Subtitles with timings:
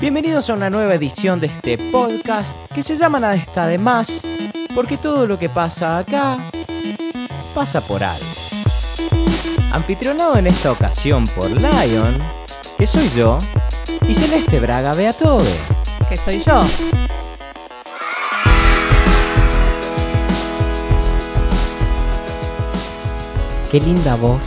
[0.00, 4.26] Bienvenidos a una nueva edición de este podcast que se llama Nada está de más,
[4.74, 6.38] porque todo lo que pasa acá
[7.54, 8.24] pasa por algo.
[9.70, 12.18] Anfitrionado en esta ocasión por Lion,
[12.78, 13.36] que soy yo,
[14.08, 15.44] y Celeste Braga Beatove.
[16.08, 16.60] que soy yo.
[23.70, 24.42] Qué linda voz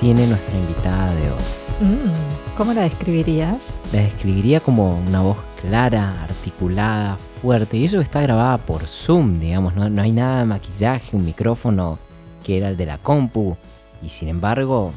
[0.00, 1.58] tiene nuestra invitada de hoy.
[1.80, 3.56] Mm, ¿Cómo la describirías?
[3.92, 7.76] La describiría como una voz clara, articulada, fuerte.
[7.76, 9.76] Y eso está grabada por Zoom, digamos.
[9.76, 12.00] No, no hay nada de maquillaje, un micrófono
[12.42, 13.56] que era el de la compu.
[14.02, 14.92] Y sin embargo,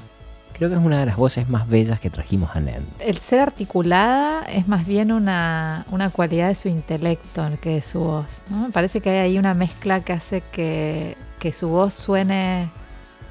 [0.54, 2.84] creo que es una de las voces más bellas que trajimos a NEN.
[2.98, 8.00] El ser articulada es más bien una, una cualidad de su intelecto que de su
[8.00, 8.42] voz.
[8.50, 8.64] ¿no?
[8.66, 12.72] Me parece que hay ahí una mezcla que hace que, que su voz suene,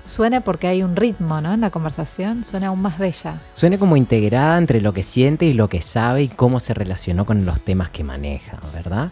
[0.05, 1.55] suene porque hay un ritmo ¿no?
[1.55, 3.41] en la conversación, suene aún más bella.
[3.55, 7.27] Suena como integrada entre lo que siente y lo que sabe y cómo se relacionó
[7.27, 9.11] con los temas que maneja, ¿verdad?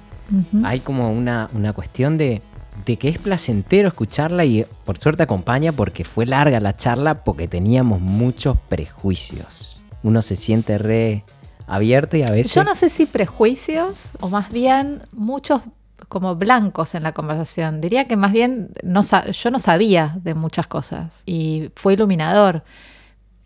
[0.62, 2.42] Hay como una, una cuestión de,
[2.84, 7.48] de que es placentero escucharla y por suerte acompaña porque fue larga la charla porque
[7.48, 9.81] teníamos muchos prejuicios.
[10.03, 11.25] Uno se siente re
[11.66, 12.55] abierto y a veces...
[12.55, 15.62] Yo no sé si prejuicios o más bien muchos
[16.09, 17.81] como blancos en la conversación.
[17.81, 22.65] Diría que más bien no yo no sabía de muchas cosas y fue iluminador.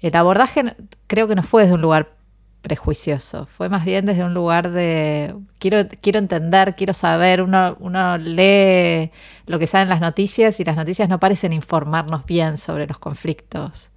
[0.00, 2.16] El abordaje creo que no fue desde un lugar
[2.62, 7.42] prejuicioso, fue más bien desde un lugar de quiero, quiero entender, quiero saber.
[7.42, 9.10] Uno, lee
[9.46, 12.98] lo que sale en las noticias y las noticias no parecen informarnos bien sobre los
[12.98, 13.90] conflictos.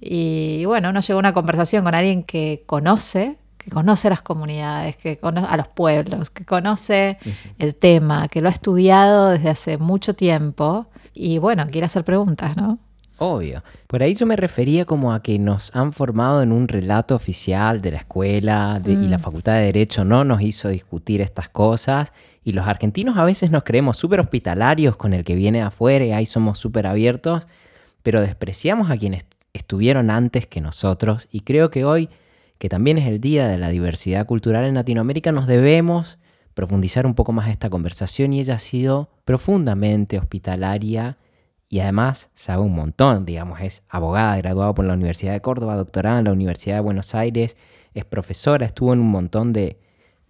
[0.00, 4.96] Y bueno, uno llegó a una conversación con alguien que conoce, que conoce las comunidades,
[4.96, 7.18] que conoce a los pueblos, que conoce
[7.58, 12.56] el tema, que lo ha estudiado desde hace mucho tiempo y bueno, quiere hacer preguntas,
[12.56, 12.78] ¿no?
[13.18, 13.62] Obvio.
[13.88, 17.80] Por ahí yo me refería como a que nos han formado en un relato oficial
[17.82, 22.12] de la escuela de- y la Facultad de Derecho no nos hizo discutir estas cosas.
[22.44, 26.04] Y los argentinos a veces nos creemos súper hospitalarios con el que viene de afuera
[26.06, 27.48] y ahí somos súper abiertos,
[28.04, 31.26] pero despreciamos a quienes estuvieron antes que nosotros.
[31.32, 32.08] Y creo que hoy,
[32.58, 36.18] que también es el Día de la Diversidad Cultural en Latinoamérica, nos debemos
[36.54, 41.18] profundizar un poco más esta conversación y ella ha sido profundamente hospitalaria
[41.68, 46.18] y además sabe un montón, digamos, es abogada, graduada por la Universidad de Córdoba, doctorada
[46.18, 47.56] en la Universidad de Buenos Aires,
[47.94, 49.78] es profesora, estuvo en un montón de,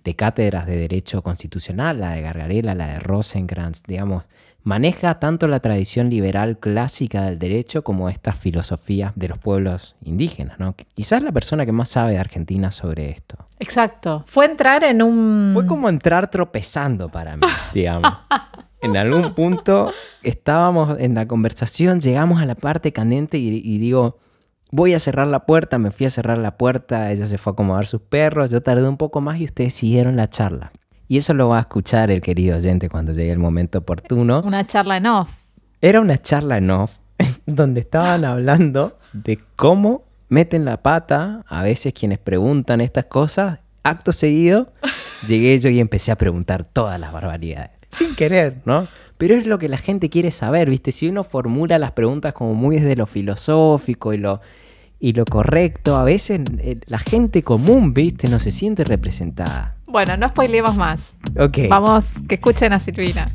[0.05, 4.25] de cátedras de Derecho Constitucional, la de Gargarella, la de Rosenkrantz, digamos,
[4.63, 10.59] maneja tanto la tradición liberal clásica del derecho como estas filosofías de los pueblos indígenas,
[10.59, 10.75] ¿no?
[10.95, 13.37] Quizás la persona que más sabe de Argentina sobre esto.
[13.59, 14.25] Exacto.
[14.27, 15.51] Fue entrar en un...
[15.53, 18.13] Fue como entrar tropezando para mí, digamos.
[18.81, 19.93] En algún punto
[20.23, 24.19] estábamos en la conversación, llegamos a la parte candente y, y digo,
[24.71, 27.55] voy a cerrar la puerta, me fui a cerrar la puerta, ella se fue a
[27.55, 30.73] acomodar sus perros, yo tardé un poco más y ustedes siguieron la charla.
[31.09, 34.43] Y eso lo va a escuchar el querido oyente cuando llegue el momento oportuno.
[34.45, 35.31] Una charla en off.
[35.81, 36.99] Era una charla en off
[37.47, 43.59] donde estaban hablando de cómo meten la pata a veces quienes preguntan estas cosas.
[43.83, 44.73] Acto seguido,
[45.27, 47.71] llegué yo y empecé a preguntar todas las barbaridades.
[47.91, 48.87] Sin querer, ¿no?
[49.17, 50.93] Pero es lo que la gente quiere saber, ¿viste?
[50.93, 54.43] Si uno formula las preguntas como muy desde lo filosófico y lo,
[55.01, 58.29] y lo correcto, a veces eh, la gente común, ¿viste?
[58.29, 59.78] No se siente representada.
[59.89, 61.01] Bueno, no spoilemos más.
[61.39, 61.61] Ok.
[61.71, 63.33] Vamos, que escuchen a Silvina.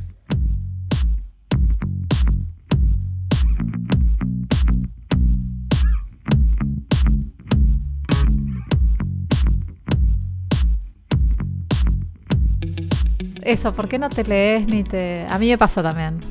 [13.41, 15.25] Eso, ¿por qué no te lees ni te...?
[15.29, 16.21] A mí me pasa también.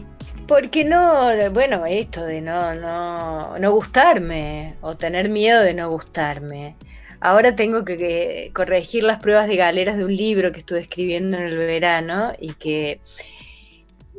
[0.46, 6.76] Porque no, bueno, esto de no, no, no gustarme o tener miedo de no gustarme.
[7.22, 11.36] Ahora tengo que, que corregir las pruebas de galeras de un libro que estuve escribiendo
[11.36, 13.00] en el verano y que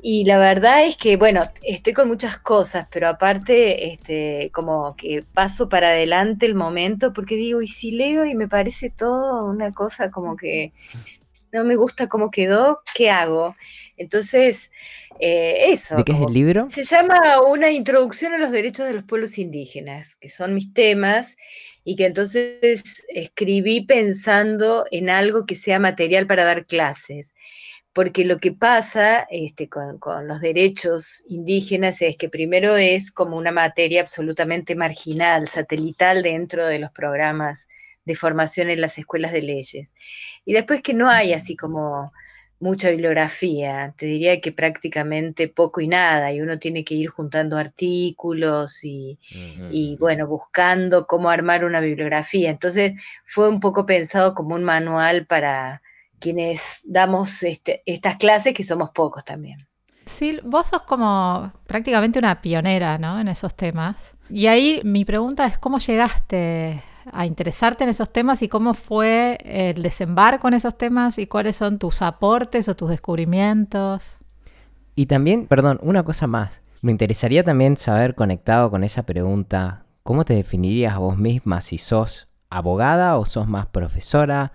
[0.06, 5.24] y la verdad es que, bueno, estoy con muchas cosas, pero aparte, este, como que
[5.34, 9.72] paso para adelante el momento, porque digo, y si leo y me parece todo una
[9.72, 10.74] cosa como que
[11.54, 13.56] no me gusta cómo quedó, ¿qué hago?
[13.96, 14.72] Entonces,
[15.22, 15.96] eh, eso.
[15.96, 16.70] ¿De qué es el libro?
[16.70, 21.38] se llama Una introducción a los derechos de los pueblos indígenas, que son mis temas,
[21.84, 27.34] y que entonces escribí pensando en algo que sea material para dar clases.
[27.94, 33.38] Porque lo que pasa este, con, con los derechos indígenas es que primero es como
[33.38, 37.68] una materia absolutamente marginal, satelital dentro de los programas
[38.06, 39.94] de formación en las escuelas de leyes.
[40.46, 42.12] Y después que no hay así como
[42.60, 47.58] mucha bibliografía, te diría que prácticamente poco y nada, y uno tiene que ir juntando
[47.58, 49.20] artículos y,
[49.70, 52.50] y, bueno, buscando cómo armar una bibliografía.
[52.50, 52.94] Entonces
[53.26, 55.82] fue un poco pensado como un manual para
[56.20, 59.68] quienes damos este, estas clases, que somos pocos también.
[60.06, 63.20] Sí, vos sos como prácticamente una pionera ¿no?
[63.20, 64.14] en esos temas.
[64.30, 69.38] Y ahí mi pregunta es, ¿cómo llegaste a interesarte en esos temas y cómo fue
[69.44, 74.20] el desembarco en esos temas y cuáles son tus aportes o tus descubrimientos.
[74.96, 76.62] Y también, perdón, una cosa más.
[76.82, 81.78] Me interesaría también saber, conectado con esa pregunta, ¿cómo te definirías a vos misma si
[81.78, 84.54] sos abogada o sos más profesora?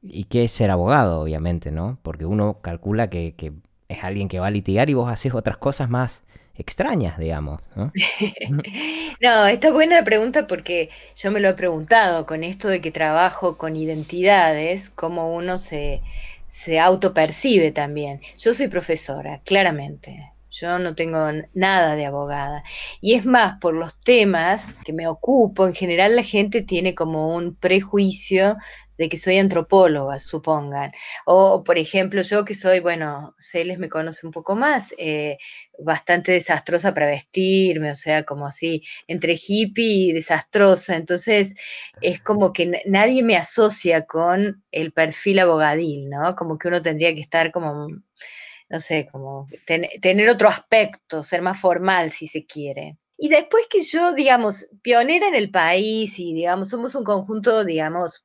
[0.00, 1.98] ¿Y qué es ser abogado, obviamente, no?
[2.02, 3.52] Porque uno calcula que, que
[3.88, 6.24] es alguien que va a litigar y vos haces otras cosas más
[6.58, 7.62] extrañas, digamos.
[7.74, 7.92] ¿no?
[9.20, 12.90] no, está buena la pregunta porque yo me lo he preguntado con esto de que
[12.90, 16.02] trabajo con identidades, cómo uno se,
[16.48, 18.20] se autopercibe también.
[18.36, 20.32] Yo soy profesora, claramente.
[20.50, 21.18] Yo no tengo
[21.54, 22.64] nada de abogada.
[23.00, 27.34] Y es más, por los temas que me ocupo, en general la gente tiene como
[27.34, 28.56] un prejuicio
[28.98, 30.92] de que soy antropóloga, supongan.
[31.24, 35.38] O, por ejemplo, yo que soy, bueno, Celes me conoce un poco más, eh,
[35.78, 40.96] bastante desastrosa para vestirme, o sea, como así, entre hippie y desastrosa.
[40.96, 41.54] Entonces,
[42.00, 46.34] es como que nadie me asocia con el perfil abogadil, ¿no?
[46.34, 47.88] Como que uno tendría que estar como
[48.70, 52.98] no sé, como tener otro aspecto, ser más formal si se quiere.
[53.16, 58.24] Y después que yo, digamos, pionera en el país y, digamos, somos un conjunto, digamos,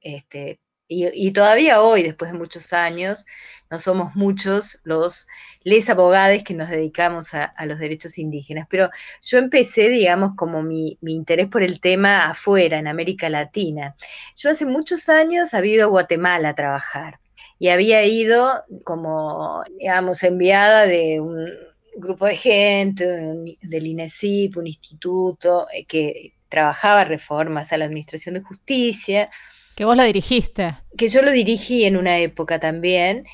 [0.00, 3.26] este, y, todavía hoy, después de muchos años,
[3.70, 5.28] no somos muchos los
[5.62, 8.88] les abogados que nos dedicamos a, los derechos indígenas, pero
[9.20, 13.96] yo empecé, digamos, como mi, interés por el tema afuera, en América Latina.
[14.36, 17.20] Yo hace muchos años había ido a Guatemala a trabajar
[17.58, 21.50] y había ido como, digamos, enviada de un
[21.96, 23.04] grupo de gente,
[23.60, 29.28] del INESIP, un instituto eh, que trabajaba reformas a la Administración de Justicia,
[29.78, 30.76] que vos lo dirigiste.
[30.96, 33.26] Que yo lo dirigí en una época también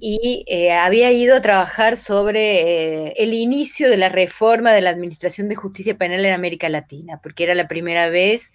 [0.00, 4.88] y eh, había ido a trabajar sobre eh, el inicio de la reforma de la
[4.88, 8.54] Administración de Justicia Penal en América Latina, porque era la primera vez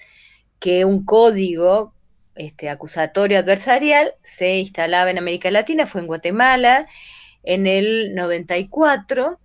[0.58, 1.94] que un código
[2.34, 6.88] este, acusatorio adversarial se instalaba en América Latina, fue en Guatemala
[7.44, 9.40] en el 94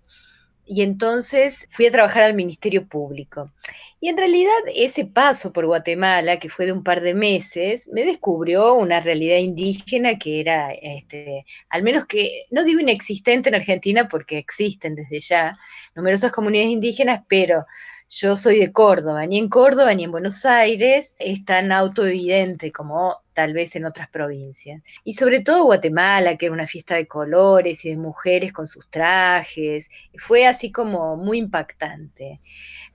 [0.72, 3.50] y entonces fui a trabajar al Ministerio Público.
[3.98, 8.04] Y en realidad ese paso por Guatemala, que fue de un par de meses, me
[8.04, 14.06] descubrió una realidad indígena que era, este, al menos que, no digo inexistente en Argentina,
[14.08, 15.58] porque existen desde ya
[15.96, 17.66] numerosas comunidades indígenas, pero
[18.10, 23.18] yo soy de Córdoba, ni en Córdoba ni en Buenos Aires es tan autoevidente como
[23.34, 24.82] tal vez en otras provincias.
[25.04, 28.90] Y sobre todo Guatemala, que era una fiesta de colores y de mujeres con sus
[28.90, 32.40] trajes, fue así como muy impactante.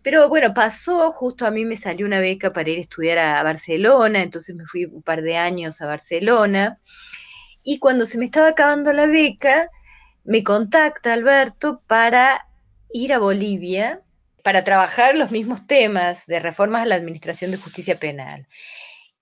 [0.01, 3.41] Pero bueno, pasó, justo a mí me salió una beca para ir a estudiar a
[3.41, 6.81] Barcelona, entonces me fui un par de años a Barcelona.
[7.63, 9.69] Y cuando se me estaba acabando la beca,
[10.25, 12.49] me contacta Alberto para
[12.89, 14.01] ir a Bolivia
[14.45, 18.47] para trabajar los mismos temas de reformas a la Administración de Justicia Penal.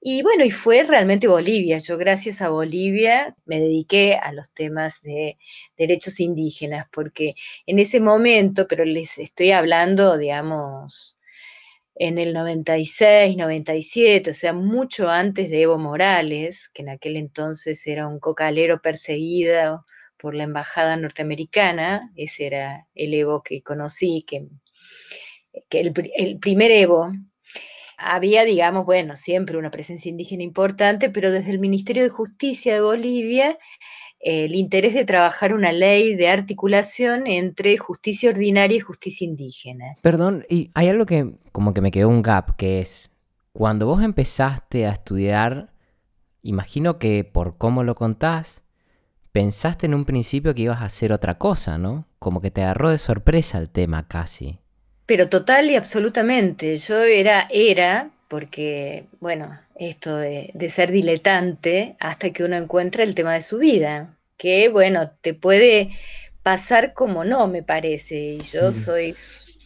[0.02, 1.78] Y bueno, y fue realmente Bolivia.
[1.78, 5.38] Yo gracias a Bolivia me dediqué a los temas de
[5.78, 7.36] derechos indígenas, porque
[7.66, 11.18] en ese momento, pero les estoy hablando, digamos,
[11.96, 17.88] en el 96, 97, o sea, mucho antes de Evo Morales, que en aquel entonces
[17.88, 19.86] era un cocalero perseguido
[20.18, 24.50] por la embajada norteamericana, ese era el Evo que conocí, que
[25.69, 27.12] que el, primer Evo
[27.98, 32.81] había, digamos, bueno, siempre una presencia indígena importante, pero desde el Ministerio de Justicia de
[32.81, 33.57] Bolivia
[34.24, 39.98] el interés de trabajar una ley de articulación entre justicia ordinaria y justicia indígena.
[40.02, 43.12] Perdón, y hay algo que como que me quedó un gap, que es,
[43.52, 45.74] cuando vos empezaste a estudiar,
[46.42, 48.64] imagino que por cómo lo contás,
[49.33, 52.07] pensaste en un principio que ibas a hacer otra cosa, ¿no?
[52.19, 54.63] Como que te agarró de sorpresa el tema casi.
[55.14, 56.76] Pero total y absolutamente.
[56.80, 63.36] Yo era, era, porque, bueno, esto de, ser diletante hasta que uno encuentra el tema
[63.36, 65.92] de su vida, que, bueno, te puede
[66.42, 68.16] pasar como no, me parece.
[68.16, 69.14] Y yo soy,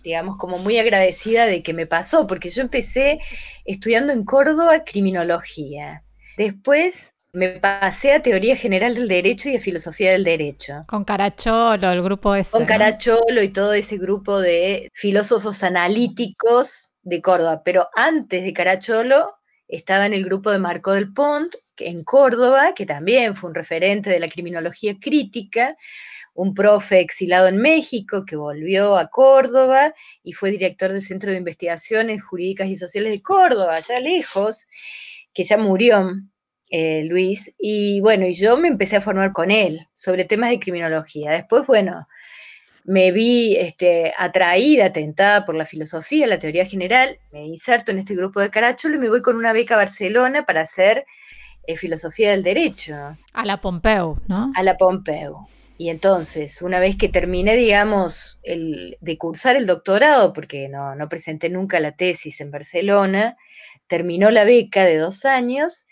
[0.03, 3.19] digamos, como muy agradecida de que me pasó, porque yo empecé
[3.63, 6.03] estudiando en Córdoba criminología.
[6.35, 10.85] Después me pasé a teoría general del derecho y a filosofía del derecho.
[10.87, 12.51] Con Caracholo, el grupo ese.
[12.51, 17.61] Con Caracholo y todo ese grupo de filósofos analíticos de Córdoba.
[17.63, 19.35] Pero antes de Caracholo
[19.67, 24.09] estaba en el grupo de Marco del Pont en Córdoba, que también fue un referente
[24.09, 25.75] de la criminología crítica,
[26.33, 29.93] un profe exilado en México que volvió a Córdoba
[30.23, 34.67] y fue director del Centro de Investigaciones Jurídicas y Sociales de Córdoba, allá lejos,
[35.33, 36.11] que ya murió.
[36.69, 40.59] Eh, Luis, y bueno, y yo me empecé a formar con él sobre temas de
[40.59, 41.31] criminología.
[41.31, 42.07] Después, bueno,
[42.83, 48.15] me vi este, atraída, tentada por la filosofía, la teoría general, me inserto en este
[48.15, 51.05] grupo de Caracholo y me voy con una beca a Barcelona para hacer
[51.67, 52.95] eh, filosofía del derecho.
[53.33, 54.51] A la Pompeu, ¿no?
[54.55, 55.47] A la Pompeu.
[55.77, 61.07] Y entonces, una vez que terminé, digamos, el, de cursar el doctorado, porque no, no
[61.07, 63.37] presenté nunca la tesis en Barcelona,
[63.87, 65.87] terminó la beca de dos años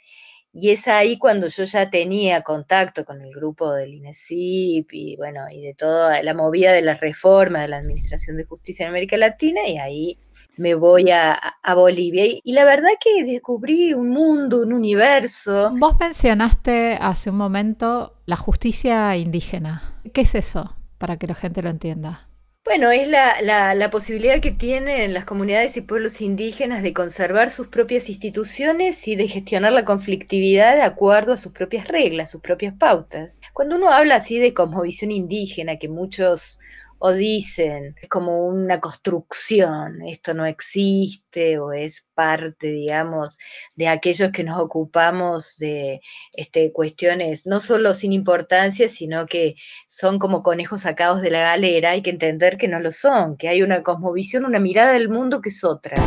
[0.57, 5.41] y es ahí cuando yo ya tenía contacto con el grupo del INESIP y bueno,
[5.51, 9.17] y de toda la movida de la reforma de la Administración de Justicia en América
[9.17, 10.17] Latina, y ahí
[10.55, 11.37] me voy a,
[11.75, 12.23] Bolivia.
[12.25, 15.73] Y, la verdad que descubrí un mundo, un universo.
[15.77, 19.99] Vos mencionaste hace un momento la justicia indígena.
[20.13, 20.77] ¿Qué es eso?
[20.97, 22.29] Para que la gente lo entienda.
[22.65, 28.09] Bueno, es la, posibilidad que tienen las comunidades y pueblos indígenas de conservar sus propias
[28.09, 33.39] instituciones y de gestionar la conflictividad de acuerdo a sus propias reglas, sus propias pautas.
[33.53, 36.59] Cuando uno habla así de cosmovisión indígena, que muchos
[37.07, 43.37] o dicen, es como una construcción, esto no existe o es parte, digamos,
[43.75, 46.01] de aquellos que nos ocupamos de
[46.33, 49.53] este, cuestiones no solo sin importancia, sino que
[49.87, 53.49] son como conejos sacados de la galera, hay que entender que no lo son, que
[53.49, 55.97] hay una cosmovisión, una mirada del mundo que es otra.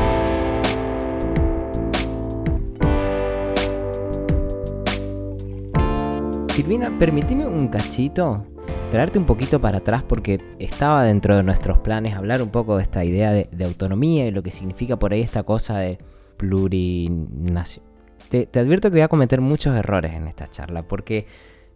[6.49, 8.57] Silvina, permíteme un cachito
[8.90, 12.83] traerte un poquito para atrás porque estaba dentro de nuestros planes hablar un poco de
[12.83, 15.99] esta idea de, autonomía y lo que significa por ahí esta cosa de
[16.37, 17.85] plurinación.
[18.30, 21.26] Te, advierto que voy a cometer muchos errores en esta charla porque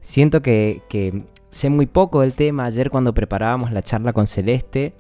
[0.01, 0.83] siento que,
[1.51, 2.65] sé muy poco del tema.
[2.65, 4.95] Ayer cuando preparábamos la charla con Celeste,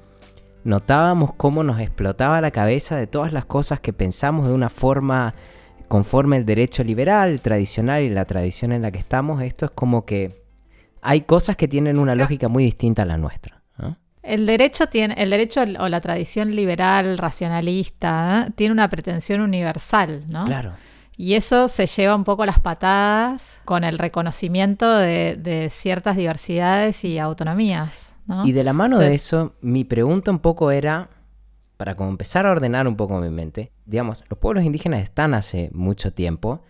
[0.64, 5.34] notábamos cómo nos explotaba la cabeza de todas las cosas que pensamos de una forma
[5.88, 9.42] conforme el derecho liberal, tradicional y la tradición en la que estamos.
[9.42, 10.41] Esto es como que
[11.02, 13.60] hay cosas que tienen una lógica muy distinta a la nuestra.
[14.22, 18.52] El derecho tiene, el derecho o la tradición liberal, racionalista, ¿eh?
[18.54, 20.44] tiene una pretensión universal, ¿no?
[20.44, 20.74] Claro.
[21.16, 27.18] Y eso se lleva un poco las patadas con el reconocimiento de, ciertas diversidades y
[27.18, 28.14] autonomías.
[28.26, 28.46] ¿no?
[28.46, 31.10] Y de la mano de eso, mi pregunta un poco era,
[31.76, 35.68] para como empezar a ordenar un poco mi mente, digamos, los pueblos indígenas están hace
[35.74, 36.62] mucho tiempo,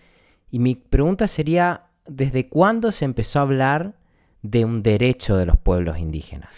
[0.51, 3.95] y mi pregunta sería, ¿desde cuándo se empezó a hablar
[4.43, 6.51] de un derecho de los pueblos indígenas?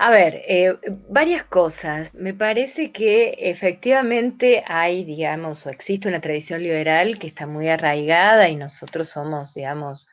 [0.00, 0.76] A ver, eh,
[1.08, 2.14] varias cosas.
[2.14, 8.48] Me parece que efectivamente hay, digamos, o existe una tradición liberal que está muy arraigada
[8.48, 10.08] y nosotros somos, digamos,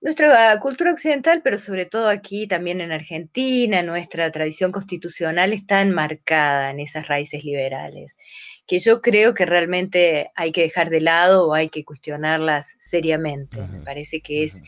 [0.00, 6.70] nuestra cultura occidental, pero sobre todo aquí también en Argentina, nuestra tradición constitucional está enmarcada
[6.70, 8.16] en esas raíces liberales,
[8.66, 13.60] que yo creo que realmente hay que dejar de lado o hay que cuestionarlas seriamente.
[13.60, 14.62] Me parece que es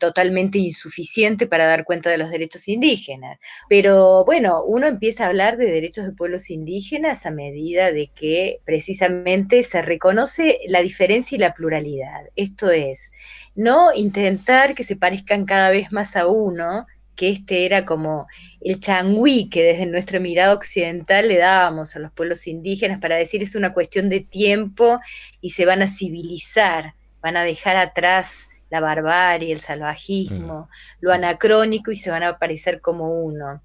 [0.00, 3.38] totalmente insuficiente para dar cuenta de los derechos indígenas.
[3.68, 8.58] Pero bueno, uno empieza a hablar de derechos de pueblos indígenas a medida de que
[8.64, 12.24] precisamente se reconoce la diferencia y la pluralidad.
[12.34, 13.12] Esto es,
[13.54, 18.26] no intentar que se parezcan cada vez más a uno, que este era como
[18.62, 23.42] el changüí que desde nuestro mirada occidental le dábamos a los pueblos indígenas para decir
[23.42, 24.98] es una cuestión de tiempo
[25.42, 30.68] y se van a civilizar, van a dejar atrás la barbarie, el salvajismo,
[31.00, 33.60] lo anacrónico y se van a aparecer como uno.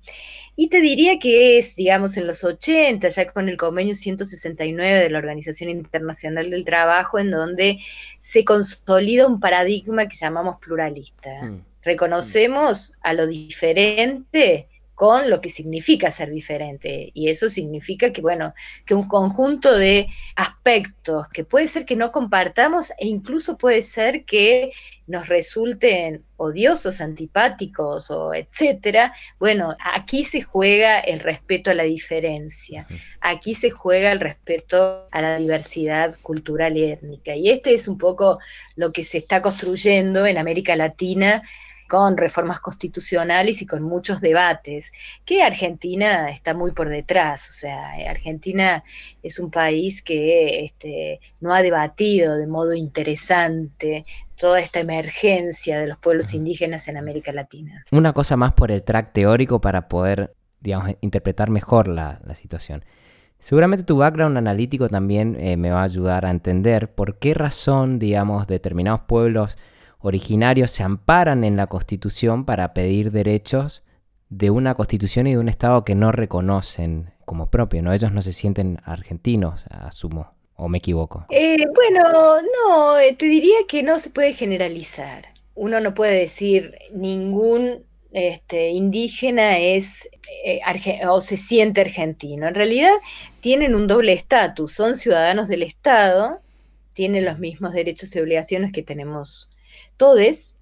[0.57, 5.09] Y te diría que es, digamos, en los 80, ya con el convenio 169 de
[5.09, 7.79] la Organización Internacional del Trabajo, en donde
[8.19, 11.43] se consolida un paradigma que llamamos pluralista.
[11.43, 11.62] Mm.
[11.83, 17.11] Reconocemos a lo diferente con lo que significa ser diferente.
[17.13, 18.53] Y eso significa que, bueno,
[18.85, 24.23] que un conjunto de aspectos que puede ser que no compartamos e incluso puede ser
[24.23, 24.71] que
[25.07, 32.87] nos resulten odiosos, antipáticos o etcétera, bueno, aquí se juega el respeto a la diferencia,
[33.21, 37.35] aquí se juega el respeto a la diversidad cultural y étnica.
[37.35, 38.39] Y este es un poco
[38.75, 41.43] lo que se está construyendo en América Latina
[41.88, 44.92] con reformas constitucionales y con muchos debates,
[45.24, 48.84] que Argentina está muy por detrás, o sea, Argentina
[49.22, 55.88] es un país que este, no ha debatido de modo interesante toda esta emergencia de
[55.88, 57.86] los pueblos indígenas en América Latina.
[57.92, 62.84] Una cosa más por el track teórico para poder, digamos, interpretar mejor la, la situación.
[63.39, 68.00] Seguramente tu background analítico también eh, me va a ayudar a entender por qué razón,
[68.00, 69.58] digamos, determinados pueblos
[70.05, 73.81] originarios se amparan en la Constitución para pedir derechos
[74.29, 77.91] de una Constitución y de un Estado que no reconocen como propio, ¿no?
[77.91, 81.25] Ellos no se sienten argentinos, asumo, o me equivoco.
[81.31, 85.24] Eh, bueno, no, eh, te diría que no se puede generalizar.
[85.55, 90.07] Uno no puede decir ningún este, indígena es
[90.45, 90.59] eh,
[91.07, 92.47] o se siente argentino.
[92.47, 92.93] En realidad
[93.39, 96.41] tienen un doble estatus, son ciudadanos del Estado,
[96.93, 99.50] tienen los mismos derechos y obligaciones que tenemos
[99.97, 100.57] todos,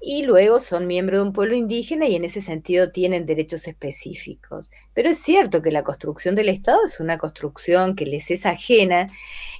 [0.00, 4.70] y luego son miembros de un pueblo indígena y en ese sentido tienen derechos específicos.
[4.94, 9.10] Pero es cierto que la construcción del Estado es una construcción que les es ajena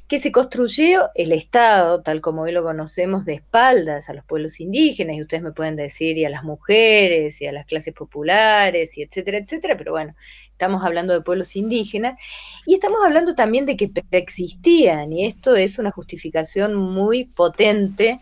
[0.09, 4.61] que se construyó el Estado, tal como hoy lo conocemos, de espaldas a los pueblos
[4.61, 8.97] indígenas, y ustedes me pueden decir, y a las mujeres, y a las clases populares,
[8.97, 10.15] y etcétera, etcétera, pero bueno,
[10.53, 12.21] estamos hablando de pueblos indígenas,
[12.67, 18.21] y estamos hablando también de que existían, y esto es una justificación muy potente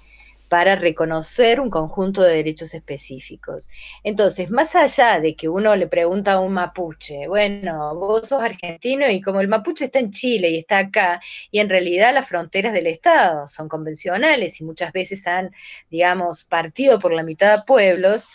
[0.48, 3.70] para reconocer un conjunto de derechos específicos.
[4.02, 9.08] Entonces, más allá de que uno le pregunta a un mapuche, bueno, vos sos argentino
[9.10, 11.20] y como el mapuche está en Chile y está acá,
[11.50, 15.50] y en realidad las fronteras del Estado son convencionales y muchas veces han,
[15.90, 18.28] digamos, partido por la mitad de pueblos,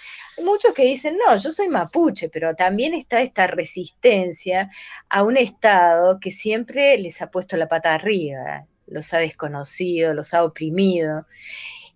[0.43, 4.69] muchos que dicen, no, yo soy mapuche, pero también está esta resistencia
[5.09, 10.33] a un Estado que siempre les ha puesto la pata arriba, los ha desconocido, los
[10.33, 11.25] ha oprimido.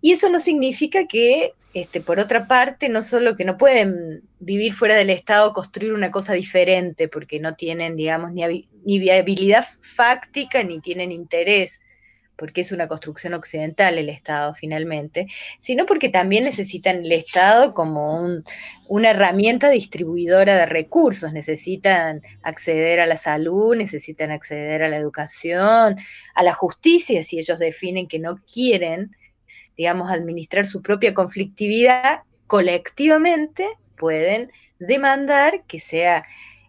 [0.03, 4.73] Y eso no significa que, este, por otra parte, no solo que no pueden vivir
[4.73, 10.61] fuera del Estado, construir una cosa diferente, porque no tienen, digamos, ni, ni viabilidad fáctica,
[10.61, 11.79] ni tienen interés
[12.35, 15.27] porque es una construcción occidental el Estado finalmente,
[15.59, 18.27] sino porque también necesitan el Estado como
[18.89, 25.95] una herramienta distribuidora de recursos, necesitan acceder a la salud, necesitan acceder a la educación,
[26.35, 29.15] a la justicia, si ellos definen que no quieren
[29.77, 36.25] digamos, administrar su propia conflictividad, colectivamente pueden demandar que sea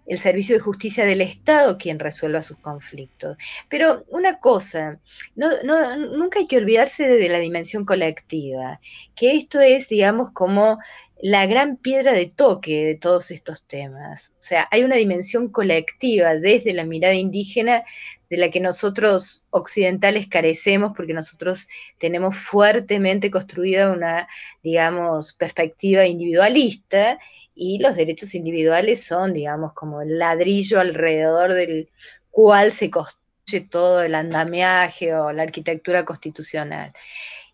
[0.07, 3.37] el servicio de justicia del Estado quien resuelva sus conflictos.
[3.69, 5.01] Pero una cosa,
[5.35, 5.49] no,
[5.97, 8.81] nunca hay que olvidarse de la dimensión colectiva,
[9.15, 10.79] que esto es, digamos, como
[11.23, 14.35] la gran piedra de toque de todos estos temas.
[14.39, 17.83] O sea, hay una dimensión colectiva desde la mirada indígena
[18.31, 24.29] de la que nosotros occidentales carecemos porque nosotros tenemos fuertemente construida una,
[24.63, 27.19] digamos, perspectiva individualista
[27.55, 31.91] y los derechos individuales son, digamos, como el ladrillo alrededor del
[32.31, 36.93] cual se construye todo el andamiaje o la arquitectura constitucional.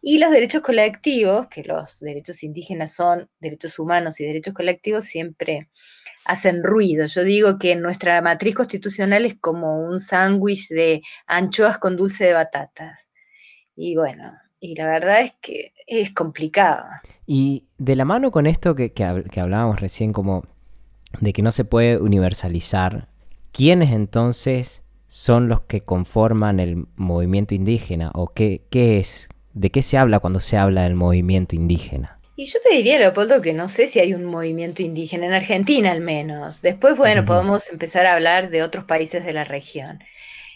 [0.03, 5.69] Y los derechos colectivos, que los derechos indígenas son derechos humanos y derechos colectivos, siempre
[6.31, 7.07] hacen ruido.
[7.07, 12.33] Yo digo que nuestra matriz constitucional es como un sándwich de anchoas con dulce de
[12.35, 13.11] batatas.
[13.75, 16.85] Y bueno, y la verdad es que es complicado.
[17.27, 20.45] Y de la mano con esto que, que hablábamos recién, como
[21.21, 23.09] de que no se puede universalizar,
[23.53, 28.11] ¿quiénes entonces son los que conforman el movimiento indígena?
[28.15, 32.20] ¿O qué, qué es ¿De qué se habla cuando se habla del movimiento indígena?
[32.41, 35.91] Y yo te diría, Leopoldo, que no sé si hay un movimiento indígena, en Argentina
[35.91, 36.63] al menos.
[36.63, 40.03] Después, bueno, podemos empezar a hablar de otros países de la región.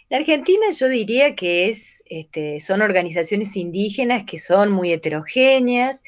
[0.09, 6.03] En Argentina yo diría que es, este, son organizaciones indígenas que son muy heterogéneas,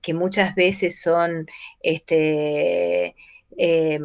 [0.00, 1.46] que muchas veces son
[1.82, 3.14] este,
[3.58, 4.00] eh,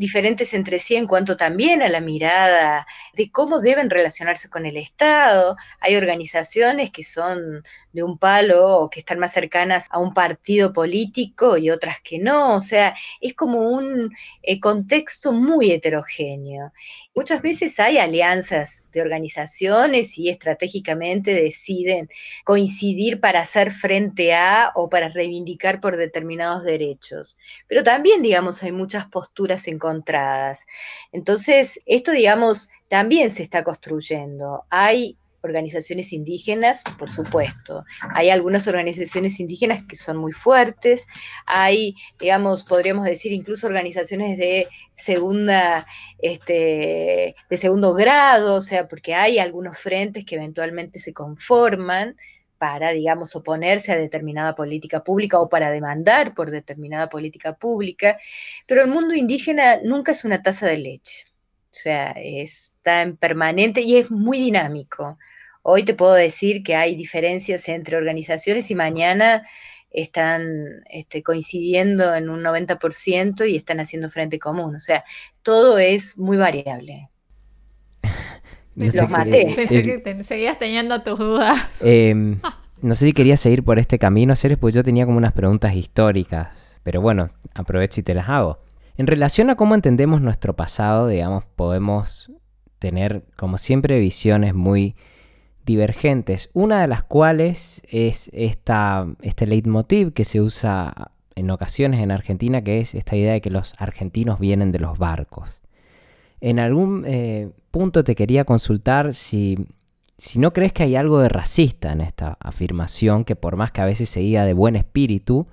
[0.00, 4.78] diferentes entre sí en cuanto también a la mirada de cómo deben relacionarse con el
[4.78, 5.56] Estado.
[5.78, 10.72] Hay organizaciones que son de un palo o que están más cercanas a un partido
[10.72, 12.54] político y otras que no.
[12.54, 14.10] O sea, es como un
[14.42, 16.72] eh, contexto muy heterogéneo.
[17.14, 22.08] Muchas veces hay alianzas de organizaciones y estratégicamente deciden
[22.44, 27.38] coincidir para hacer frente a o para reivindicar por determinados derechos.
[27.66, 29.68] Pero también, digamos, hay muchas posturas
[31.12, 34.64] Entonces, esto, digamos, también se está construyendo.
[34.70, 37.84] Hay organizaciones indígenas, por supuesto.
[38.14, 41.06] Hay algunas organizaciones indígenas que son muy fuertes,
[41.46, 45.86] hay, digamos, podríamos decir incluso organizaciones de segunda,
[46.18, 52.16] este, de segundo grado, o sea, porque hay algunos frentes que eventualmente se conforman
[52.60, 58.18] para, digamos, oponerse a determinada política pública o para demandar por determinada política pública,
[58.66, 61.24] pero el mundo indígena nunca es una taza de leche.
[61.70, 65.16] O sea, está en permanente y es muy dinámico.
[65.62, 69.42] Hoy te puedo decir que hay diferencias entre organizaciones y mañana
[69.90, 74.74] están este, coincidiendo en un 90% y están haciendo frente común.
[74.76, 75.02] O sea,
[75.42, 77.08] todo es muy variable.
[78.76, 79.52] los maté.
[79.56, 81.60] Pensé que te, seguías teniendo tus dudas.
[81.82, 82.40] Em,
[82.82, 85.74] no sé si querías seguir por este camino, Ceres, porque yo tenía como unas preguntas
[85.74, 86.80] históricas.
[86.82, 88.58] Pero bueno, aprovecho y te las hago.
[88.96, 92.32] En relación a cómo entendemos nuestro pasado, digamos, podemos
[92.78, 94.96] tener, como siempre, visiones muy
[95.64, 96.50] divergentes.
[96.52, 102.62] Una de las cuales es esta, este leitmotiv que se usa en ocasiones en Argentina,
[102.62, 105.60] que es esta idea de que los argentinos vienen de los barcos.
[106.40, 109.66] En algún eh, punto te quería consultar si,
[110.18, 113.80] si no crees que hay algo de racista en esta afirmación, que por más que
[113.80, 115.46] a veces se diga de buen espíritu,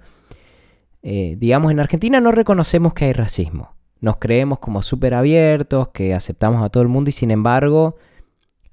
[1.03, 3.75] eh, digamos, en Argentina no reconocemos que hay racismo.
[3.99, 7.95] Nos creemos como súper abiertos, que aceptamos a todo el mundo y sin embargo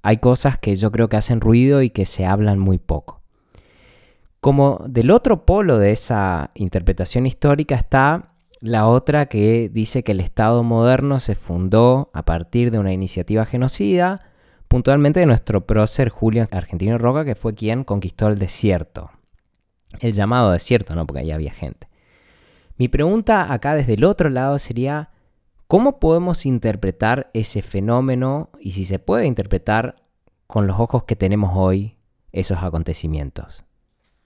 [0.03, 3.23] hay cosas que yo creo que hacen ruido y que se hablan muy poco.
[4.41, 8.34] Como del otro polo de esa interpretación histórica está
[8.65, 13.45] la otra que dice que el Estado moderno se fundó a partir de una iniciativa
[13.45, 14.23] genocida,
[14.69, 19.11] puntualmente de nuestro prócer Julio Argentino Roca, que fue quien conquistó el desierto.
[20.01, 21.07] El llamado desierto, ¿no?
[21.07, 21.89] Porque ahí había gente.
[22.79, 25.11] Mi pregunta acá desde el otro lado sería,
[25.67, 29.97] ¿cómo podemos interpretar ese fenómeno y si se puede interpretar
[30.47, 31.99] con los ojos que tenemos hoy
[32.33, 33.64] esos acontecimientos?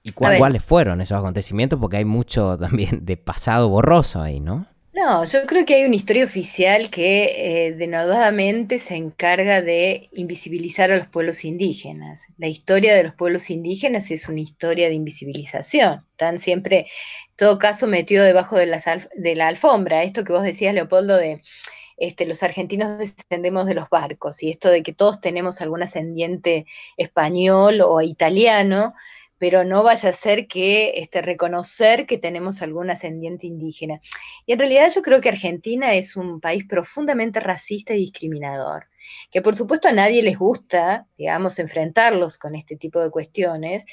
[0.08, 1.78] ¿Y cuáles fueron esos acontecimientos?
[1.78, 4.66] Porque hay mucho también de pasado borroso ahí, ¿no?
[4.98, 10.90] No, yo creo que hay una historia oficial que eh, denodadamente se encarga de invisibilizar
[10.90, 12.26] a los pueblos indígenas.
[12.36, 16.04] La historia de los pueblos indígenas es una historia de invisibilización.
[16.10, 20.02] Están siempre, en todo caso, metidos debajo de la, de la alfombra.
[20.02, 21.42] Esto que vos decías, Leopoldo, de
[21.98, 26.66] este, los argentinos descendemos de los barcos y esto de que todos tenemos algún ascendiente
[26.96, 28.94] español o italiano
[29.38, 34.00] pero no vaya a ser que este, reconocer que tenemos algún ascendiente indígena.
[34.46, 38.88] Y en realidad yo creo que Argentina es un país profundamente racista y discriminador,
[39.30, 43.84] que por supuesto a nadie les gusta, digamos, enfrentarlos con este tipo de cuestiones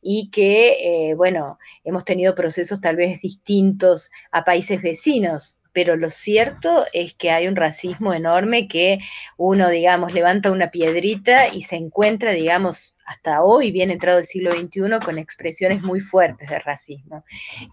[0.00, 6.08] y que, eh, bueno, hemos tenido procesos tal vez distintos a países vecinos pero lo
[6.08, 9.00] cierto es que hay un racismo enorme que
[9.36, 14.52] uno, digamos, levanta una piedrita y se encuentra, digamos, hasta hoy, bien entrado el siglo
[14.52, 17.24] XXI, con expresiones muy fuertes de racismo,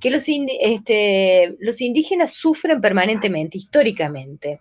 [0.01, 4.57] que los, este, los indígenas sufren permanentemente, históricamente.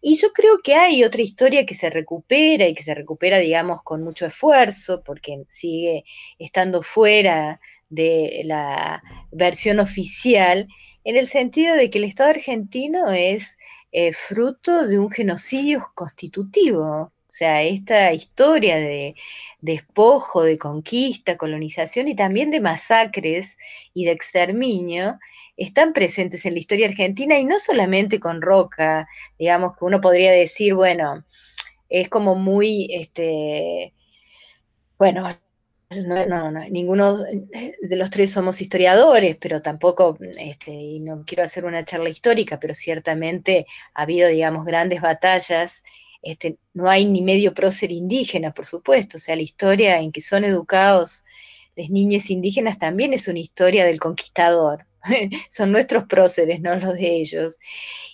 [0.00, 3.82] Y yo creo que hay otra historia que se recupera y que se recupera, digamos,
[3.82, 6.04] con mucho esfuerzo, porque sigue
[6.38, 9.02] estando fuera de la
[9.32, 10.68] versión oficial,
[11.04, 13.58] en el sentido de que el Estado argentino es
[13.92, 17.12] eh, fruto de un genocidio constitutivo.
[17.30, 19.14] O sea, esta historia de
[19.60, 23.56] despojo, de conquista, colonización y también de masacres
[23.94, 25.18] y de exterminio
[25.56, 29.06] están presentes en la historia argentina y no solamente con Roca,
[29.38, 31.24] digamos que uno podría decir, bueno,
[31.88, 33.92] es como muy, este,
[34.98, 35.28] bueno,
[35.90, 41.42] no, no, no, ninguno de los tres somos historiadores, pero tampoco, este, y no quiero
[41.44, 45.82] hacer una charla histórica, pero ciertamente ha habido, digamos, grandes batallas.
[46.22, 50.20] Este, no hay ni medio prócer indígena, por supuesto, o sea, la historia en que
[50.20, 51.24] son educados
[51.76, 54.86] las niñas indígenas también es una historia del conquistador.
[55.48, 57.58] son nuestros próceres, no los de ellos.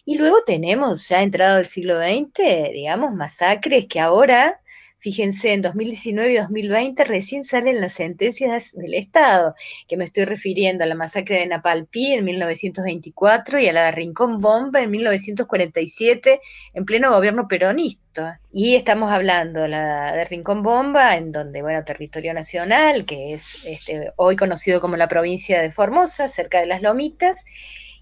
[0.04, 4.60] Y luego tenemos, ya entrado el siglo XX, digamos, masacres que ahora
[4.98, 9.54] Fíjense, en 2019 y 2020 recién salen las sentencias del Estado,
[9.86, 13.92] que me estoy refiriendo a la masacre de Napalpí en 1924 y a la de
[13.92, 16.40] Rincón Bomba en 1947
[16.72, 18.40] en pleno gobierno peronista.
[18.50, 24.12] Y estamos hablando la de Rincón Bomba, en donde, bueno, territorio nacional, que es este,
[24.16, 27.44] hoy conocido como la provincia de Formosa, cerca de las Lomitas,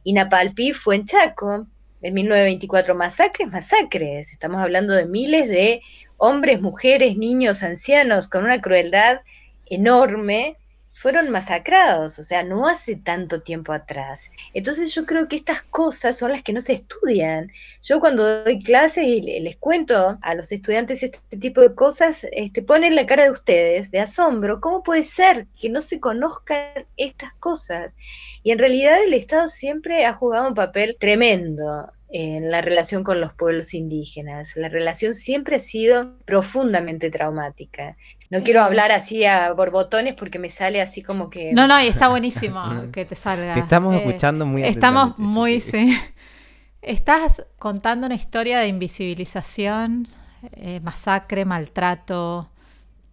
[0.05, 1.67] y Napalpí fue en Chaco,
[2.05, 4.31] en 1924 masacres, masacres.
[4.31, 5.81] Estamos hablando de miles de
[6.25, 9.21] hombres, mujeres, niños, ancianos, con una crueldad
[9.67, 10.57] enorme,
[10.91, 14.31] fueron masacrados, o sea, no hace tanto tiempo atrás.
[14.55, 17.53] Entonces yo creo que estas cosas son las que no se estudian.
[17.83, 22.63] Yo cuando doy clases y les cuento a los estudiantes este tipo de cosas, este,
[22.63, 24.63] ponen la cara de ustedes de asombro.
[24.63, 27.97] ¿Cómo puede ser que no se conozcan estas cosas?
[28.43, 33.21] Y en realidad el Estado siempre ha jugado un papel tremendo en la relación con
[33.21, 34.55] los pueblos indígenas.
[34.55, 37.97] La relación siempre ha sido profundamente traumática.
[38.31, 41.53] No quiero hablar así a borbotones porque me sale así como que...
[41.53, 43.55] No, no, y está buenísimo que te salga.
[43.55, 45.93] Te estamos eh, escuchando muy Estamos muy, sí.
[46.83, 50.07] Estás contando una historia de invisibilización,
[50.53, 52.49] eh, masacre, maltrato,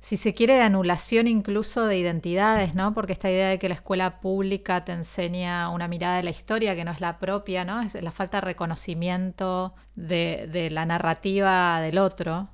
[0.01, 2.93] si se quiere, de anulación incluso de identidades, ¿no?
[2.93, 6.75] Porque esta idea de que la escuela pública te enseña una mirada de la historia
[6.75, 7.81] que no es la propia, ¿no?
[7.81, 12.49] Es la falta de reconocimiento de, la narrativa del otro.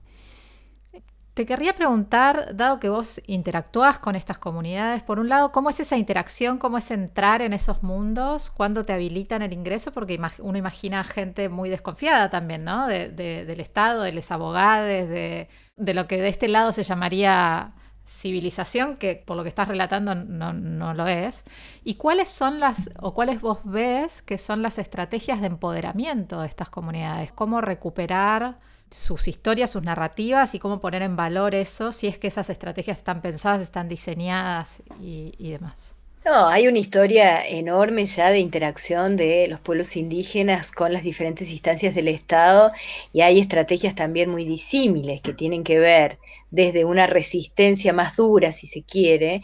[1.36, 5.80] Te querría preguntar, dado que vos interactúas con estas comunidades, por un lado, ¿cómo es
[5.80, 6.58] esa interacción?
[6.58, 8.50] ¿Cómo es entrar en esos mundos?
[8.50, 9.94] ¿Cuándo te habilitan el ingreso?
[9.94, 12.88] Porque uno imagina gente muy desconfiada también, ¿no?
[12.88, 17.74] del Estado, de los abogados, de, de lo que de este lado se llamaría
[18.06, 21.44] civilización, que por lo que estás relatando no, no, lo es,
[21.84, 26.48] y cuáles son las, o cuáles vos ves que son las estrategias de empoderamiento de
[26.48, 28.60] estas comunidades, cómo recuperar
[28.92, 33.00] sus historias, sus narrativas y cómo poner en valor eso, si es que esas estrategias
[33.00, 35.97] están pensadas, están diseñadas y, y demás.
[36.28, 41.50] No, hay una historia enorme ya de interacción de los pueblos indígenas con las diferentes
[41.52, 42.74] instancias del Estado
[43.14, 46.20] y hay estrategias también muy disímiles que tienen que ver
[46.52, 49.42] desde una resistencia más dura, si se quiere,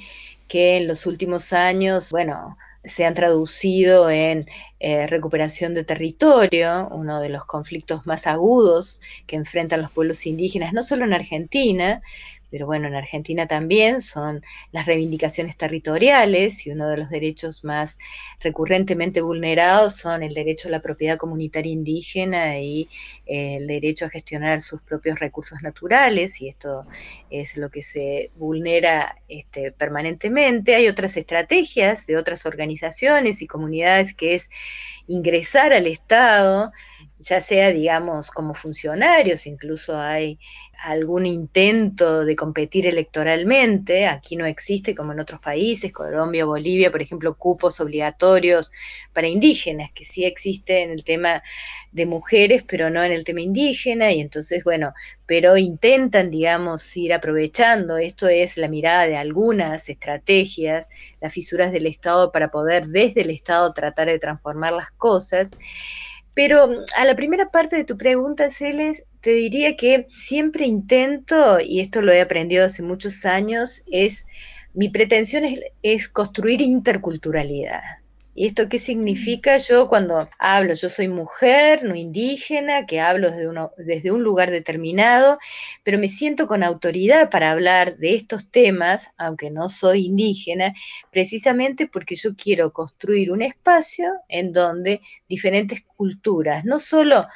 [0.49, 4.49] que en los últimos años, bueno, se han traducido en
[4.81, 10.73] eh, recuperación de territorio, uno de los conflictos más agudos que enfrentan los pueblos indígenas,
[10.73, 12.01] no solo en Argentina,
[12.53, 17.97] pero bueno, en Argentina también son las reivindicaciones territoriales y uno de los derechos más
[18.41, 22.87] recurrentemente vulnerados son el derecho a la propiedad comunitaria indígena y
[23.25, 26.85] eh, el derecho a gestionar sus propios recursos naturales y esto
[27.31, 30.75] es lo que se vulnera este, permanentemente.
[30.75, 34.51] Hay otras estrategias de otras organizaciones y comunidades que es
[35.07, 36.71] ingresar al Estado,
[37.23, 40.37] ya sea, digamos, como funcionarios, incluso hay
[40.83, 47.01] algún intento de competir electoralmente, aquí no existe como en otros países, Colombia, Bolivia, por
[47.01, 48.71] ejemplo, cupos obligatorios
[49.13, 51.41] para indígenas, que sí existe en el tema
[51.93, 54.93] de mujeres, pero no en el tema indígena, y entonces, bueno,
[55.25, 60.89] pero intentan, digamos, ir aprovechando, esto es la mirada de algunas estrategias,
[61.21, 65.51] las fisuras del Estado para poder desde el Estado tratar de transformar las cosas.
[66.33, 71.59] Pero mm, a la primera parte de tu pregunta, Celes, te diría que siempre intento,
[71.59, 74.25] y esto lo he aprendido hace muchos años, es
[74.73, 75.43] mi pretensión
[75.83, 77.81] es construir interculturalidad.
[78.35, 79.57] ¿Y esto qué significa?
[79.57, 84.49] Yo cuando hablo, yo soy mujer, no indígena, que hablo desde, uno, desde un lugar
[84.49, 85.37] determinado,
[85.83, 90.73] pero me siento con autoridad para hablar de estos temas, aunque no soy indígena,
[91.11, 97.27] precisamente porque yo quiero construir un espacio en donde diferentes culturas, no solo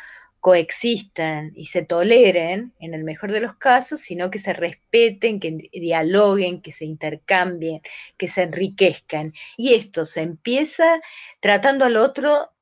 [0.48, 5.58] coexistan y se toleren en el mejor de los casos, sino que se respeten, que
[5.74, 7.82] dialoguen, que se intercambien,
[8.16, 9.34] que se enriquezcan.
[9.58, 11.02] Y esto se empieza
[11.42, 12.54] tratando al otro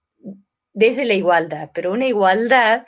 [0.73, 2.87] desde la igualdad, pero una igualdad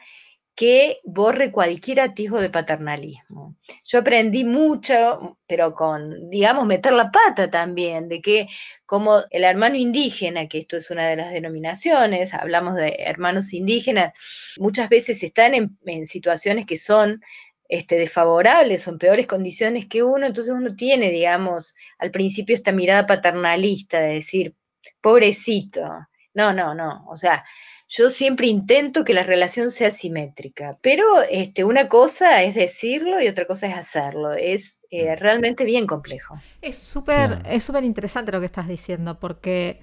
[0.58, 3.56] que borre cualquier atisbo de paternalismo.
[3.86, 8.48] Yo aprendí mucho, pero con, digamos, meter la pata también, de que
[8.84, 14.14] como el hermano indígena, que esto es una de las denominaciones, hablamos de hermanos indígenas,
[14.58, 17.22] muchas veces están en, situaciones que son
[17.70, 22.72] este, desfavorables o en peores condiciones que uno, entonces uno tiene, digamos, al principio esta
[22.72, 24.56] mirada paternalista de decir,
[25.02, 25.88] pobrecito,
[26.34, 27.46] no, no, no, o sea,
[27.90, 33.28] yo siempre intento que la relación sea simétrica, pero este, una cosa es decirlo y
[33.28, 34.34] otra cosa es hacerlo.
[34.34, 35.20] Es eh, mm.
[35.20, 36.40] realmente bien complejo.
[36.62, 39.82] Es súper es súper interesante lo que estás diciendo, porque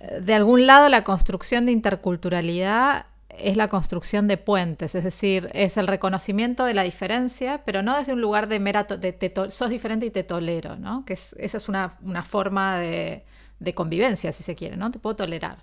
[0.00, 3.06] eh, de algún lado la construcción de interculturalidad
[3.38, 7.96] es la construcción de puentes, es decir, es el reconocimiento de la diferencia, pero no
[7.96, 11.04] desde un lugar de mera, de, sos diferente y te tolero, ¿no?
[11.04, 13.24] Que esa es una, una forma de,
[13.58, 14.90] de convivencia, si se quiere, ¿no?
[14.90, 15.58] Te puedo tolerar.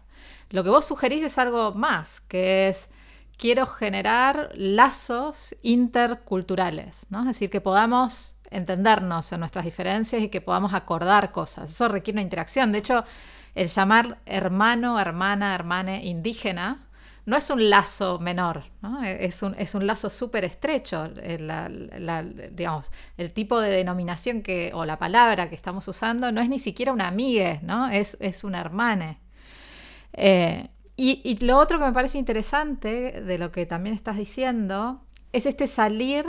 [0.50, 2.90] Lo que vos sugerís es algo más, que es
[3.38, 7.22] quiero generar lazos interculturales, ¿no?
[7.22, 11.72] Es decir, que podamos entendernos en nuestras diferencias y que podamos acordar cosas.
[11.72, 12.72] Eso requiere una interacción.
[12.72, 13.04] De hecho,
[13.56, 16.88] el llamar hermano, hermana, hermane indígena
[17.26, 19.02] no es un lazo menor, ¿no?
[19.04, 21.10] es, un, es un lazo súper estrecho.
[21.18, 26.50] Eh, digamos, el tipo de denominación que, o la palabra que estamos usando no es
[26.50, 27.88] ni siquiera una amiga, ¿no?
[27.88, 29.23] es, es un hermane.
[30.14, 35.46] Eh, y, lo otro que me parece interesante de lo que también estás diciendo es
[35.46, 36.26] este salir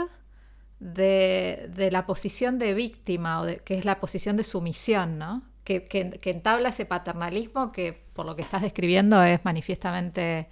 [0.79, 5.43] de, la posición de víctima, o que es la posición de sumisión, ¿no?
[5.63, 10.49] Que, que, entabla ese paternalismo que, por lo que estás describiendo, es manifiestamente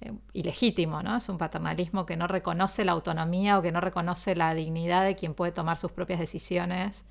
[0.00, 1.16] eh, ilegítimo, ¿no?
[1.16, 5.14] Es un paternalismo que no reconoce la autonomía o que no reconoce la dignidad de
[5.16, 7.06] quien puede tomar sus propias decisiones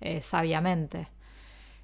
[0.00, 1.08] eh, sabiamente.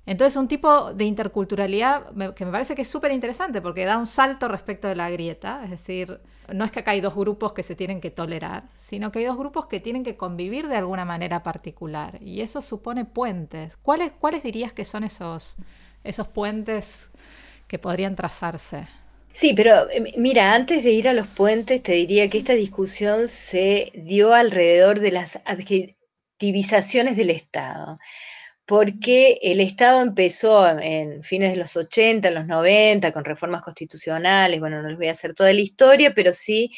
[0.04, 4.08] Entonces, un tipo de interculturalidad que me parece que es súper interesante porque da un
[4.08, 6.20] salto respecto de la grieta, es decir,
[6.52, 9.26] no es que acá hay dos grupos que se tienen que tolerar, sino que hay
[9.26, 13.76] dos grupos que tienen que convivir de alguna manera particular y eso supone puentes.
[13.76, 15.56] ¿Cuáles, cuáles dirías que son esos,
[16.02, 17.10] esos puentes
[17.68, 18.88] que podrían trazarse?
[19.32, 23.28] Sí, pero eh, mira, antes de ir a los puentes, te diría que esta discusión
[23.28, 27.98] se dio alrededor de las adjetivizaciones del Estado,
[28.66, 34.60] porque el Estado empezó en fines de los 80, en los 90, con reformas constitucionales,
[34.60, 36.70] bueno, no les voy a hacer toda la historia, pero sí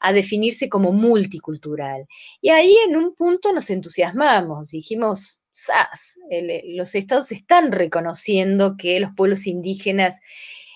[0.00, 2.06] a definirse como multicultural.
[2.40, 6.18] Y ahí en un punto nos entusiasmamos, dijimos, ¡zas!
[6.64, 10.20] los estados están reconociendo que los pueblos indígenas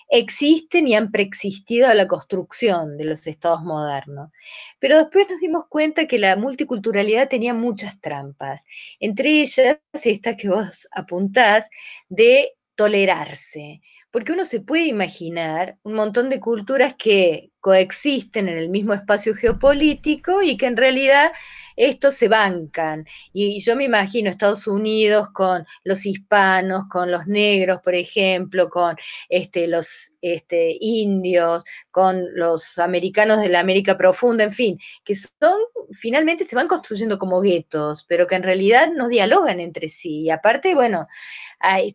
[0.09, 4.31] existen y han preexistido a la construcción de los estados modernos.
[4.79, 8.65] Pero después nos dimos cuenta que la multiculturalidad tenía muchas trampas,
[8.99, 11.69] entre ellas esta que vos apuntás
[12.09, 18.69] de tolerarse, porque uno se puede imaginar un montón de culturas que coexisten en el
[18.69, 21.31] mismo espacio geopolítico y que en realidad
[21.75, 23.07] estos se bancan.
[23.33, 28.95] Y yo me imagino Estados Unidos con los hispanos, con los negros, por ejemplo, con
[29.29, 35.57] este, los este, indios, con los americanos de la América Profunda, en fin, que son,
[35.91, 40.21] finalmente se van construyendo como guetos, pero que en realidad no dialogan entre sí.
[40.21, 41.07] Y aparte, bueno,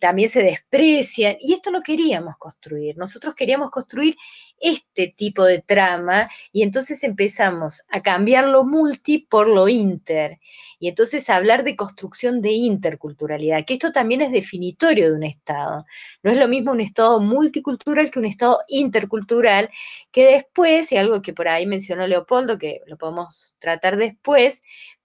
[0.00, 4.16] también se desprecian, y esto no queríamos construir, nosotros queríamos construir
[4.60, 10.38] este tipo de trama y entonces empezamos a cambiar lo multi por lo inter
[10.78, 15.24] y entonces a hablar de construcción de interculturalidad, que esto también es definitorio de un
[15.24, 15.84] Estado.
[16.22, 19.70] No es lo mismo un Estado multicultural que un Estado intercultural,
[20.10, 24.62] que después, y algo que por ahí mencionó Leopoldo, que lo podemos tratar después,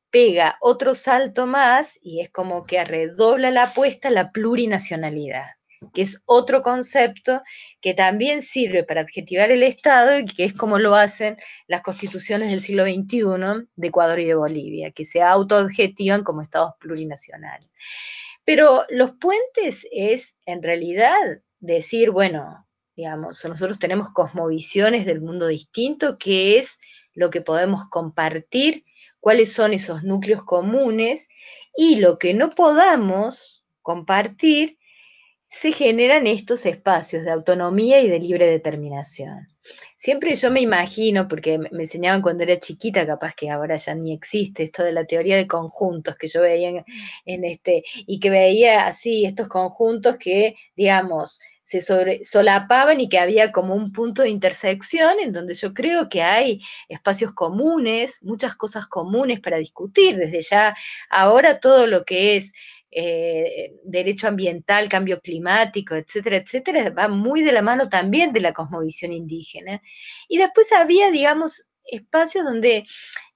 [0.09, 5.43] pega otro salto más y es como que redobla la apuesta a la plurinacionalidad,
[5.93, 7.41] que es otro concepto
[7.81, 12.49] que también sirve para adjetivar el Estado y que es como lo hacen las constituciones
[12.49, 17.69] del siglo XXI de Ecuador y de Bolivia, que se autoadjetivan como estados plurinacionales.
[18.43, 26.17] Pero los puentes es en realidad decir, bueno, digamos, nosotros tenemos cosmovisiones del mundo distinto,
[26.17, 26.79] que es
[27.13, 28.85] lo que podemos compartir
[29.19, 31.27] cuáles son esos núcleos comunes
[31.75, 34.77] y lo que no podamos compartir,
[35.55, 39.47] se generan estos espacios de autonomía y de libre determinación.
[39.95, 44.11] Siempre yo me imagino, porque me enseñaban cuando era chiquita, capaz que ahora ya ni
[44.11, 46.83] existe esto de la teoría de conjuntos que yo veía
[47.25, 53.53] en, este, y que veía así estos conjuntos que, digamos, se solapaban y que había
[53.53, 58.87] como un punto de intersección en donde yo creo que hay espacios comunes, muchas cosas
[58.87, 60.75] comunes para discutir, desde ya
[61.09, 62.51] ahora todo lo que es
[62.97, 68.53] eh, derecho ambiental, cambio climático, etcétera, etcétera, va muy de la mano también de la
[68.53, 69.81] cosmovisión indígena.
[70.29, 72.85] Y después había, digamos, espacios donde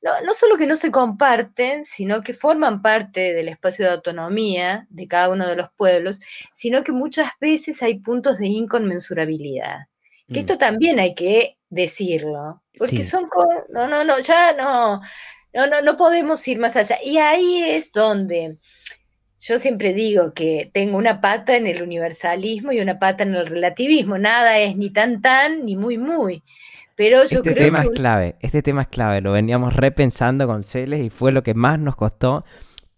[0.02, 4.88] no, no, solo que no se comparten, sino que forman parte del espacio de autonomía
[4.89, 6.22] de cada uno de los pueblos,
[6.54, 9.88] sino que muchas veces hay puntos de inconmensurabilidad.
[10.30, 10.39] Que mm.
[10.39, 13.30] esto también hay que decirlo, porque son,
[13.74, 15.02] no, no, no, ya no,
[15.54, 16.98] no, no, no podemos ir más allá.
[17.04, 18.58] Y ahí es donde
[19.39, 23.47] yo siempre digo que tengo una pata en el universalismo y una pata en el
[23.47, 24.17] relativismo.
[24.17, 26.43] Nada es ni tan tan ni muy muy.
[26.95, 30.99] Pero yo este tema es clave, este tema es clave, lo veníamos repensando con Celes
[30.99, 32.43] y fue lo que más nos costó.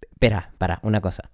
[0.02, 1.30] Espera, para, una cosa.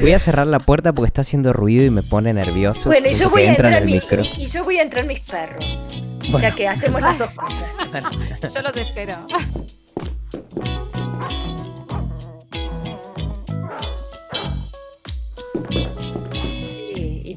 [0.00, 2.88] Voy a cerrar la puerta porque está haciendo ruido y me pone nervioso.
[2.88, 4.00] Bueno, y yo, voy a entrar mi,
[4.36, 5.92] y, yo voy a entrar mis perros.
[6.40, 7.76] Ya que hacemos las dos cosas.
[8.54, 9.26] yo los espero.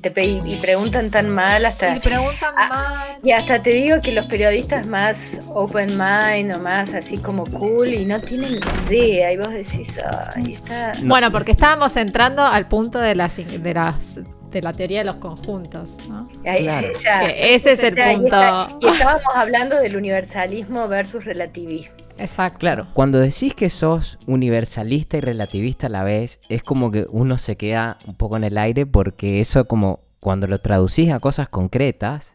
[0.01, 1.95] Te, y, preguntan tan mal hasta...
[1.95, 3.19] Y preguntan ah, mal.
[3.23, 7.93] Y hasta te digo que los periodistas más open mind o más así como cool
[7.93, 9.99] y no tienen idea y vos decís,
[10.47, 10.93] está...
[11.03, 13.37] Bueno, porque estábamos entrando al punto de las...
[13.37, 14.19] De las
[14.51, 15.91] de la teoría de los conjuntos.
[16.09, 16.27] ¿no?
[16.43, 16.89] claro.
[17.37, 18.77] ese es el punto.
[18.81, 21.95] y, estábamos hablando del universalismo versus relativismo.
[22.21, 22.59] Exacto.
[22.59, 27.37] Claro, cuando decís que sos universalista y relativista a la vez, es como que uno
[27.37, 31.49] se queda un poco en el aire porque eso como cuando lo traducís a cosas
[31.49, 32.33] concretas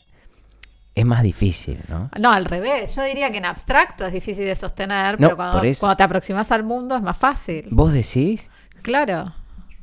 [0.97, 2.11] es más difícil, ¿no?
[2.19, 2.97] No, al revés.
[2.97, 5.61] Yo diría que en abstracto es difícil de sostener, pero cuando,
[5.95, 7.69] te aproximas al mundo es más fácil.
[7.71, 8.51] ¿Vos decís?
[8.83, 9.35] Claro.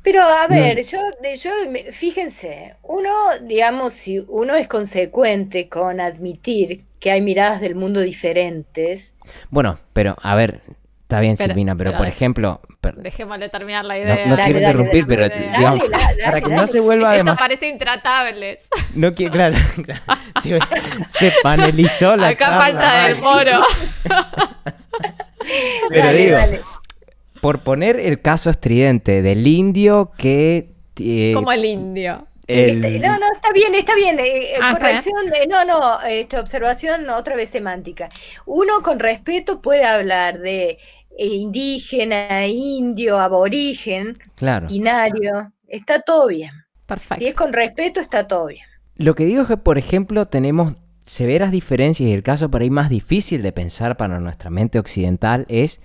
[0.02, 0.98] Pero a ver, yo,
[1.36, 1.50] yo,
[1.92, 3.10] fíjense, uno,
[3.42, 9.12] digamos, si uno es consecuente con admitir que hay miradas del mundo diferentes.
[9.50, 10.62] Bueno, pero a ver,
[11.02, 12.62] está bien Silvina, pero, por ejemplo...
[12.96, 14.24] Dejémosle terminar la idea.
[14.24, 15.84] No, quiero interrumpir, pero digamos,
[16.24, 18.70] para que no se vuelva Esto parece intratables.
[18.94, 19.56] No quiero, claro,
[21.08, 23.62] Se, panelizó la Acá falta del moro.
[25.90, 26.38] pero digo,
[27.42, 30.70] por poner el caso estridente del indio que...
[30.98, 32.26] Eh, Como el indio.
[32.46, 34.18] No, no, está bien, está bien.
[34.18, 35.14] Eh, ah, corrección,
[35.48, 38.08] no, no, esta observación otra vez semántica.
[38.44, 40.78] Uno con respeto puede hablar de
[41.18, 44.66] indígena, indio, aborigen, claro.
[45.68, 46.50] está todo bien.
[46.86, 47.22] Perfecto.
[47.22, 48.66] Si es con respeto, está todo bien.
[48.96, 52.70] Lo que digo es que, por ejemplo, tenemos severas diferencias y el caso por ahí
[52.70, 55.80] más difícil de pensar para nuestra mente occidental es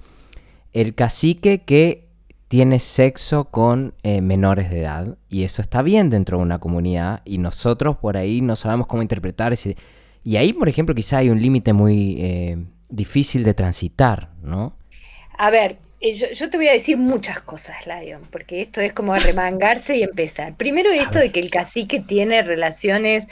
[0.74, 2.09] el cacique que
[2.50, 7.22] tiene sexo con eh, menores de edad y eso está bien dentro de una comunidad
[7.24, 9.78] y nosotros por ahí no sabemos cómo interpretar ese...
[10.24, 12.58] Y ahí, por ejemplo, quizá hay un límite muy eh,
[12.90, 14.76] difícil de transitar, ¿no?
[15.38, 19.16] A ver, eh, yo, te voy a decir muchas cosas, Lion, porque esto es como
[19.16, 20.58] remangarse y empezar.
[20.58, 23.28] Primero esto de que el cacique tiene relaciones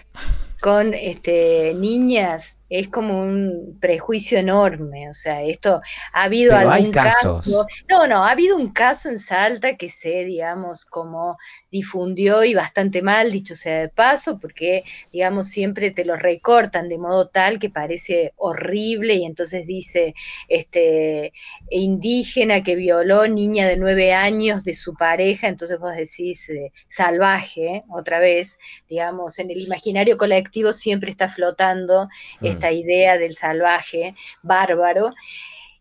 [0.62, 5.82] con este, niñas es como un prejuicio enorme, o sea, esto
[6.14, 10.86] ha habido algún caso, no, no, ha habido un caso en Salta que se, digamos,
[10.86, 11.38] como
[11.72, 16.98] difundió y bastante mal, dicho sea de paso, porque, digamos, siempre te lo recortan de
[16.98, 20.14] modo tal que parece horrible y entonces dice,
[20.48, 21.34] este,
[21.70, 27.84] indígena que violó niña de nueve años de su pareja, entonces vos decís eh, salvaje,
[27.90, 28.60] otra vez,
[28.90, 32.10] digamos, en el imaginario colectivo siempre está flotando
[32.42, 32.46] mm.
[32.58, 35.14] Esta idea del salvaje, bárbaro.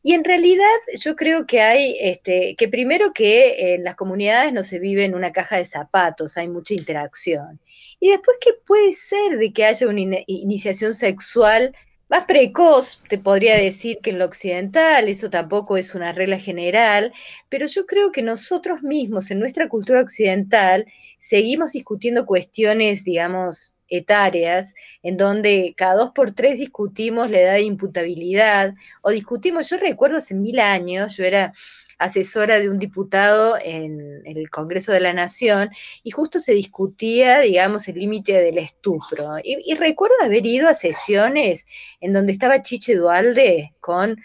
[0.02, 0.64] Y en realidad
[0.94, 5.14] yo creo que hay, este, que primero que en las comunidades no se vive en
[5.14, 7.58] una caja de zapatos, hay mucha interacción.
[7.98, 11.74] Y después que puede ser de que haya una iniciación sexual
[12.08, 17.12] más precoz, te podría decir que en lo occidental, eso tampoco es una regla general,
[17.48, 20.86] pero yo creo que nosotros mismos en nuestra cultura occidental
[21.18, 27.62] seguimos discutiendo cuestiones, digamos, etarias, en donde cada dos por tres discutimos la edad de
[27.62, 31.52] imputabilidad, o discutimos, yo recuerdo hace mil años, yo era
[31.98, 35.70] asesora de un diputado en, el Congreso de la Nación
[36.02, 39.38] y justo se discutía, digamos, el límite del estupro.
[39.42, 41.66] Y, y, recuerdo haber ido a sesiones
[42.00, 44.16] en donde estaba Chiche Dualde con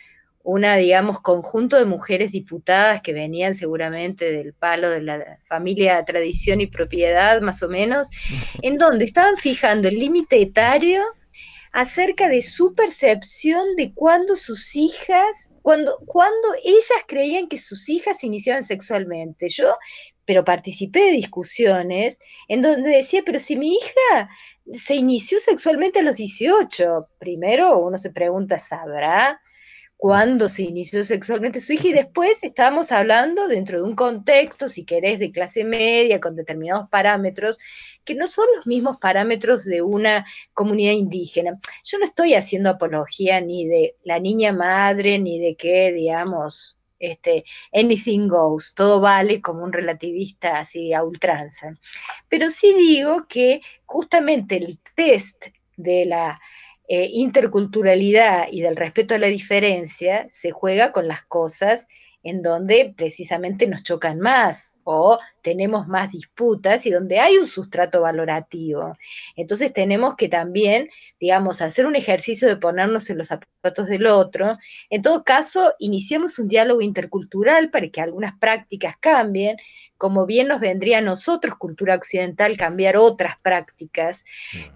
[0.44, 6.62] una, digamos, conjunto de mujeres diputadas que venían seguramente del palo de la familia tradición
[6.62, 8.10] y propiedad, más o menos,
[8.62, 11.02] en donde estaban fijando el límite etario
[11.72, 18.20] acerca de su percepción de cuando sus hijas, cuando, cuando ellas creían que sus hijas
[18.20, 19.48] se iniciaban sexualmente.
[19.48, 19.78] Yo,
[20.26, 24.30] pero participé de discusiones en donde decía, pero si mi hija
[24.74, 29.42] se inició sexualmente a los 18, primero uno se pregunta, ¿sabrá?
[30.02, 34.84] Cuándo se inició sexualmente su hija y después estábamos hablando dentro de un contexto, si
[34.84, 37.60] querés, de clase media, con determinados parámetros,
[38.04, 40.26] que no son los mismos parámetros de una
[40.56, 41.60] comunidad indígena.
[41.84, 47.46] Yo no estoy haciendo apología ni de la niña madre, ni de que, digamos, este,
[47.72, 51.74] anything goes, todo vale como un relativista así a ultranza.
[52.28, 56.42] Pero sí digo que justamente el test de la
[56.88, 61.88] eh, interculturalidad y del respeto a la diferencia se juega con las cosas
[62.24, 68.02] en donde precisamente nos chocan más o tenemos más disputas y donde hay un sustrato
[68.02, 68.98] valorativo.
[69.36, 74.58] Entonces tenemos que también, digamos, hacer un ejercicio de ponernos en los zapatos del otro.
[74.90, 79.58] En todo caso, iniciamos un diálogo intercultural para que algunas prácticas cambien,
[80.02, 84.26] como bien nos vendría a nosotros, cultura occidental, cambiar otras prácticas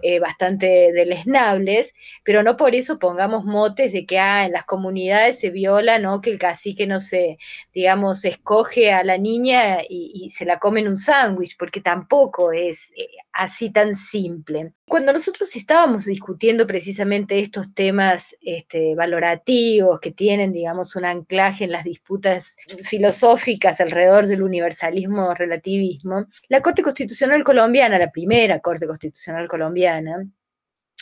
[0.03, 5.39] eh, bastante deleznables, pero no por eso pongamos motes de que ah, en las comunidades
[5.39, 6.21] se viola, ¿no?
[6.21, 7.39] que el cacique no se,
[7.73, 12.91] digamos, escoge a la niña y, se la come en un sándwich, porque tampoco es
[12.97, 14.73] eh, así tan simple.
[14.87, 21.71] Cuando nosotros estábamos discutiendo precisamente estos temas este, valorativos que tienen, digamos, un anclaje en
[21.71, 29.47] las disputas filosóficas alrededor del universalismo relativismo, la Corte Constitucional colombiana, la primera Corte Constitucional
[29.47, 30.25] colombiana,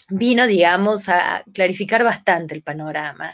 [0.09, 3.31] vino, digamos, a clarificar bastante el panorama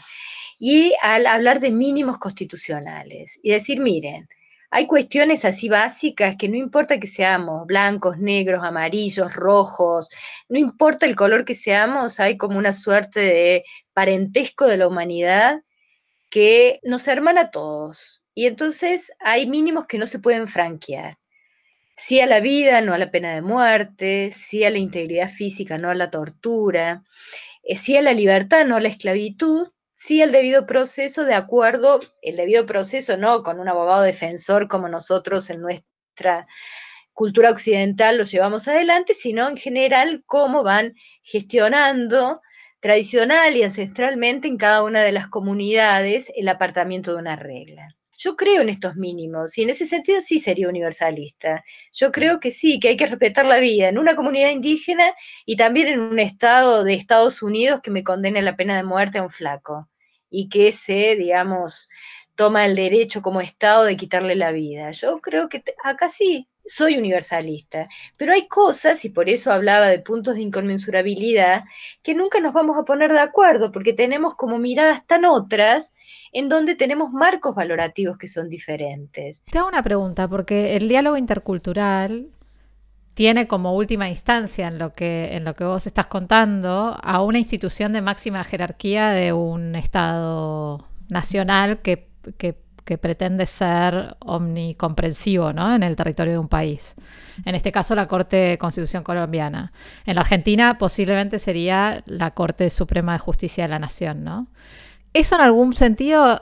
[0.58, 4.28] y al hablar de mínimos constitucionales y decir, miren,
[4.70, 10.08] hay cuestiones así básicas que no importa que seamos blancos, negros, amarillos, rojos,
[10.48, 15.62] no importa el color que seamos, hay como una suerte de parentesco de la humanidad
[16.30, 18.22] que nos hermana a todos.
[18.34, 21.18] Y entonces hay mínimos que no se pueden franquear.
[21.96, 25.78] Sí a la vida, no a la pena de muerte, sí a la integridad física,
[25.78, 27.02] no a la tortura,
[27.64, 29.68] eh, sí a la libertad, no a la esclavitud,
[30.00, 34.88] sí el debido proceso de acuerdo, el debido proceso no con un abogado defensor como
[34.88, 36.46] nosotros en nuestra
[37.12, 42.40] cultura occidental lo llevamos adelante, sino en general cómo van gestionando
[42.80, 47.94] tradicional y ancestralmente en cada una de las comunidades el apartamiento de una regla.
[48.22, 51.64] Yo creo en estos mínimos y en ese sentido sí sería universalista.
[51.90, 55.14] Yo creo que sí, que hay que respetar la vida en una comunidad indígena
[55.46, 59.18] y también en un estado de Estados Unidos que me condene la pena de muerte
[59.18, 59.88] a un flaco
[60.28, 61.88] y que se, digamos,
[62.34, 64.90] toma el derecho como Estado de quitarle la vida.
[64.90, 69.98] Yo creo que acá sí, soy universalista, pero hay cosas, y por eso hablaba de
[69.98, 71.64] puntos de inconmensurabilidad,
[72.02, 75.94] que nunca nos vamos a poner de acuerdo, porque tenemos como miradas tan otras
[76.32, 79.42] en donde tenemos marcos valorativos que son diferentes.
[79.50, 82.28] Te hago una pregunta, porque el diálogo intercultural
[83.14, 87.38] tiene como última instancia en lo que, en lo que vos estás contando a una
[87.38, 92.08] institución de máxima jerarquía de un Estado nacional que,
[92.38, 92.56] que
[92.90, 95.72] que pretende ser omnicomprensivo ¿no?
[95.72, 96.96] en el territorio de un país.
[97.44, 99.72] En este caso, la Corte de Constitución colombiana.
[100.06, 104.24] En la Argentina, posiblemente sería la Corte Suprema de Justicia de la Nación.
[104.24, 104.48] ¿no?
[105.12, 106.40] Eso, en algún sentido,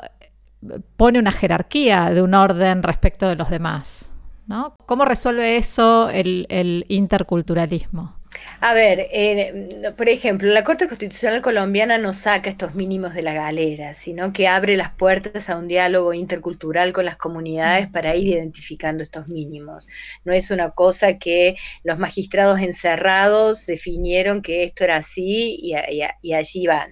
[0.96, 4.10] pone una jerarquía de un orden respecto de los demás.
[4.46, 4.72] ¿no?
[4.86, 8.17] ¿Cómo resuelve eso el, el interculturalismo?
[8.60, 13.32] A ver, eh, por ejemplo, la Corte Constitucional colombiana no saca estos mínimos de la
[13.32, 17.92] galera, sino que abre las puertas a un diálogo intercultural con las comunidades mm.
[17.92, 19.86] para ir identificando estos mínimos.
[20.24, 25.74] No es una cosa que los magistrados encerrados definieron que esto era así y,
[26.22, 26.90] y allí van.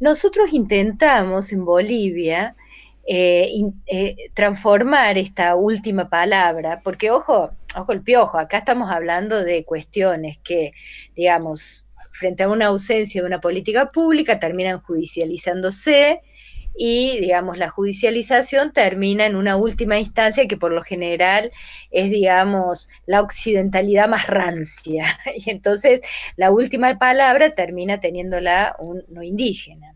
[0.00, 2.56] Nosotros intentamos en Bolivia
[3.04, 3.50] eh,
[3.86, 10.38] eh, transformar esta última palabra, porque ojo, ojo el piojo, acá estamos hablando de cuestiones
[10.38, 10.72] que,
[11.14, 16.20] digamos, frente a una ausencia de una política pública terminan judicializándose
[16.74, 21.50] y, digamos, la judicialización termina en una última instancia que por lo general
[21.90, 25.04] es, digamos, la occidentalidad más rancia.
[25.36, 26.00] Y entonces
[26.36, 29.91] la última palabra termina teniéndola un no indígena.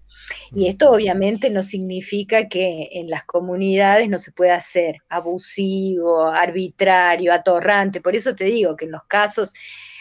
[0.53, 7.33] Y esto obviamente no significa que en las comunidades no se pueda hacer abusivo, arbitrario,
[7.33, 8.01] atorrante.
[8.01, 9.55] Por eso te digo que en los casos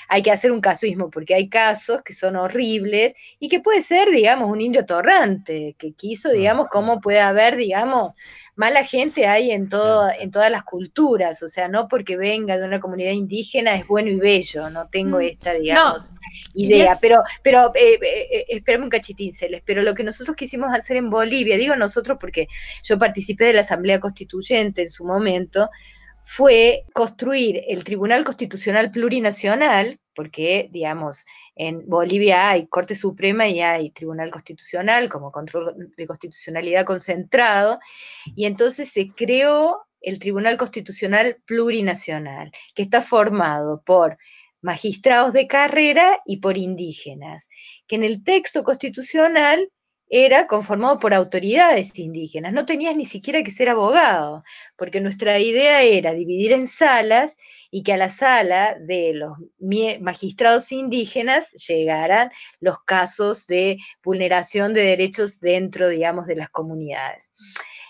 [0.08, 4.10] hay que hacer un casuismo, porque hay casos que son horribles y que puede ser,
[4.12, 8.14] digamos, un indio atorrante, que quiso, digamos, cómo puede haber, digamos,
[8.56, 12.66] mala gente hay en, todo, en todas las culturas, o sea, no porque venga de
[12.66, 16.14] una comunidad indígena es bueno y bello, no tengo mm, esta, digamos,
[16.54, 20.98] idea, pero, pero eh, eh, eh un cachitín, Celes, pero lo que nosotros quisimos hacer
[20.98, 22.48] en Bolivia, digo nosotros porque
[22.84, 25.70] yo participé de la Asamblea Constituyente en su momento,
[26.22, 31.26] fue construir el Tribunal Constitucional Plurinacional, porque, digamos,
[31.56, 37.80] en Bolivia hay Corte Suprema y hay Tribunal Constitucional como control de constitucionalidad concentrado,
[38.36, 44.18] y entonces se creó el Tribunal Constitucional Plurinacional, que está formado por
[44.62, 47.48] magistrados de carrera y por indígenas,
[47.88, 49.70] que en el texto constitucional
[50.08, 54.44] era conformado por autoridades indígenas, no tenías ni siquiera que ser abogado,
[54.76, 57.38] porque nuestra idea era dividir en salas
[57.76, 59.34] y que a la sala de los
[60.00, 67.34] magistrados indígenas llegaran los casos de vulneración de derechos dentro, digamos, de las comunidades.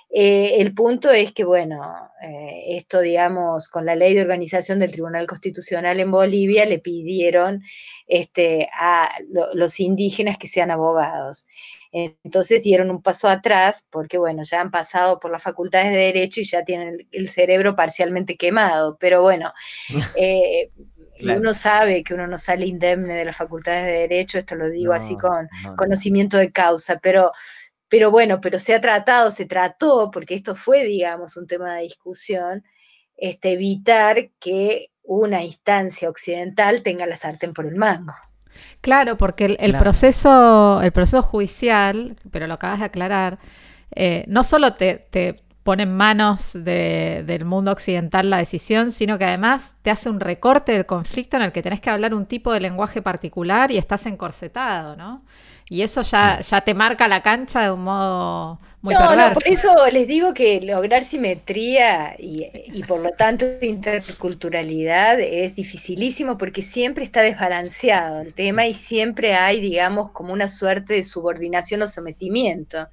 [0.10, 1.84] Eh, el punto es que, bueno,
[2.24, 7.62] eh, esto, digamos, con la ley de organización del Tribunal Constitucional en Bolivia, le pidieron
[8.08, 9.12] este, a
[9.54, 11.46] los indígenas que sean abogados.
[11.98, 16.42] Entonces dieron un paso atrás porque, bueno, ya han pasado por las facultades de Derecho
[16.42, 18.98] y ya tienen el cerebro parcialmente quemado.
[19.00, 19.54] Pero bueno,
[20.18, 20.72] eh,
[21.22, 24.92] uno sabe que uno no sale indemne de las facultades de Derecho, esto lo digo
[24.92, 27.32] así con conocimiento de causa, pero,
[27.88, 31.84] pero bueno, pero se ha tratado, se trató, porque esto fue, digamos, un tema de
[31.84, 32.62] discusión,
[33.16, 38.14] este, evitar que una instancia occidental tenga la sartén por el mango.
[38.82, 43.40] Claro, porque el, proceso, el proceso judicial, pero lo acabas de aclarar,
[43.96, 49.26] eh, no solo te, te pone en manos del mundo occidental la decisión, sino que
[49.26, 52.54] además te hace un recorte del conflicto en el que tenés que hablar un tipo
[52.54, 55.24] de lenguaje particular y estás encorsetado, ¿no?
[55.70, 59.48] Y eso ya, ya te marca la cancha de un modo muy no, No, por
[59.48, 66.62] eso les digo que lograr simetría y, y, por lo tanto interculturalidad es dificilísimo porque
[66.62, 71.88] siempre está desbalanceado el tema y siempre hay, digamos, como una suerte de subordinación o
[71.88, 72.88] sometimiento.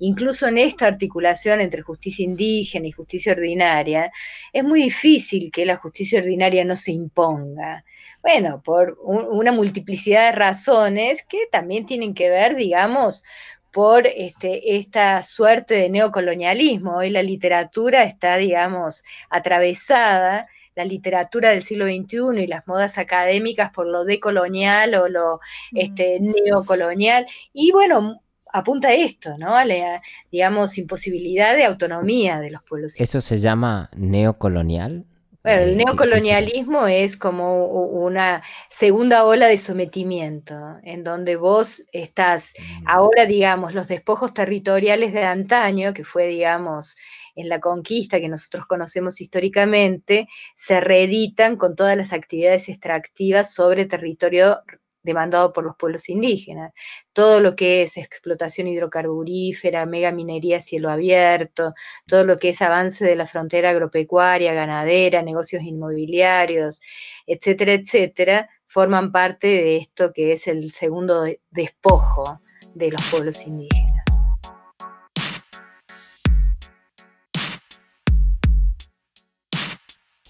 [0.00, 4.10] Incluso en esta articulación entre justicia indígena y justicia ordinaria,
[4.52, 7.84] es muy difícil que la justicia ordinaria no se imponga.
[8.22, 13.24] Bueno, por una multiplicidad de razones que también tienen que ver, digamos,
[13.72, 16.96] por este, esta suerte de neocolonialismo.
[16.96, 23.70] Hoy la literatura está, digamos, atravesada, la literatura del siglo XXI y las modas académicas
[23.70, 25.40] por lo decolonial o lo
[25.72, 27.26] este, neocolonial.
[27.52, 28.20] Y bueno,
[28.52, 29.56] apunta a esto, ¿no?
[29.56, 30.00] A la,
[30.30, 32.98] digamos, imposibilidad de autonomía de los pueblos.
[32.98, 35.04] ¿Eso se llama neocolonial?
[35.48, 42.84] Bueno, el neocolonialismo es como una segunda ola de sometimiento, en donde vos estás, mm.
[42.86, 46.98] ahora digamos, los despojos territoriales de antaño, que fue, digamos,
[47.34, 53.86] en la conquista que nosotros conocemos históricamente, se reeditan con todas las actividades extractivas sobre
[53.86, 54.60] territorio
[55.02, 56.72] demandado por los pueblos indígenas.
[57.12, 61.74] Todo lo que es explotación hidrocarburífera, mega minería a cielo abierto,
[62.06, 66.80] todo lo que es avance de la frontera agropecuaria, ganadera, negocios inmobiliarios,
[67.26, 72.40] etcétera, etcétera, forman parte de esto que es el segundo despojo
[72.74, 74.04] de los pueblos indígenas.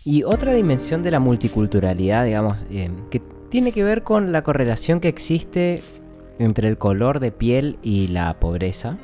[0.05, 5.01] Y otra dimensión de la multiculturalidad, digamos, eh, que tiene que ver con la correlación
[5.01, 5.83] que existe
[6.39, 8.99] entre el color de piel y la pobreza.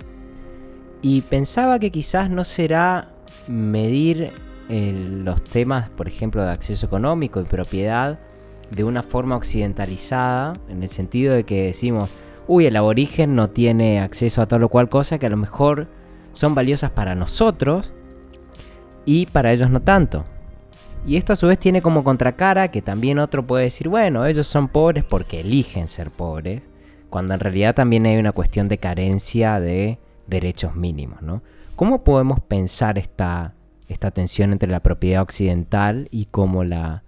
[1.03, 3.15] Y pensaba que quizás no será
[3.49, 4.33] medir
[4.69, 8.19] los temas, por ejemplo, de acceso económico y propiedad
[8.71, 12.11] de una forma occidentalizada, en el sentido de que decimos,
[12.47, 15.89] uy, el aborigen no tiene acceso a tal o cual cosa que a lo mejor
[16.33, 17.93] son valiosas para nosotros
[19.05, 20.25] y para ellos no tanto.
[21.07, 24.47] Y esto a su vez tiene como contracara que también otro puede decir, bueno, ellos
[24.47, 26.69] son pobres porque eligen ser pobres,
[27.11, 31.43] cuando en realidad también hay una cuestión de carencia de derechos mínimos, ¿no?
[31.77, 33.55] ¿Cómo podemos pensar esta,
[33.87, 37.04] esta tensión entre la propiedad occidental y cómo la,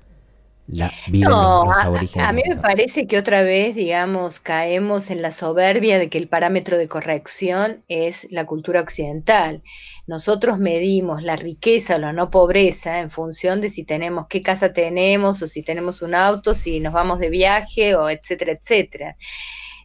[0.69, 2.27] la viven los, aborígenes?
[2.27, 6.19] A, a mí me parece que otra vez, digamos, caemos en la soberbia de que
[6.19, 9.63] el parámetro de corrección es la cultura occidental
[10.07, 14.73] nosotros medimos la riqueza o la no pobreza en función de si tenemos qué casa
[14.73, 19.17] tenemos o si tenemos un auto, si nos vamos de viaje o etcétera, etcétera.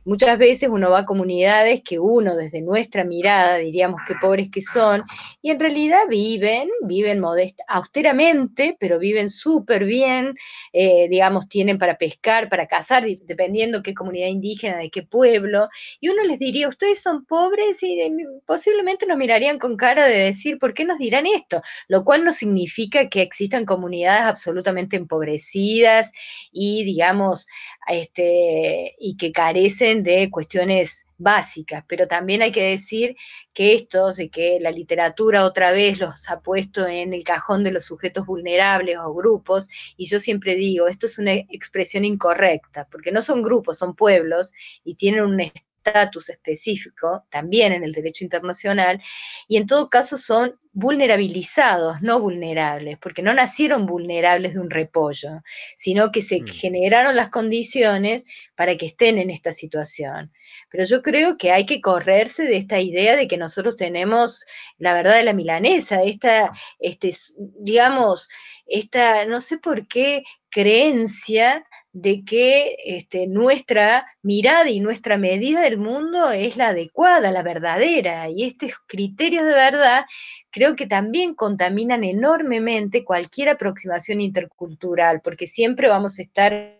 [0.04, 4.62] Muchas veces uno va a comunidades que uno desde nuestra mirada diríamos que pobres que
[4.64, 5.04] son,
[5.43, 10.34] y en realidad viven, viven modesta, austeramente, pero viven súper bien,
[10.74, 16.10] eh, digamos, tienen para pescar, para cazar, dependiendo qué comunidad indígena, de qué pueblo, y
[16.10, 18.12] uno les diría, ustedes son pobres y eh,
[18.47, 21.62] posiblemente nos mirarían con cara de decir, ¿por qué nos dirán esto?
[21.88, 26.12] Lo cual no significa que existan comunidades absolutamente empobrecidas
[26.52, 27.45] y, digamos,
[27.88, 33.15] este, y que carecen de cuestiones básicas, pero también hay que decir
[33.53, 37.71] que estos, y que la literatura otra vez los ha puesto en el cajón de
[37.71, 43.11] los sujetos vulnerables o grupos, y yo siempre digo, esto es una expresión incorrecta, porque
[43.11, 44.53] no son grupos, son pueblos
[44.84, 45.36] y tienen un
[45.84, 49.01] estatus específico también en el derecho internacional,
[49.47, 55.41] y en todo caso son vulnerabilizados, no vulnerables, porque no nacieron vulnerables de un repollo,
[55.75, 56.47] sino que se mm.
[56.47, 58.23] generaron las condiciones
[58.55, 60.32] para que estén en esta situación.
[60.69, 64.45] Pero yo creo que hay que correrse de esta idea de que nosotros tenemos
[64.77, 67.11] la verdad de la milanesa, esta, este,
[67.59, 68.29] digamos,
[68.65, 75.78] esta, no sé por qué, creencia de que este, nuestra mirada y nuestra medida del
[75.78, 80.06] mundo es la adecuada, la verdadera, y estos criterios de verdad
[80.52, 86.78] creo que también contaminan enormemente cualquier aproximación intercultural, porque siempre vamos a estar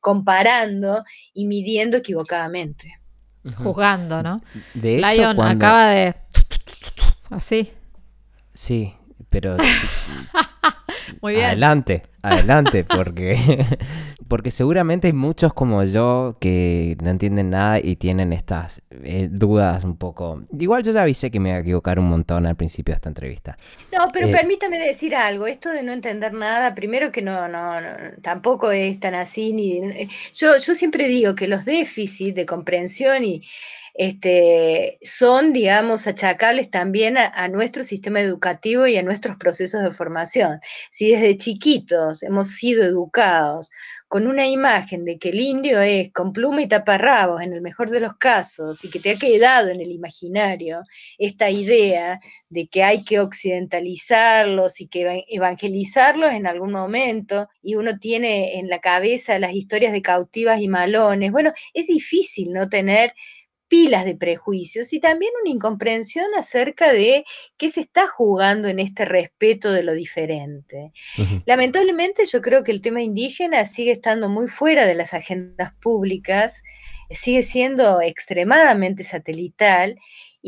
[0.00, 3.00] comparando y midiendo equivocadamente.
[3.56, 4.42] Jugando, ¿no?
[4.74, 6.14] De hecho, Lion acaba de...
[7.30, 7.72] Así.
[8.52, 8.94] Sí,
[9.30, 9.56] pero...
[11.20, 11.46] Muy bien.
[11.46, 13.36] Adelante, adelante, porque,
[14.28, 19.84] porque seguramente hay muchos como yo que no entienden nada y tienen estas eh, dudas
[19.84, 20.42] un poco.
[20.58, 23.08] Igual yo ya avisé que me iba a equivocar un montón al principio de esta
[23.08, 23.58] entrevista.
[23.92, 25.46] No, pero eh, permítame decir algo.
[25.46, 27.88] Esto de no entender nada, primero que no, no, no
[28.22, 29.52] tampoco es tan así.
[29.52, 29.80] Ni,
[30.34, 33.42] yo, yo siempre digo que los déficits de comprensión y
[33.98, 40.60] este, son, digamos, achacables también a, nuestro sistema educativo y a nuestros procesos de formación.
[40.88, 43.70] Si desde chiquitos hemos sido educados
[44.06, 47.90] con una imagen de que el indio es con pluma y taparrabos en el mejor
[47.90, 50.82] de los casos y que te ha quedado en el imaginario
[51.18, 57.98] esta idea de que hay que occidentalizarlos y que evangelizarlos en algún momento y uno
[57.98, 63.12] tiene en la cabeza las historias de cautivas y malones, bueno, es difícil no tener
[63.68, 67.24] pilas de prejuicios y también una incomprensión acerca de
[67.56, 70.92] qué se está jugando en este respeto de lo diferente.
[71.46, 76.62] Lamentablemente yo creo que el tema indígena sigue estando muy fuera de las agendas públicas,
[77.10, 79.96] sigue siendo extremadamente satelital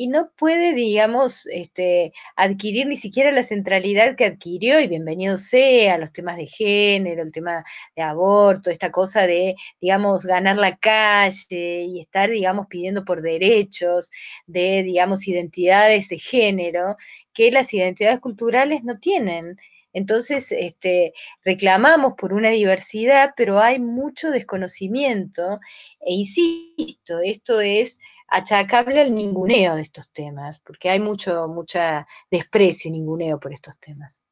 [0.01, 5.99] y no puede, digamos, este, adquirir ni siquiera la centralidad que adquirió, y bienvenido sea,
[5.99, 11.83] los temas de género, el tema de aborto, esta cosa de, digamos, ganar la calle
[11.83, 14.11] y estar, digamos, pidiendo por derechos
[14.47, 16.97] de, digamos, identidades de género
[17.35, 19.57] que las identidades culturales no tienen.
[19.93, 21.13] Entonces, este,
[21.45, 25.61] reclamamos por una diversidad, pero hay mucho desconocimiento
[26.01, 27.99] e insisto, esto es
[28.31, 33.79] achacable al ninguneo de estos temas, porque hay mucho mucha desprecio y ninguneo por estos
[33.79, 34.25] temas.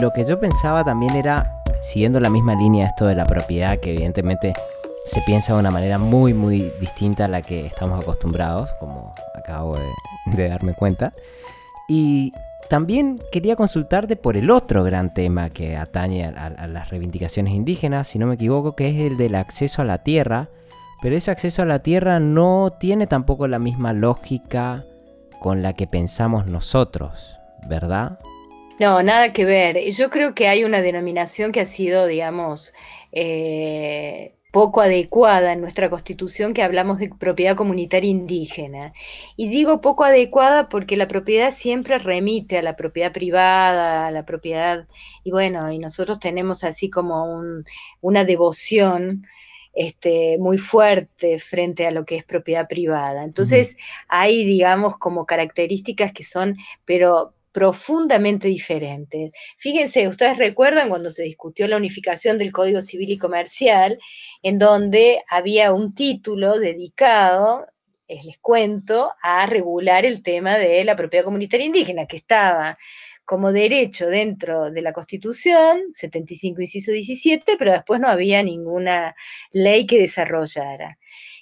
[0.00, 3.90] Lo que yo pensaba también era, siguiendo la misma línea esto de la propiedad, que
[3.90, 4.52] evidentemente
[5.04, 9.76] se piensa de una manera muy, muy distinta a la que estamos acostumbrados, como acabo
[10.26, 11.12] de, darme cuenta.
[11.88, 12.32] Y
[12.68, 18.18] también quería consultarte por el otro gran tema que atañe a, las reivindicaciones indígenas, si
[18.18, 20.48] no me equivoco, que es el del acceso a la tierra.
[21.00, 24.84] Pero ese acceso a la tierra no tiene tampoco la misma lógica
[25.40, 27.36] con la que pensamos nosotros,
[27.68, 28.18] ¿verdad?
[28.80, 29.78] No, nada que ver.
[29.90, 32.74] Yo creo que hay una denominación que ha sido, digamos,
[33.12, 38.92] eh, poco adecuada en nuestra constitución que hablamos de propiedad comunitaria indígena.
[39.36, 44.24] Y digo poco adecuada porque la propiedad siempre remite a la propiedad privada, a la
[44.24, 44.88] propiedad,
[45.22, 47.42] y bueno, y nosotros tenemos así como
[48.00, 49.26] una devoción
[49.74, 53.24] este, muy fuerte frente a lo que es propiedad privada.
[53.24, 53.76] Entonces,
[54.08, 59.32] hay, digamos, como características que son, pero profundamente diferentes.
[59.56, 63.98] Fíjense, ustedes recuerdan cuando se discutió la unificación del Código Civil y Comercial,
[64.42, 67.66] en donde había un título dedicado,
[68.08, 72.78] les cuento, a regular el tema de la propiedad comunitaria indígena, que estaba
[73.24, 79.14] como derecho dentro de la Constitución, 75 inciso 17, pero después no había ninguna
[79.52, 80.98] ley que desarrollara.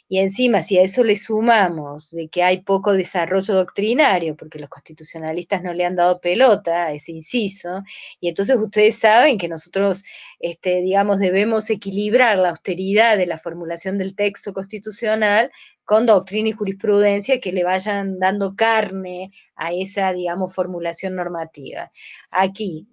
[0.08, 4.68] Y encima, si a eso le sumamos de que hay poco desarrollo doctrinario, porque los
[4.68, 7.82] constitucionalistas no le han dado pelota a ese inciso,
[8.20, 10.04] y entonces ustedes saben que nosotros,
[10.38, 15.50] este, digamos, debemos equilibrar la austeridad de la formulación del texto constitucional
[15.84, 21.90] con doctrina y jurisprudencia que le vayan dando carne a esa, digamos, formulación normativa.
[22.30, 22.86] Aquí,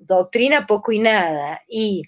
[0.00, 2.02] doctrina poco y nada, y,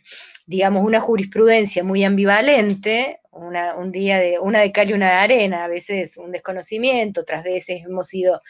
[0.46, 5.64] digamos, una jurisprudencia muy ambivalente, un día de una de cal y una de arena,
[5.64, 8.42] a veces un desconocimiento, otras veces hemos ido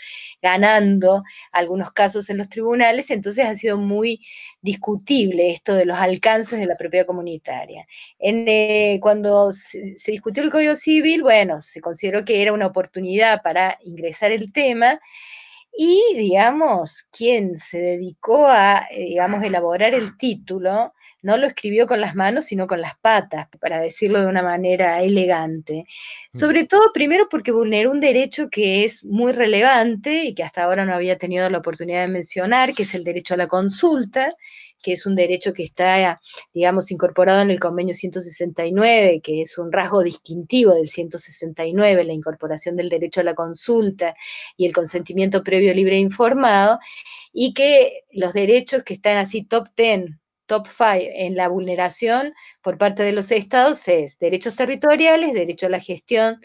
[0.42, 1.22] ganando
[1.52, 4.20] algunos casos en los tribunales, entonces ha sido muy
[4.60, 7.86] discutible esto de los alcances de la propiedad comunitaria.
[8.18, 13.78] Eh, cuando se, discutió el Código Civil, bueno, se consideró que era una oportunidad para
[13.82, 15.00] ingresar el tema
[15.80, 22.00] y, digamos, quien se dedicó a, eh, digamos, elaborar el título, no lo escribió con
[22.00, 25.84] las manos, sino con las patas, para decirlo de una manera elegante.
[26.32, 26.36] Mm.
[26.36, 30.84] Sobre todo, primero, porque vulneró un derecho que es muy relevante y que hasta ahora
[30.84, 34.34] no había tenido la oportunidad de mencionar, que es el derecho a la consulta,
[34.82, 36.20] que es un derecho que está,
[36.52, 42.76] digamos, incorporado en el convenio 169, que es un rasgo distintivo del 169, la incorporación
[42.76, 44.14] del derecho a la consulta
[44.56, 46.78] y el consentimiento previo libre e informado,
[47.32, 50.18] y que los derechos que están así top 10
[50.48, 55.70] top 5 en la vulneración por parte de los estados es derechos territoriales, derecho a
[55.70, 56.40] la gestión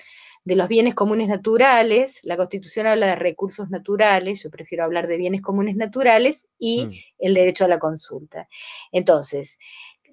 [0.45, 5.17] de los bienes comunes naturales, la Constitución habla de recursos naturales, yo prefiero hablar de
[5.17, 6.91] bienes comunes naturales, y mm.
[7.19, 8.47] el derecho a la consulta.
[8.91, 9.57] Entonces,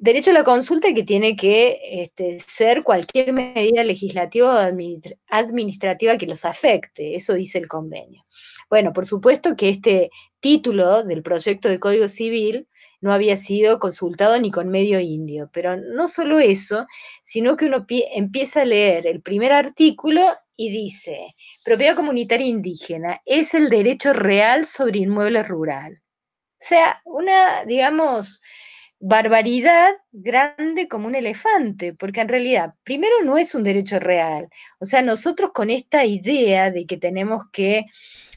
[0.01, 6.27] derecho a la consulta que tiene que este, ser cualquier medida legislativa o administrativa que
[6.27, 8.25] los afecte, eso dice el convenio.
[8.71, 10.11] Bueno, por supuesto que este
[10.41, 12.67] título del proyecto de Código Civil
[13.01, 15.51] no había sido consultado ni con medio indio.
[15.53, 16.87] Pero no solo eso,
[17.23, 20.27] sino que uno empieza a leer el primer artículo
[20.57, 21.35] y dice,
[21.65, 26.03] propiedad comunitaria indígena es el derecho real sobre inmueble rural.
[26.61, 28.43] O sea, una, digamos,
[29.01, 34.51] barbaridad grande como un elefante, porque en realidad, primero no es un derecho real.
[34.79, 37.87] O sea, nosotros con esta idea de que tenemos que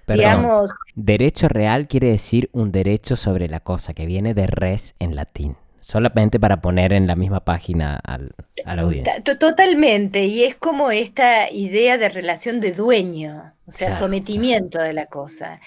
[0.05, 5.15] Perdón, Derecho real quiere decir un derecho sobre la cosa, que viene de res en
[5.15, 5.55] latín.
[5.79, 8.31] Solamente para poner en la misma página al,
[8.63, 9.21] a la audiencia.
[9.21, 15.07] Totalmente, y es como esta idea de relación de dueño, o sea, sometimiento de la
[15.07, 15.59] cosa.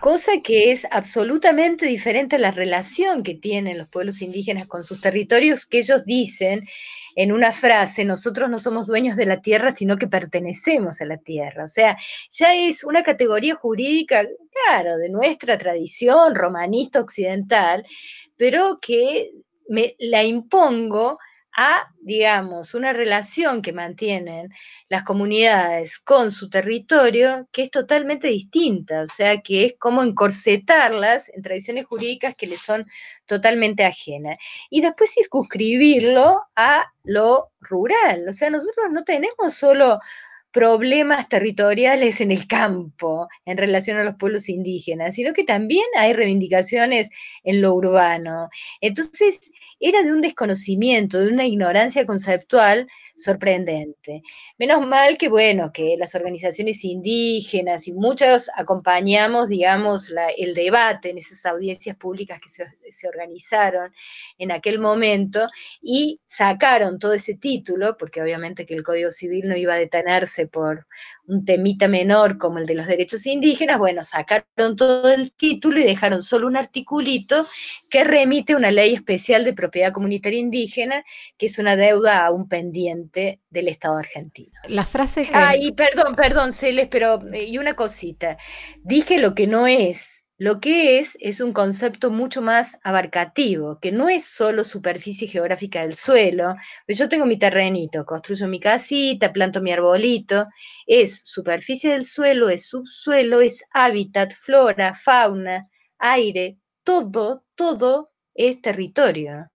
[0.00, 5.00] Cosa que es absolutamente diferente a la relación que tienen los pueblos indígenas con sus
[5.00, 6.66] territorios, que ellos dicen
[7.16, 11.18] en una frase, nosotros no somos dueños de la tierra, sino que pertenecemos a la
[11.18, 11.64] tierra.
[11.64, 11.96] O sea,
[12.30, 17.84] ya es una categoría jurídica, claro, de nuestra tradición romanista occidental,
[18.36, 19.30] pero que
[19.68, 21.18] me la impongo
[21.56, 24.50] a, digamos, una relación que mantienen
[24.88, 31.28] las comunidades con su territorio que es totalmente distinta, o sea, que es como encorsetarlas
[31.30, 32.86] en tradiciones jurídicas que les son
[33.26, 34.36] totalmente ajenas.
[34.70, 40.00] Y después circunscribirlo a lo rural, o sea, nosotros no tenemos solo
[40.54, 46.12] problemas territoriales en el campo en relación a los pueblos indígenas, sino que también hay
[46.12, 47.10] reivindicaciones
[47.42, 48.48] en lo urbano.
[48.80, 49.50] Entonces,
[49.80, 54.22] era de un desconocimiento, de una ignorancia conceptual sorprendente.
[54.58, 61.18] Menos mal que, bueno, que las organizaciones indígenas y muchos acompañamos, digamos, el debate en
[61.18, 63.92] esas audiencias públicas que se, se organizaron
[64.38, 65.48] en aquel momento
[65.82, 70.46] y sacaron todo ese título, porque obviamente que el Código Civil no iba a detenerse
[70.46, 70.86] por
[71.26, 75.84] un temita menor como el de los derechos indígenas, bueno, sacaron todo el título y
[75.84, 77.46] dejaron solo un articulito
[77.90, 81.04] que remite a una ley especial de propiedad comunitaria indígena,
[81.38, 84.52] que es una deuda aún pendiente del Estado argentino.
[84.68, 85.34] La frase que...
[85.34, 88.36] Ah, y perdón, perdón, Celes, pero, eh, y una cosita,
[88.82, 93.92] dije lo que no es, lo que es es un concepto mucho más abarcativo, que
[93.92, 96.54] no es solo superficie geográfica del suelo.
[96.86, 100.46] Yo tengo mi terrenito, construyo mi casita, planto mi arbolito.
[100.86, 105.66] Es superficie del suelo, es subsuelo, es hábitat, flora, fauna,
[105.98, 109.48] aire, todo, todo es territorio.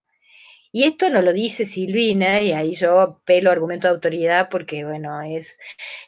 [0.72, 5.20] Y esto no lo dice Silvina, y ahí yo pelo argumento de autoridad porque, bueno,
[5.22, 5.58] es,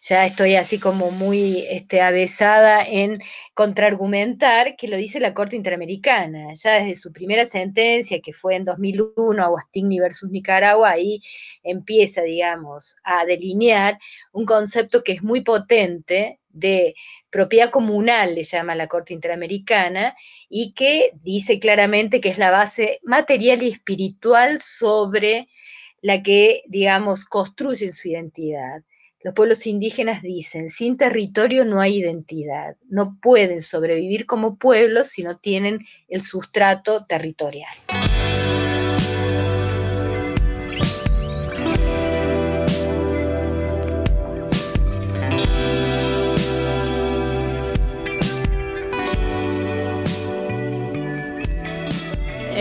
[0.00, 3.20] ya estoy así como muy este, avesada en
[3.54, 6.52] contraargumentar que lo dice la Corte Interamericana.
[6.54, 11.20] Ya desde su primera sentencia, que fue en 2001, Agustín versus Nicaragua, ahí
[11.64, 13.98] empieza, digamos, a delinear
[14.32, 16.94] un concepto que es muy potente de
[17.30, 20.14] propiedad comunal, le llama la Corte Interamericana,
[20.48, 25.48] y que dice claramente que es la base material y espiritual sobre
[26.00, 28.82] la que, digamos, construyen su identidad.
[29.24, 35.22] Los pueblos indígenas dicen, sin territorio no hay identidad, no pueden sobrevivir como pueblos si
[35.22, 37.72] no tienen el sustrato territorial.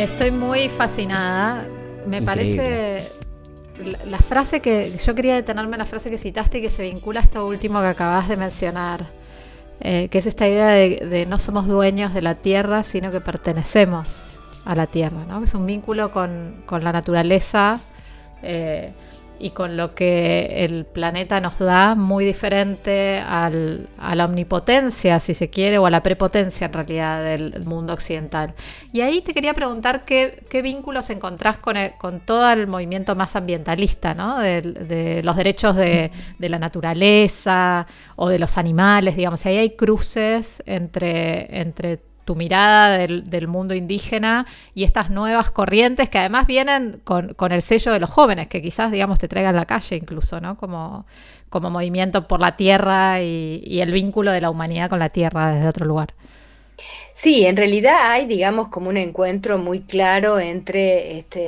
[0.02, 1.68] Estoy muy fascinada.
[2.08, 3.08] Me parece
[4.04, 7.20] la, frase que yo quería detenerme en la frase que citaste y que se vincula
[7.20, 9.06] a esto último que acabas de mencionar,
[9.80, 14.40] eh, que es esta idea de, no somos dueños de la tierra, sino que pertenecemos
[14.66, 15.44] a la tierra, ¿no?
[15.44, 17.80] es un vínculo con, la naturaleza.
[18.42, 18.94] Eh,
[19.42, 25.50] y con lo que el planeta nos da, muy diferente a la omnipotencia, si se
[25.50, 28.54] quiere, o a la prepotencia en realidad del mundo occidental.
[28.94, 31.76] Y ahí te quería preguntar qué, vínculos encontrás con,
[32.26, 34.40] todo el movimiento más ambientalista, ¿no?
[34.40, 40.62] de, los derechos de, la naturaleza o de los animales, digamos, si ahí hay cruces
[40.68, 47.36] entre, entre tu mirada del, mundo indígena y estas nuevas corrientes que además vienen con,
[47.52, 50.58] el sello de los jóvenes, que quizás, digamos, te traigan la calle incluso, ¿no?
[50.58, 51.06] Como,
[51.50, 55.68] como movimiento por la tierra y, el vínculo de la humanidad con la tierra desde
[55.68, 56.14] otro lugar.
[57.14, 61.48] Sí, en realidad hay, digamos, como un encuentro muy claro entre este,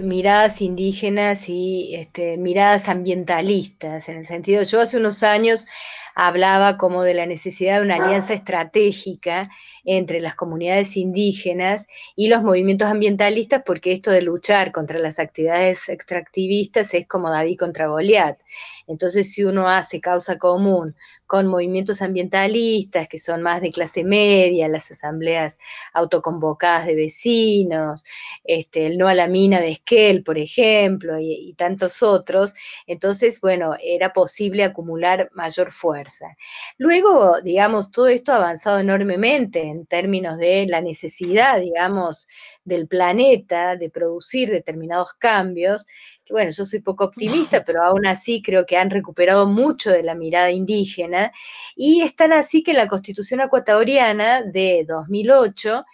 [0.00, 5.68] miradas indígenas y este, miradas ambientalistas, en el sentido, yo hace unos años
[6.14, 9.50] hablaba como de la necesidad de una alianza estratégica
[9.84, 15.88] entre las comunidades indígenas y los movimientos ambientalistas, porque esto de luchar contra las actividades
[15.88, 18.40] extractivistas es como David contra Goliat.
[18.86, 20.94] Entonces, si uno hace causa común
[21.26, 25.58] con movimientos ambientalistas que son más de clase media, las asambleas
[25.92, 28.04] autoconvocadas de vecinos,
[28.44, 32.54] este, el no a la mina de Esquel, por ejemplo, y, tantos otros,
[32.86, 36.36] entonces, bueno, era posible acumular mayor fuerza.
[36.78, 42.26] Luego, digamos, todo esto ha avanzado enormemente en términos de la necesidad, digamos,
[42.64, 45.86] del planeta de producir determinados cambios
[46.30, 50.14] bueno, yo soy poco optimista, pero aún así creo que han recuperado mucho de la
[50.14, 51.32] mirada indígena
[51.76, 55.84] y están así que la Constitución ecuatoriana de 2008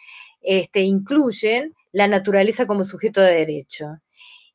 [0.42, 3.98] este, incluyen la naturaleza como sujeto de derecho.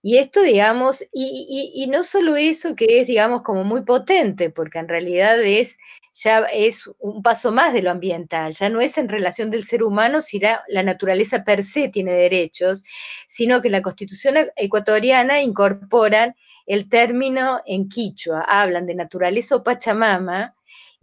[0.01, 4.77] Y esto, digamos, y, y, no solo eso que es, digamos, como muy potente, porque
[4.77, 5.79] en realidad es
[6.15, 9.83] ya es un paso más de lo ambiental, ya no es en relación del ser
[9.83, 12.85] humano si la, naturaleza per se tiene derechos,
[13.27, 16.35] sino que la constitución ecuatoriana incorporan
[16.65, 20.54] el término en quichua, hablan de naturaleza o pachamama,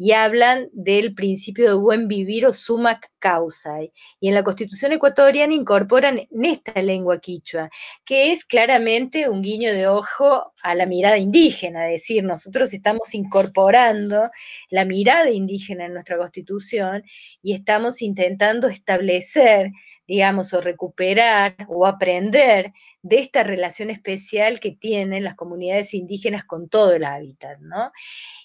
[0.02, 3.78] y hablan del principio de buen vivir o summa causa.
[4.18, 7.70] Y en la constitución ecuatoriana incorporan esta lengua quichua,
[8.04, 13.14] que es claramente un guiño de ojo a la mirada indígena, es decir, nosotros estamos
[13.14, 14.28] incorporando
[14.70, 17.04] la mirada indígena en nuestra constitución
[17.40, 19.70] y estamos intentando establecer
[20.12, 26.68] digamos, o recuperar o aprender de esta relación especial que tienen las comunidades indígenas con
[26.68, 27.90] todo el hábitat, ¿no?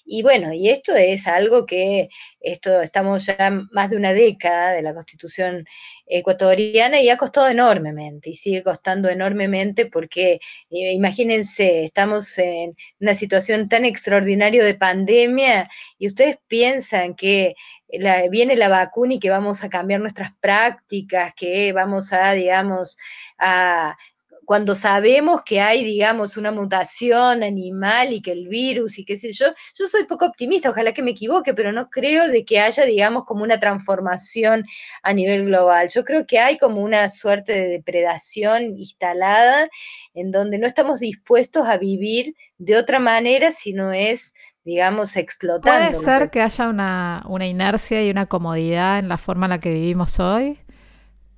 [0.06, 2.08] Y bueno, y esto es algo que
[2.40, 5.66] esto estamos ya más de una década de la Constitución
[6.08, 10.40] ecuatoriana y ha costado enormemente y sigue costando enormemente porque
[10.70, 17.54] eh, imagínense, estamos en una situación tan extraordinaria de pandemia y ustedes piensan que
[18.30, 22.98] viene la vacuna y que vamos a cambiar nuestras prácticas, que vamos a, digamos,
[23.38, 23.96] a
[24.48, 29.30] cuando sabemos que hay, digamos, una mutación animal y que el virus y qué sé
[29.30, 32.86] yo, yo soy poco optimista, ojalá que me equivoque, pero no creo de que haya,
[32.86, 34.64] digamos, como una transformación
[35.02, 35.90] a nivel global.
[35.94, 39.68] Yo creo que hay como una suerte de depredación instalada
[40.14, 44.32] en donde no estamos dispuestos a vivir de otra manera, sino es
[44.64, 45.98] digamos, explotando.
[45.98, 49.60] ¿Puede ser que haya una, una inercia y una comodidad en la forma en la
[49.60, 50.58] que vivimos hoy?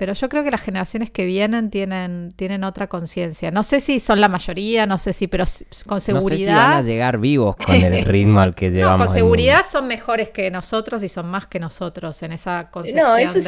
[0.01, 3.51] Pero yo creo que las generaciones que vienen tienen, tienen otra conciencia.
[3.51, 5.45] No sé si son la mayoría, no sé si, pero
[5.87, 6.31] con seguridad.
[6.31, 8.99] No sé si van a llegar vivos con el ritmo al que llevamos.
[8.99, 13.09] No, con seguridad son mejores que nosotros y son más que nosotros en esa concepción
[13.09, 13.41] no, eso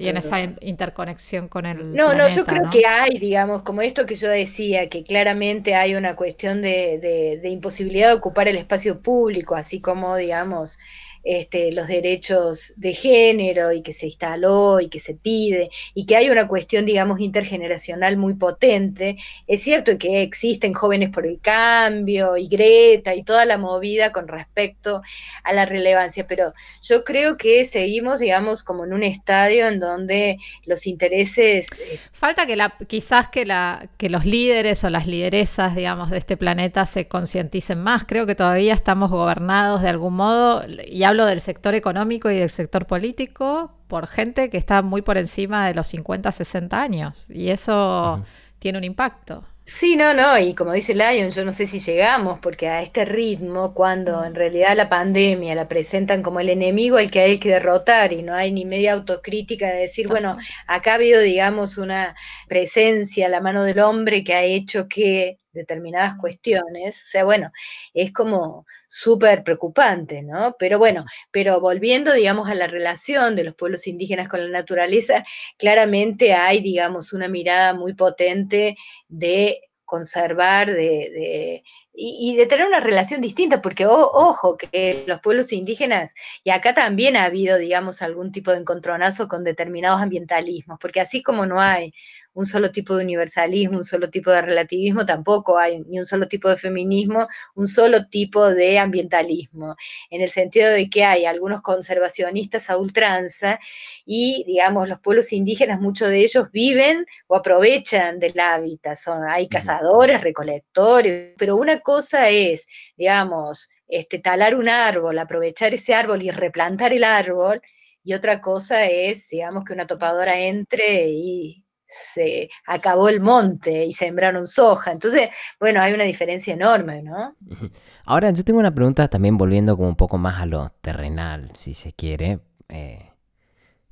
[0.00, 1.94] y en esa interconexión con el.
[1.94, 5.94] No, no, yo creo que hay, digamos, como esto que yo decía, que claramente hay
[5.94, 10.80] una cuestión de, de imposibilidad de ocupar el espacio público, así como, digamos,
[11.22, 16.16] este, los derechos de género y que se instaló y que se pide y que
[16.16, 19.16] hay una cuestión, digamos, intergeneracional muy potente.
[19.46, 24.28] Es cierto que existen jóvenes por el cambio y Greta y toda la movida con
[24.28, 25.02] respecto
[25.44, 26.52] a la relevancia, pero
[26.82, 31.68] yo creo que seguimos, digamos, como en un estadio en donde los intereses...
[31.78, 36.18] Eh, Falta que la, quizás que, la, que los líderes o las lideresas, digamos, de
[36.18, 38.04] este planeta se concienticen más.
[38.06, 42.50] Creo que todavía estamos gobernados de algún modo y hablo del sector económico y del
[42.50, 47.26] sector político por gente que está muy por encima de los 50, 60 años.
[47.28, 48.24] Y eso
[48.58, 49.44] tiene un impacto.
[49.64, 53.04] Sí, no, no, y como dice Lion, yo no sé si llegamos, porque a este
[53.04, 57.50] ritmo, cuando en realidad la pandemia la presentan como el enemigo al que hay que
[57.50, 62.16] derrotar y no hay ni media autocrítica de decir, bueno, acá ha habido, digamos, una
[62.48, 67.50] presencia, la mano del hombre que ha hecho que determinadas cuestiones, o sea, bueno,
[67.94, 70.56] es como súper preocupante, ¿no?
[70.58, 75.24] Pero bueno, pero volviendo, digamos, a la relación de los pueblos indígenas con la naturaleza,
[75.58, 78.76] claramente hay, digamos, una mirada muy potente
[79.08, 86.14] de conservar, de, y, de tener una relación distinta, porque ojo, que los pueblos indígenas,
[86.44, 91.22] y acá también ha habido, digamos, algún tipo de encontronazo con determinados ambientalismos, porque así
[91.22, 91.92] como no hay
[92.34, 96.28] un solo tipo de universalismo, un solo tipo de relativismo, tampoco hay ni un solo
[96.28, 99.76] tipo de feminismo, un solo tipo de ambientalismo,
[100.10, 103.58] en el sentido de que hay algunos conservacionistas a ultranza
[104.04, 109.48] y, digamos, los pueblos indígenas, muchos de ellos viven o aprovechan del hábitat, son, hay
[109.48, 112.66] cazadores, recolectores, pero una cosa es,
[112.96, 117.60] digamos, este, talar un árbol, aprovechar ese árbol y replantar el árbol,
[118.02, 123.92] y otra cosa es, digamos, que una topadora entre y se acabó el monte y
[123.92, 124.92] sembraron soja.
[124.92, 125.28] Entonces,
[125.58, 127.34] bueno, hay una diferencia enorme, ¿no?
[128.04, 131.74] Ahora, yo tengo una pregunta también volviendo como un poco más a lo terrenal, si
[131.74, 133.10] se quiere, eh,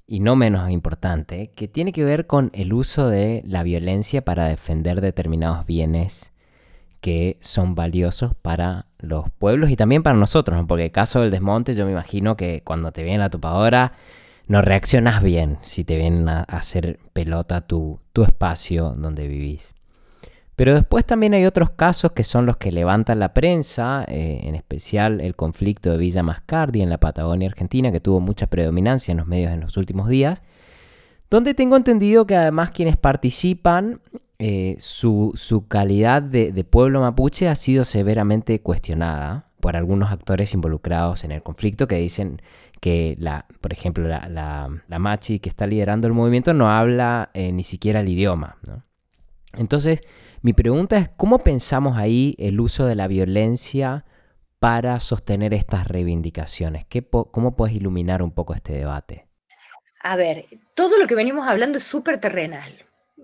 [0.06, 4.48] y no menos importante, que tiene que ver con el uso de la violencia para
[4.48, 6.32] defender determinados bienes
[7.00, 11.74] que son valiosos para los pueblos y también para nosotros, porque el caso del desmonte
[11.74, 13.92] yo me imagino que cuando te viene la topadora
[14.48, 19.74] no reaccionas bien si te vienen a hacer pelota tu, tu espacio donde vivís.
[20.56, 24.56] Pero después también hay otros casos que son los que levantan la prensa, eh, en
[24.56, 29.18] especial el conflicto de Villa Mascardi en la Patagonia Argentina, que tuvo mucha predominancia en
[29.18, 30.42] los medios en los últimos días,
[31.30, 34.00] donde tengo entendido que además quienes participan,
[34.40, 35.32] eh, su,
[35.68, 41.42] calidad de, de pueblo mapuche ha sido severamente cuestionada por algunos actores involucrados en el
[41.42, 42.40] conflicto que dicen
[42.80, 47.52] que, la, por ejemplo, la, la, Machi que está liderando el movimiento no habla eh,
[47.52, 48.58] ni siquiera el idioma.
[49.54, 50.02] Entonces,
[50.42, 54.04] mi pregunta es, ¿cómo pensamos ahí el uso de la violencia
[54.58, 56.84] para sostener estas reivindicaciones?
[56.86, 59.26] ¿Qué ¿Cómo puedes iluminar un poco este debate?
[60.02, 62.72] A ver, todo lo que venimos hablando es súper terrenal.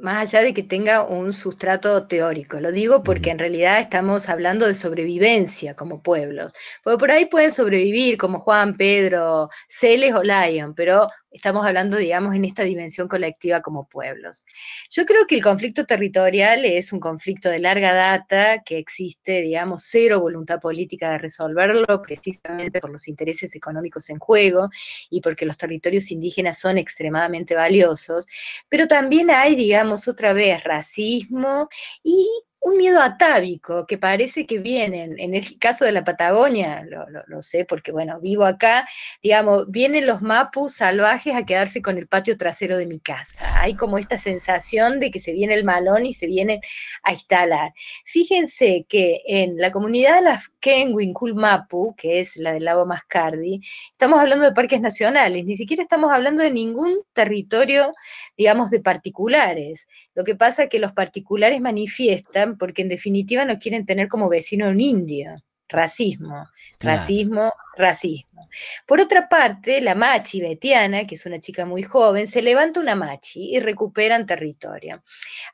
[0.01, 2.61] Más allá de que tenga un sustrato teórico.
[2.61, 6.53] Lo digo porque en realidad estamos hablando de sobrevivencia como pueblos.
[6.83, 12.35] Porque por ahí pueden sobrevivir como Juan, Pedro, Celes o Lyon, pero estamos hablando, digamos,
[12.35, 14.45] en esta dimensión colectiva como pueblos.
[14.89, 19.83] Yo creo que el conflicto territorial es un conflicto de larga data, que existe, digamos,
[19.85, 24.71] cero voluntad política de resolverlo, precisamente por los intereses económicos en juego
[25.11, 28.27] y porque los territorios indígenas son extremadamente valiosos,
[28.69, 31.69] pero también hay, digamos, otra vez racismo
[32.05, 32.29] y
[32.65, 36.83] un miedo atávico que parece que vienen, en el caso de la Patagonia,
[37.27, 38.89] lo, sé porque, bueno, vivo acá,
[39.23, 43.61] digamos, vienen los mapus salvajes a quedarse con el patio trasero de mi casa.
[43.61, 46.61] Hay como esta sensación de que se viene el malón y se vienen
[47.03, 47.75] a instalar.
[48.07, 53.61] Fíjense que en la comunidad de las Kenwinkul Mapu, que es la del lago Mascardi,
[53.93, 57.93] estamos hablando de parques nacionales, ni siquiera estamos hablando de ningún territorio,
[58.39, 59.87] digamos, de particulares.
[60.15, 64.29] Lo que pasa es que los particulares manifiestan porque en definitiva no quieren tener como
[64.29, 65.43] vecino un indio.
[65.69, 66.47] Racismo,
[66.79, 68.49] racismo, racismo.
[68.87, 72.95] Por otra parte, la machi betiana, que es una chica muy joven, se levanta una
[72.95, 75.03] machi y recuperan territorio.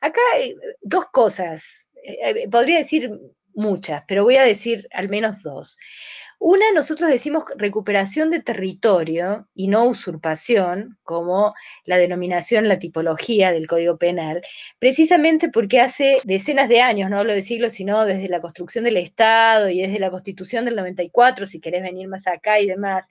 [0.01, 3.11] Acá hay dos cosas, eh, eh, podría decir
[3.53, 5.77] muchas, pero voy a decir al menos dos.
[6.43, 11.53] Una, nosotros decimos recuperación de territorio y no usurpación, como
[11.85, 14.41] la denominación, la tipología del Código Penal,
[14.79, 18.97] precisamente porque hace decenas de años, no hablo de siglos, sino desde la construcción del
[18.97, 23.07] Estado y desde la Constitución del 94, si querés venir más acá y demás,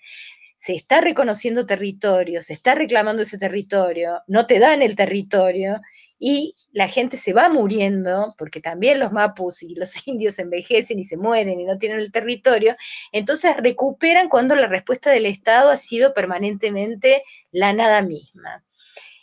[0.56, 5.80] se está reconociendo territorio, se está reclamando ese territorio, no te dan el territorio
[6.22, 11.04] y la gente se va muriendo, porque también los mapus y los indios envejecen y
[11.04, 12.76] se mueren y no tienen el territorio,
[13.10, 18.62] entonces recuperan cuando la respuesta del Estado ha sido permanentemente la nada misma.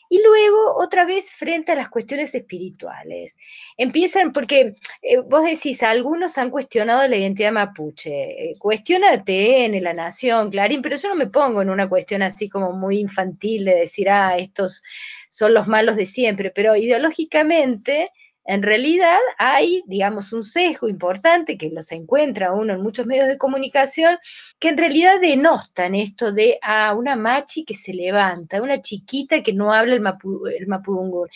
[0.09, 3.37] Y luego, otra vez, frente a las cuestiones espirituales.
[3.75, 8.51] Empiezan, porque eh, vos decís, algunos han cuestionado la identidad mapuche.
[8.51, 12.47] Eh, cuestionate en la nación, Clarín, pero yo no me pongo en una cuestión así
[12.47, 14.81] como muy infantil de decir, ah, estos
[15.29, 18.11] son los malos de siempre, pero ideológicamente
[18.47, 23.37] en realidad hay, digamos, un sesgo importante que los encuentra uno en muchos medios de
[23.37, 24.17] comunicación,
[24.57, 29.43] que en realidad denostan esto de a ah, una machi que se levanta, una chiquita
[29.43, 31.27] que no habla el, mapu, mapudungun.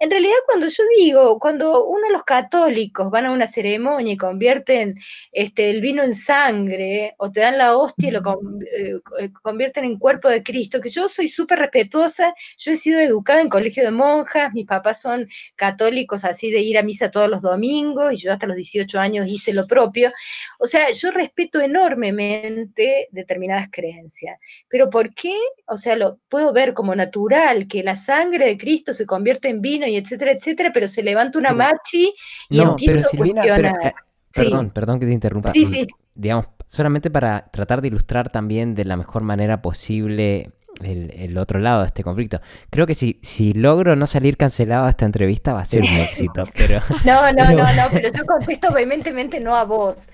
[0.00, 4.16] En realidad, cuando yo digo, cuando uno de los católicos van a una ceremonia y
[4.16, 4.94] convierten
[5.32, 9.84] este, el vino en sangre, o te dan la hostia y lo eh, eh, convierten
[9.84, 13.84] en cuerpo de Cristo, que yo soy súper respetuosa, yo he sido educada en colegio
[13.84, 18.16] de monjas, mis papás son católicos así de ir a misa todos los domingos, y
[18.16, 20.12] yo hasta los 18 años hice lo propio.
[20.58, 24.38] O sea, yo respeto enormemente determinadas creencias,
[24.68, 25.36] pero ¿por qué?
[25.66, 29.60] O sea, lo puedo ver como natural que la sangre de Cristo se convierte en
[29.60, 32.12] vino y etcétera, etcétera, pero se levanta una machi
[32.48, 33.76] y empieza a cuestionar.
[33.84, 33.92] Eh,
[34.34, 35.50] perdón, perdón que te interrumpa.
[35.50, 35.86] Sí, sí.
[36.14, 40.52] Digamos, solamente para tratar de ilustrar también de la mejor manera posible
[40.82, 42.40] el, otro lado de este conflicto.
[42.70, 45.88] Creo que si, si logro no salir cancelado a esta entrevista va a ser un
[45.98, 46.80] éxito, pero...
[47.04, 50.08] No, no, no, no, pero yo contesto vehementemente no a vos,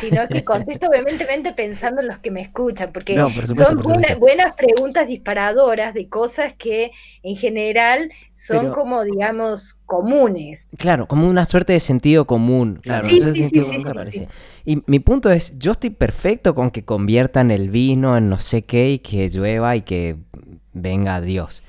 [0.00, 3.80] sino que contesto vehementemente pensando en los que me escuchan, porque son
[4.18, 6.92] buenas preguntas disparadoras de cosas que
[7.22, 10.68] en general son como, digamos, comunes.
[10.78, 12.78] Claro, como una suerte de sentido común.
[12.80, 13.60] Claro, sí, sí, sí,
[14.10, 14.28] sí,
[14.64, 18.62] y mi punto es, yo estoy perfecto con que conviertan el vino en no sé
[18.62, 20.16] qué y que llueva y que
[20.72, 21.64] venga Dios.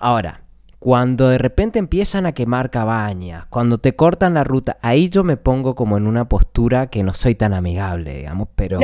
[0.00, 0.42] Ahora,
[0.80, 5.36] cuando de repente empiezan a quemar cabañas, cuando te cortan la ruta, ahí yo me
[5.36, 8.80] pongo como en una postura que no soy tan amigable, digamos, pero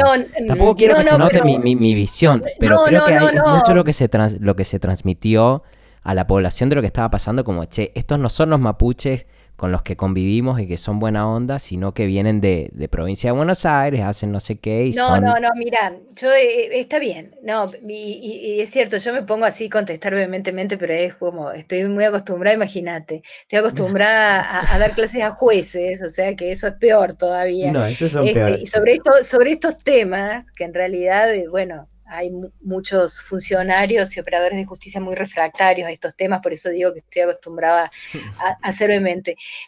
[0.46, 4.08] tampoco quiero que se note mi, visión, pero creo que hay mucho lo que, se
[4.38, 5.64] lo que se transmitió
[6.06, 9.26] a la población de lo que estaba pasando, como, che, estos no son los mapuches
[9.56, 13.36] con los que convivimos y que son buena onda, sino que vienen de, provincia de
[13.36, 17.34] Buenos Aires, hacen no sé qué y no, No, no, mira, yo eh, está bien,
[17.42, 22.04] no, y, es cierto, yo me pongo así contestar vehementemente, pero es como, estoy muy
[22.04, 27.14] acostumbrada, imagínate, estoy acostumbrada a, dar clases a jueces, o sea que eso es peor
[27.14, 27.72] todavía.
[27.72, 28.58] No, eso es este, peor.
[28.60, 32.30] Y sobre, esto, sobre estos temas, que en realidad, eh, bueno, hay
[32.60, 37.00] muchos funcionarios y operadores de justicia muy refractarios a estos temas, por eso digo que
[37.00, 37.90] estoy acostumbrada
[38.38, 38.90] a, a ser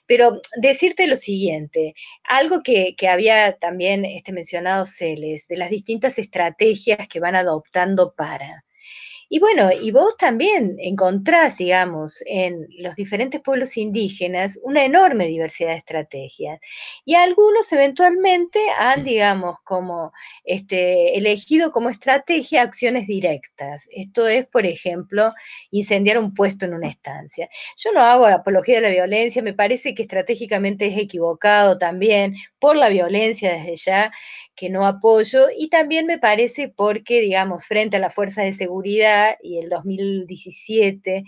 [0.07, 1.95] Pero decirte lo siguiente,
[2.25, 8.65] algo que, había también este, mencionado Celes, de las distintas estrategias que van adoptando para.
[9.31, 15.71] Y bueno, y vos también encontrás, digamos, en los diferentes pueblos indígenas una enorme diversidad
[15.71, 16.59] de estrategias.
[17.05, 20.13] Y algunos eventualmente han, digamos, como
[20.45, 23.87] este, elegido como estrategia acciones directas.
[23.93, 25.35] Esto es, por ejemplo,
[25.71, 27.49] incendiar un puesto en una estancia.
[27.77, 32.77] Yo no hago apología de la violencia, me parece que estratégicamente es equivocado también por
[32.77, 34.13] la violencia desde ya
[34.59, 39.37] que no apoyo y también me parece porque, digamos, frente a las fuerzas de seguridad
[39.41, 41.25] y el 2017,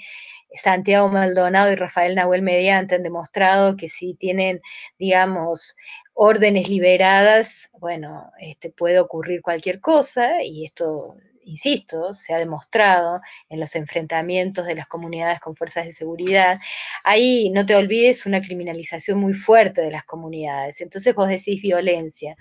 [0.52, 4.60] Santiago Maldonado y Rafael Nahuel Mediante han demostrado que si tienen,
[4.98, 5.76] digamos,
[6.12, 11.16] órdenes liberadas, bueno, este, puede ocurrir cualquier cosa y esto
[11.50, 16.58] insisto, se ha demostrado en los enfrentamientos de las comunidades con fuerzas de seguridad,
[17.04, 20.80] ahí no te olvides una criminalización muy fuerte de las comunidades.
[20.80, 22.36] Entonces vos decís violencia.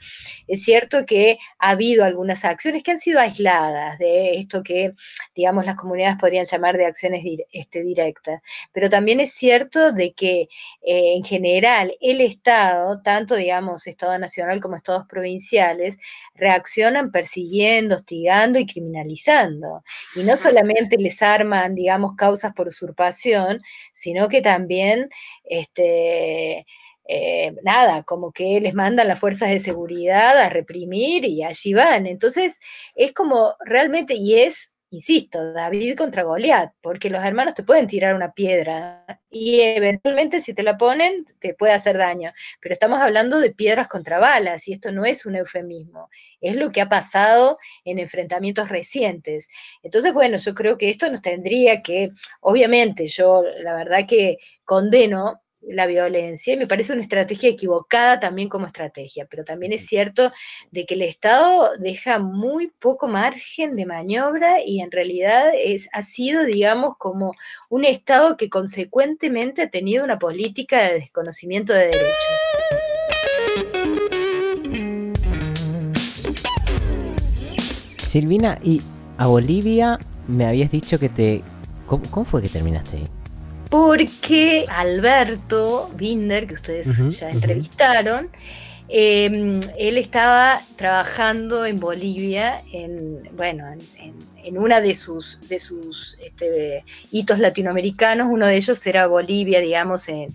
[0.48, 4.94] Es cierto que ha habido algunas acciones que han sido aisladas de esto que,
[5.36, 8.42] digamos, las comunidades podrían llamar de acciones este, directas,
[8.72, 10.42] pero también es cierto de que
[10.82, 15.98] eh, en general el Estado, tanto, digamos, Estado nacional como Estados provinciales,
[16.36, 18.99] reaccionan persiguiendo, hostigando y criminalizando.
[20.16, 23.62] Y no solamente les arman, digamos, causas por usurpación,
[23.92, 25.10] sino que también,
[25.44, 26.66] este,
[27.08, 32.06] eh, nada, como que les mandan las fuerzas de seguridad a reprimir y allí van.
[32.08, 32.60] Entonces,
[32.96, 38.16] es como realmente, y es insisto, David contra Goliat, porque los hermanos te pueden tirar
[38.16, 43.40] una piedra y eventualmente si te la ponen te puede hacer daño, pero estamos hablando
[43.40, 46.10] de piedras contra balas y esto no es un eufemismo,
[46.42, 49.50] es lo que ha pasado en enfrentamientos recientes.
[49.84, 52.10] Entonces, bueno, yo creo que esto nos tendría que,
[52.42, 58.50] obviamente, yo la verdad que condeno la violencia y me parece una estrategia equivocada también
[58.50, 60.32] como estrategia, pero también es cierto
[60.72, 66.02] de que el Estado deja muy poco margen de maniobra y en realidad es, ha
[66.02, 67.34] sido, digamos, como
[67.70, 72.40] un Estado que consecuentemente ha tenido una política de desconocimiento de derechos.
[77.98, 78.82] Silvina, y
[79.18, 81.44] a Bolivia me habías dicho que te...
[81.86, 83.19] cómo fue que terminaste ahí?
[83.70, 88.30] Porque Alberto Binder, que ustedes ya entrevistaron,
[88.88, 93.66] em, él estaba trabajando en Bolivia, en, bueno,
[93.98, 100.10] en, una de sus, de sus este, hitos latinoamericanos, uno de ellos era Bolivia, digamos,
[100.10, 100.34] en,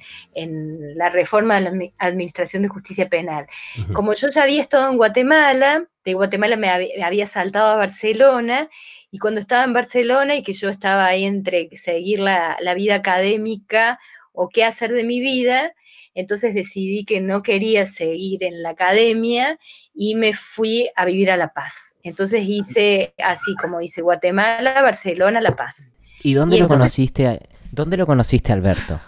[0.97, 3.47] la reforma de la Administración de Justicia Penal.
[3.93, 6.69] Como yo ya había estado en Guatemala, de Guatemala me
[7.03, 8.69] había saltado a Barcelona
[9.15, 14.01] y cuando estaba en Barcelona y que yo estaba ahí entre seguir la, vida académica
[14.33, 15.73] o qué hacer de mi vida,
[16.17, 19.57] entonces decidí que no quería seguir en la academia
[19.95, 21.95] y me fui a vivir a La Paz.
[22.03, 25.95] Entonces hice así como hice Guatemala, Barcelona, La Paz.
[26.25, 27.39] ¿Y dónde lo conociste?
[27.71, 29.01] ¿Dónde lo conociste, Alberto?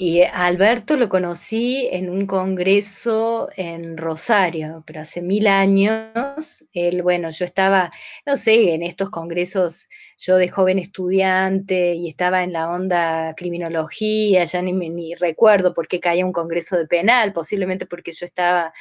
[0.00, 6.68] Y Alberto lo conocí en un congreso en Rosario, pero hace mil años.
[6.72, 7.90] Él, bueno, yo estaba,
[8.24, 14.44] no sé, en estos congresos, yo de joven estudiante y estaba en la onda criminología,
[14.44, 18.72] ya ni, ni recuerdo por qué caía un congreso de penal, posiblemente porque yo estaba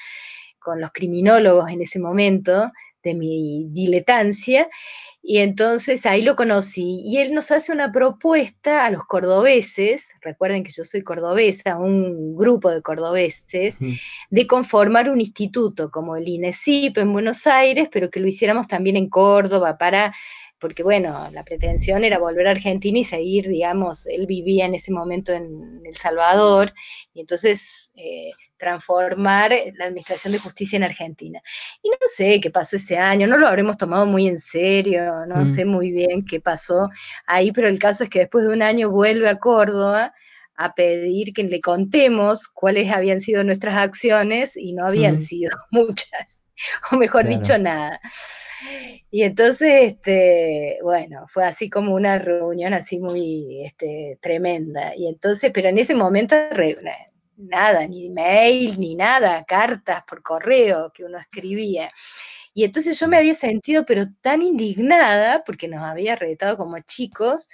[0.60, 2.72] con los criminólogos en ese momento
[3.02, 4.68] de mi diletancia.
[5.30, 10.64] Y entonces ahí lo conocí y él nos hace una propuesta a los cordobeses, recuerden
[10.64, 13.78] que yo soy cordobesa, un grupo de cordobeses,
[14.30, 18.96] de conformar un instituto como el INESIP en Buenos Aires, pero que lo hiciéramos también
[18.96, 20.14] en Córdoba para
[20.60, 24.92] porque bueno, la pretensión era volver a Argentina y seguir, digamos, él vivía en ese
[24.92, 26.74] momento en El Salvador,
[27.14, 31.42] y entonces eh, transformar la Administración de Justicia en Argentina.
[31.84, 35.44] Y no sé qué pasó ese año, no lo habremos tomado muy en serio, no
[35.44, 35.48] mm.
[35.48, 36.90] sé muy bien qué pasó
[37.28, 40.14] ahí, pero el caso es que después de un año vuelve a Córdoba
[40.56, 46.42] a pedir que le contemos cuáles habían sido nuestras acciones y no habían sido muchas,
[46.92, 48.00] o mejor dicho, nada.
[49.12, 54.96] Y entonces, este, bueno, fue así como una reunión así muy este, tremenda.
[54.96, 56.36] Y entonces, pero en ese momento
[57.38, 61.92] nada, ni mail, ni nada, cartas por correo que uno escribía.
[62.54, 67.50] Y entonces yo me había sentido pero tan indignada, porque nos había retado como chicos,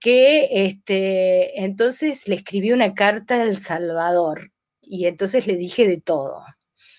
[0.00, 4.52] que este, entonces le escribí una carta al Salvador.
[4.82, 6.44] Y entonces le dije de todo.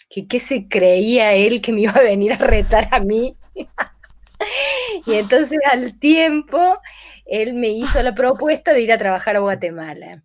[0.10, 3.38] Que qué se creía él que me iba a venir a retar a mí.
[5.06, 6.80] y entonces al tiempo
[7.26, 10.24] él me hizo la propuesta de ir a trabajar a Guatemala.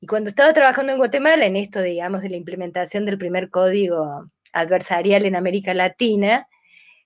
[0.00, 4.30] Y cuando estaba trabajando en Guatemala, en esto, digamos, de la implementación del primer código
[4.52, 6.48] adversarial en América Latina,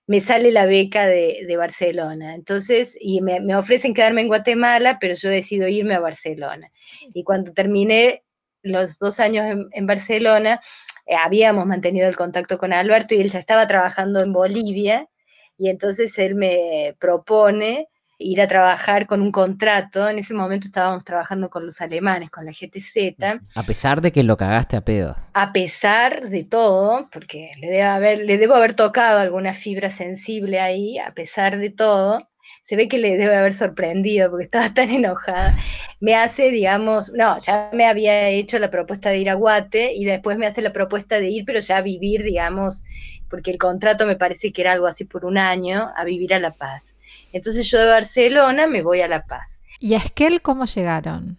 [0.07, 2.35] me sale la beca de, Barcelona.
[2.35, 6.69] Entonces, y me, ofrecen quedarme en Guatemala, pero yo decido irme a Barcelona.
[7.13, 8.23] Y cuando terminé
[8.61, 10.59] los dos años en, Barcelona,
[11.05, 15.07] eh, habíamos mantenido el contacto con Alberto y él ya estaba trabajando en Bolivia.
[15.57, 17.87] Y entonces él me propone
[18.21, 20.07] ir a trabajar con un contrato.
[20.07, 23.41] En ese momento estábamos trabajando con los alemanes, con la GTZ.
[23.55, 25.15] A pesar de que lo cagaste a pedo.
[25.33, 30.59] A pesar de todo, porque le, debe haber, le debo haber tocado alguna fibra sensible
[30.59, 32.30] ahí, a pesar de todo,
[32.61, 35.57] se ve que le debe haber sorprendido porque estaba tan enojada.
[35.99, 40.05] Me hace, digamos, no, ya me había hecho la propuesta de ir a Guate y
[40.05, 42.85] después me hace la propuesta de ir, pero ya a vivir, digamos,
[43.29, 46.39] porque el contrato me parece que era algo así por un año, a vivir a
[46.39, 46.93] La Paz.
[47.33, 49.61] Entonces yo de Barcelona me voy a La Paz.
[49.79, 51.37] ¿Y a Esquel cómo llegaron?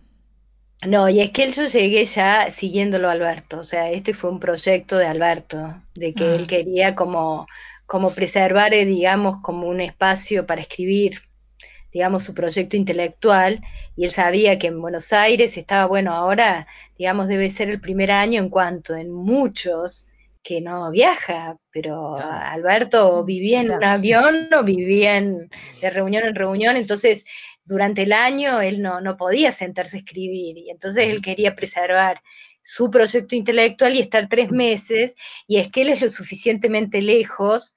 [0.86, 4.99] No, y Esquel yo llegué ya siguiéndolo a Alberto, o sea, este fue un proyecto
[4.99, 6.49] de Alberto, de que él ah.
[6.49, 7.47] quería como,
[7.93, 11.19] como preservar, eh, digamos, como un espacio para escribir,
[11.93, 13.60] digamos, su proyecto intelectual,
[13.97, 16.66] y él sabía que en Buenos Aires estaba, bueno, ahora,
[16.97, 20.09] digamos, debe ser el primer año en cuanto en muchos
[20.43, 26.78] que no viaja, pero Alberto vivía en un avión o vivía de reunión en reunión,
[26.78, 27.27] entonces
[27.66, 32.23] durante el año él no, no podía sentarse a escribir y entonces él quería preservar
[32.62, 35.14] su proyecto intelectual y estar tres meses,
[35.47, 37.77] y es que él es lo suficientemente lejos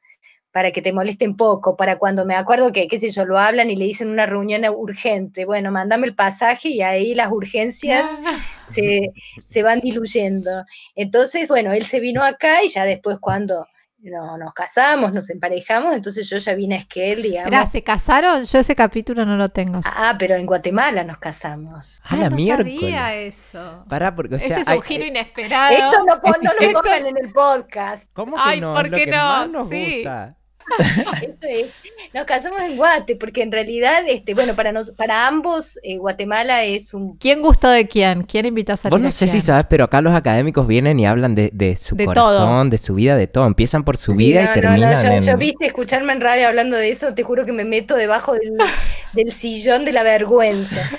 [0.55, 3.69] para que te molesten poco, para cuando me acuerdo que, qué sé yo, lo hablan
[3.69, 8.39] y le dicen una reunión urgente, bueno, mándame el pasaje y ahí las urgencias ah.
[8.63, 9.11] se,
[9.43, 10.63] se, van diluyendo.
[10.95, 13.67] Entonces, bueno, él se vino acá y ya después cuando
[13.97, 17.51] no, nos casamos, nos emparejamos, entonces yo ya vine a Esquel, digamos.
[17.51, 18.45] Pero, ¿se casaron?
[18.45, 19.81] Yo ese capítulo no lo tengo.
[19.83, 21.99] Ah, pero en Guatemala nos casamos.
[22.05, 23.83] Ah, la no sabía eso.
[23.89, 25.73] Pará, porque, o sea, este es un giro inesperado.
[25.75, 28.09] Esto no, no lo pongan en el podcast.
[28.13, 28.73] ¿Cómo que Ay, no?
[28.73, 29.47] ¿por qué no?
[29.47, 29.95] nos sí.
[29.95, 30.37] gusta.
[32.13, 36.63] nos casamos en Guate, porque en realidad, este, bueno, para nos, para ambos, eh, Guatemala
[36.63, 37.17] es un.
[37.17, 38.23] ¿Quién gustó de quién?
[38.23, 38.91] ¿Quién invitó a salir?
[38.91, 42.69] Vos no sé si sabes, pero acá los académicos vienen y hablan de, su corazón,
[42.69, 43.45] de su vida, de todo.
[43.45, 44.93] Empiezan por su vida y terminan.
[44.93, 48.33] No, yo, viste escucharme en radio hablando de eso, te juro que me meto debajo
[48.33, 48.57] del,
[49.13, 50.89] del sillón de la vergüenza.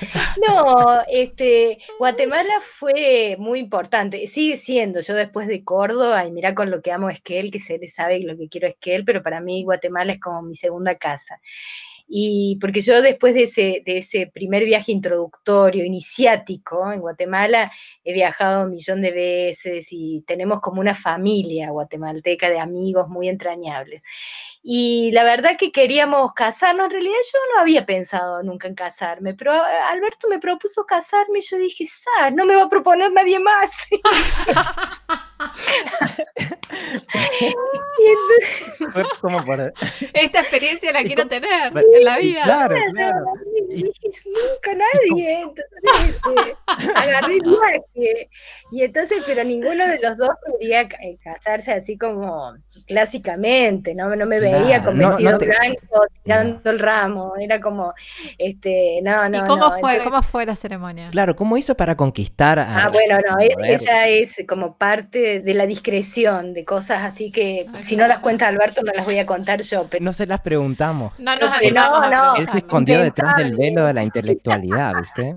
[0.47, 5.01] No, este, Guatemala fue muy importante, sigue siendo.
[5.01, 8.21] Yo después de Córdoba, y mira con lo que amo Esquel, que se le sabe
[8.23, 11.41] lo que quiero Esquel, pero para mí Guatemala es como mi segunda casa.
[12.09, 17.73] Y porque yo después de ese, de ese primer viaje introductorio, iniciático en Guatemala,
[18.05, 23.29] he viajado un millón de veces y tenemos como una familia guatemalteca de amigos muy
[23.29, 24.03] entrañables.
[24.69, 29.33] Y la verdad que queríamos casarnos, en realidad yo no había pensado nunca en casarme,
[29.33, 31.85] pero Alberto me propuso casarme y yo dije,
[32.35, 33.87] no me va a proponer nadie más.
[40.13, 42.43] Esta experiencia la quiero tener en la vida.
[42.45, 43.25] Claro, claro.
[43.71, 45.43] Y dije, nunca nadie.
[45.43, 45.67] Entonces,
[46.09, 46.57] este,
[46.95, 48.31] agarré el viaje.
[48.73, 52.55] Y entonces, pero ninguno de los dos quería eh, casarse así como
[52.87, 54.15] clásicamente, ¿no?
[54.17, 57.35] No me veía con vestido blanco tirando el ramo.
[57.39, 57.95] Era como,
[58.39, 59.45] este, no, no.
[59.45, 60.03] ¿Y cómo fue?
[60.03, 61.11] ¿Cómo fue la ceremonia?
[61.11, 62.85] Claro, ¿cómo hizo para conquistar a.
[62.85, 67.97] Ah, bueno, no, ella es como parte de la discreción, de cosas así que si
[67.97, 69.87] no las cuenta Alberto no las voy a contar yo.
[69.91, 70.05] Pero...
[70.05, 71.19] No se las preguntamos.
[71.21, 72.37] No, no, no, no.
[72.37, 75.37] Él se escondió detrás del velo de la intelectualidad, ¿viste?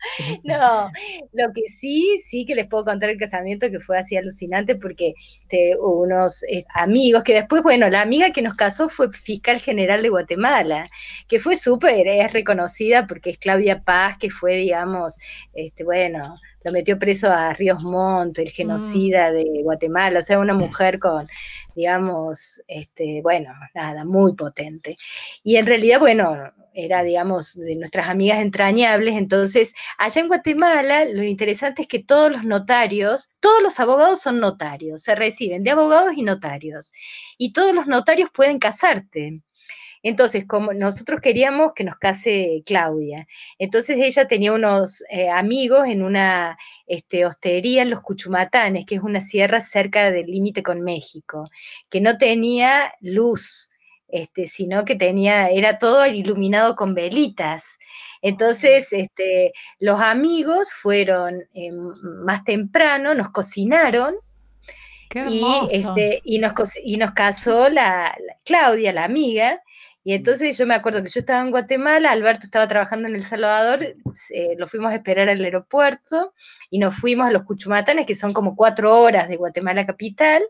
[0.44, 0.90] No,
[1.32, 5.14] lo que sí, sí que les puedo contar el casamiento que fue así alucinante porque
[5.36, 10.02] este, unos eh, amigos que después, bueno, la amiga que nos casó fue fiscal general
[10.02, 10.90] de Guatemala,
[11.28, 15.18] que fue súper, es reconocida porque es Claudia Paz, que fue, digamos,
[15.52, 18.50] este, bueno, lo metió preso a Ríos Montt, el mm.
[18.50, 21.26] genocida de Guatemala, o sea, una mujer con,
[21.74, 24.96] digamos, este, bueno, nada, muy potente.
[25.42, 26.36] Y en realidad, bueno,
[26.74, 29.16] era, digamos, de nuestras amigas entrañables.
[29.16, 34.40] Entonces, allá en Guatemala, lo interesante es que todos los notarios, todos los abogados son
[34.40, 36.92] notarios, se reciben de abogados y notarios.
[37.38, 39.40] Y todos los notarios pueden casarte.
[40.02, 43.26] Entonces, como nosotros queríamos que nos case Claudia,
[43.58, 46.56] entonces ella tenía unos eh, amigos en una
[46.86, 51.50] este, hostería en los Cuchumatanes, que es una sierra cerca del límite con México,
[51.90, 53.70] que no tenía luz,
[54.08, 57.78] este, sino que tenía, era todo iluminado con velitas.
[58.22, 64.14] Entonces, este, los amigos fueron eh, más temprano, nos cocinaron
[65.28, 66.52] y, este, y, nos,
[66.82, 69.60] y nos casó la, Claudia, la amiga,
[70.02, 73.22] y entonces yo me acuerdo que yo estaba en Guatemala, Alberto estaba trabajando en El
[73.22, 73.96] Salvador,
[74.56, 76.32] lo fuimos a esperar al aeropuerto
[76.70, 80.42] y nos fuimos a los Cuchumatanes, que son como cuatro horas de Guatemala capital,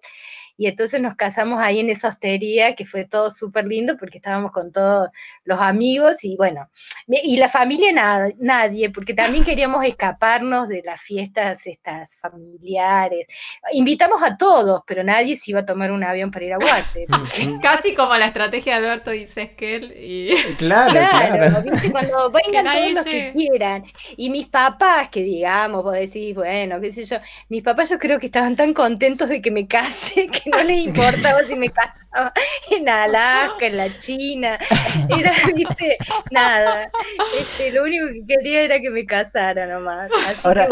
[0.61, 4.53] y entonces nos casamos ahí en esa hostería, que fue todo súper lindo porque estábamos
[4.53, 5.09] con todos
[5.45, 6.69] los amigos y bueno,
[7.07, 13.27] y la familia nada, nadie, porque también queríamos escaparnos de las fiestas estas familiares.
[13.73, 17.07] Invitamos a todos, pero nadie se iba a tomar un avión para ir a Guate.
[17.63, 20.37] Casi como la estrategia de Alberto dice que y...
[20.59, 21.65] Claro, claro.
[21.91, 23.85] Cuando vengan todos los que quieran.
[24.19, 27.17] Y mis papás, que digamos, vos decís, bueno, qué sé yo,
[27.49, 30.87] mis papás yo creo que estaban tan contentos de que me case que no les
[30.87, 32.33] importaba si me casaba
[32.71, 34.59] en Alaska, en la China.
[35.09, 35.97] Era, viste,
[36.31, 36.91] nada.
[37.39, 40.11] Este, lo único que quería era que me casara nomás.
[40.43, 40.69] Ahora,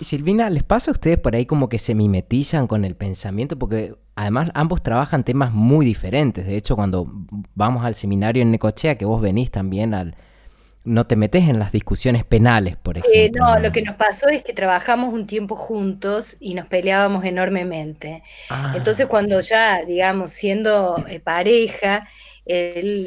[0.00, 3.58] Silvina, ¿les pasa a ustedes por ahí como que se mimetizan con el pensamiento?
[3.58, 6.46] Porque además ambos trabajan temas muy diferentes.
[6.46, 7.06] De hecho, cuando
[7.54, 10.16] vamos al seminario en Necochea, que vos venís también al,
[10.84, 13.44] no te metes en las discusiones penales, por eh, ejemplo.
[13.44, 18.22] no, lo que nos pasó es que trabajamos un tiempo juntos y nos peleábamos enormemente.
[18.48, 18.72] Ah.
[18.76, 22.08] Entonces, cuando ya, digamos, siendo eh, pareja,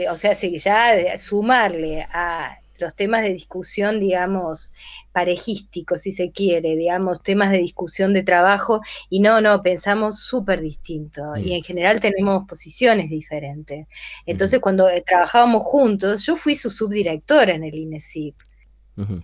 [0.09, 4.73] o sea, ya sumarle a los temas de discusión, digamos,
[5.13, 10.59] parejísticos, si se quiere, digamos, temas de discusión de trabajo, y no, no, pensamos súper
[10.59, 11.53] distinto, y mm.
[11.53, 13.87] en general tenemos posiciones diferentes.
[14.25, 18.35] Entonces, cuando eh, trabajábamos juntos, yo fui su subdirectora en el INESIP.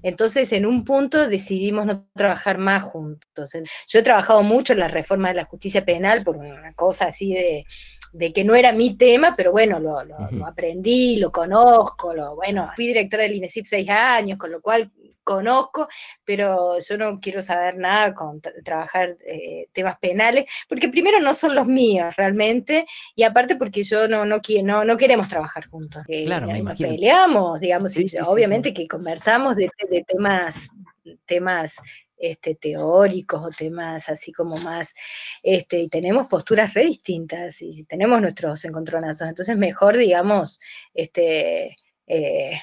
[0.01, 3.51] Entonces, en un punto decidimos no trabajar más juntos.
[3.87, 7.35] Yo he trabajado mucho en la reforma de la justicia penal por una cosa así
[7.35, 7.65] de,
[8.11, 12.65] de que no era mi tema, pero bueno, lo, lo, aprendí, lo conozco, lo, bueno,
[12.75, 14.91] fui directora del INESIP seis años, con lo cual
[15.29, 15.87] conozco,
[16.25, 21.53] pero yo no quiero saber nada con trabajar eh, temas penales, porque primero no son
[21.53, 26.01] los míos realmente, y aparte porque yo no, no, no, no queremos trabajar juntos.
[26.07, 26.89] Eh, claro, me imagino.
[26.89, 27.95] Peleamos, digamos,
[28.25, 30.69] obviamente que conversamos de, de temas
[31.25, 31.75] temas
[32.17, 34.93] este, teóricos o temas así como más,
[35.43, 40.59] este, y tenemos posturas re distintas y tenemos nuestros encontronazos, entonces mejor, digamos,
[40.93, 41.75] este,
[42.07, 42.59] eh,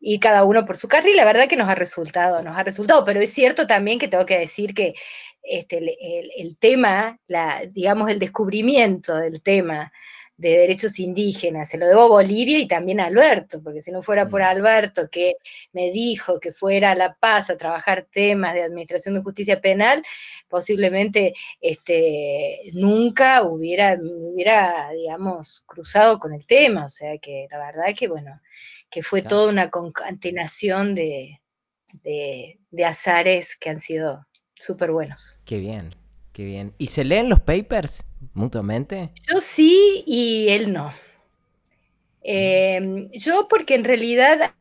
[0.00, 3.04] y cada uno por su carril, la verdad que nos ha resultado, nos ha resultado,
[3.04, 4.94] pero es cierto también que tengo que decir que
[5.42, 9.92] este, el, el tema, la, digamos, el descubrimiento del tema
[10.40, 11.68] de derechos indígenas.
[11.68, 14.44] Se lo debo a Bolivia y también a Alberto, porque si no fuera por mm.
[14.44, 15.36] Alberto que
[15.72, 20.02] me dijo que fuera a La Paz a trabajar temas de administración de justicia penal,
[20.48, 26.86] posiblemente este, nunca hubiera, hubiera, digamos, cruzado con el tema.
[26.86, 28.40] O sea que la verdad que, bueno,
[28.90, 31.40] que fue toda una concatenación de,
[32.02, 35.38] de, de azares que han sido súper buenos.
[35.44, 35.94] Qué bien,
[36.32, 36.74] qué bien.
[36.78, 38.04] ¿Y se leen los papers?
[38.34, 39.10] mutuamente?
[39.28, 40.92] Yo sí y él no.
[42.22, 44.52] Em, yo porque en realidad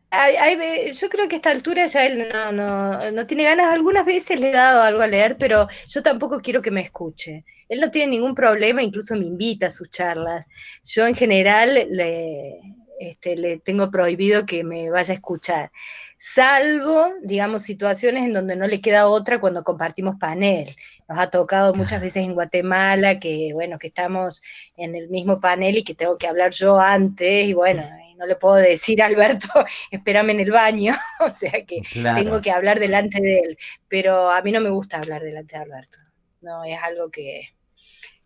[0.94, 3.74] yo creo que a esta altura ya él no, no, no, tiene ganas.
[3.74, 7.46] Algunas veces le he dado algo a leer, pero yo tampoco quiero que me escuche.
[7.68, 10.48] Él no tiene ningún problema, incluso me invita a sus charlas.
[10.84, 12.60] Yo en general le,
[13.00, 15.72] este, le tengo prohibido que me vaya a escuchar,
[16.18, 20.76] salvo, digamos, situaciones en donde no le queda otra cuando compartimos panel.
[21.08, 24.42] Nos ha tocado muchas veces en Guatemala que, bueno, que estamos
[24.76, 27.84] en el mismo panel y que tengo que hablar yo antes y bueno,
[28.20, 29.48] no le puedo decir a Alberto,
[29.90, 33.58] espérame en el baño, o sea que tengo que hablar delante de él,
[33.88, 35.98] pero a mí no me gusta hablar delante de Alberto,
[36.42, 37.50] no, es algo que,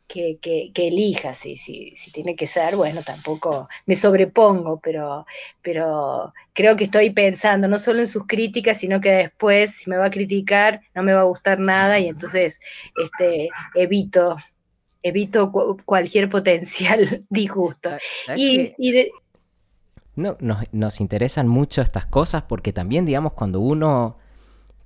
[0.08, 0.38] que,
[0.74, 5.26] que, elija, si, si, si, tiene que ser, bueno, tampoco me sobrepongo, pero,
[5.62, 9.98] pero creo que estoy pensando no solo en sus críticas, sino que después, si me
[9.98, 12.60] va a criticar, no me va a gustar nada y entonces
[13.02, 14.38] este, evito,
[15.02, 15.52] evito
[15.86, 17.92] cualquier potencial disgusto.
[18.36, 18.74] Y,
[20.16, 24.20] no, nos, nos interesan mucho estas cosas porque también, digamos, cuando uno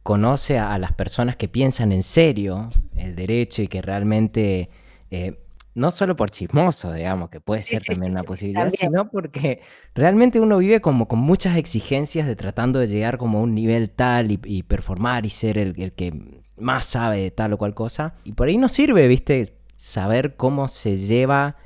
[0.03, 4.69] conoce a las personas que piensan en serio el derecho y que realmente
[5.11, 5.39] eh,
[5.75, 9.61] no solo por chismoso, digamos, que puede ser también una posibilidad, sino porque
[9.93, 13.91] realmente uno vive como con muchas exigencias de tratando de llegar como a un nivel
[13.91, 18.15] tal y, performar y ser el, el, que más sabe de tal o cual cosa.
[18.23, 21.57] Y por ahí no sirve, viste, saber cómo se lleva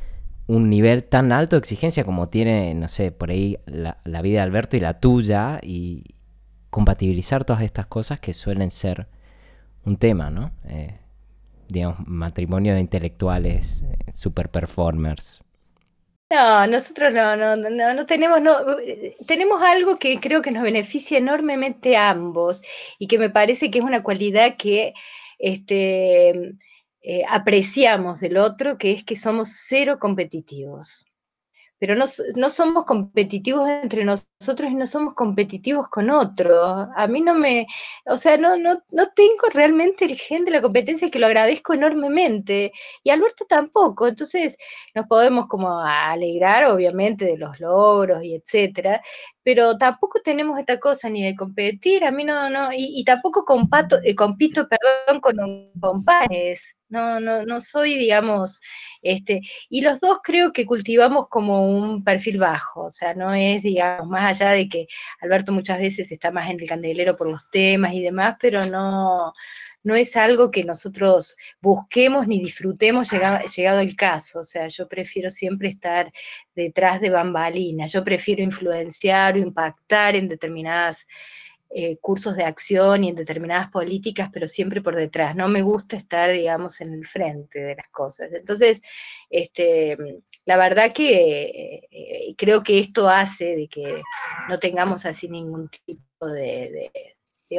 [0.46, 4.40] un nivel tan alto de exigencia como tiene, no sé, por ahí la, la vida
[4.40, 6.16] de Alberto y la tuya y
[6.70, 9.08] compatibilizar todas estas cosas que suelen ser
[9.86, 10.52] un tema, ¿no?
[10.66, 11.01] Eh,
[11.72, 15.42] digamos, matrimonio de intelectuales, eh, super performers.
[16.30, 18.56] No, nosotros no, no, no, no tenemos, no,
[19.28, 22.62] tenemos algo que creo que nos beneficia enormemente a ambos
[23.00, 24.94] y que me parece que es una cualidad que
[25.40, 26.56] este,
[27.02, 31.06] eh, apreciamos del otro, que es que somos cero competitivos.
[31.82, 32.06] Pero no,
[32.52, 36.88] somos competitivos entre nosotros y no somos competitivos con otros.
[36.96, 37.66] A mí no me,
[38.06, 41.74] o sea, no, no, no tengo realmente el gen de la competencia que lo agradezco
[41.74, 42.72] enormemente
[43.04, 44.08] y Alberto tampoco.
[44.08, 44.58] Entonces
[44.94, 49.02] nos podemos como alegrar, obviamente, de los logros y etcétera,
[49.44, 53.98] pero tampoco tenemos esta cosa ni de competir, a mí no, no, y, tampoco compato,
[54.04, 55.36] eh, compito, perdón, con,
[55.80, 58.62] con panes, no, no, no soy, digamos,
[59.02, 63.64] este, y los dos creo que cultivamos como un perfil bajo, o sea, no es,
[63.64, 64.88] digamos, más allá de que
[65.22, 69.34] Alberto muchas veces está más en el candelero por los temas y demás, pero no,
[69.84, 74.40] no es algo que nosotros busquemos ni disfrutemos llegado, el caso.
[74.42, 76.12] O sea, yo prefiero siempre estar
[76.56, 81.08] detrás de bambalinas, yo prefiero influenciar o impactar en determinadas
[81.74, 85.36] eh, cursos de acción y en determinadas políticas, pero siempre por detrás.
[85.36, 88.32] No me gusta estar, digamos, en el frente de las cosas.
[88.34, 88.82] Entonces,
[89.30, 89.98] este,
[90.46, 94.02] la verdad que eh, creo que esto hace de que
[94.50, 96.92] no tengamos así ningún tipo de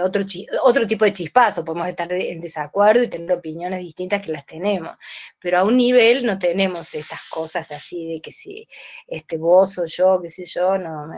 [0.01, 0.25] otro,
[0.63, 4.97] otro tipo de chispazo, podemos estar en desacuerdo y tener opiniones distintas que las tenemos,
[5.39, 8.67] pero a un nivel no tenemos estas cosas así de que si
[9.07, 11.09] este, vos o yo, qué sé yo, no,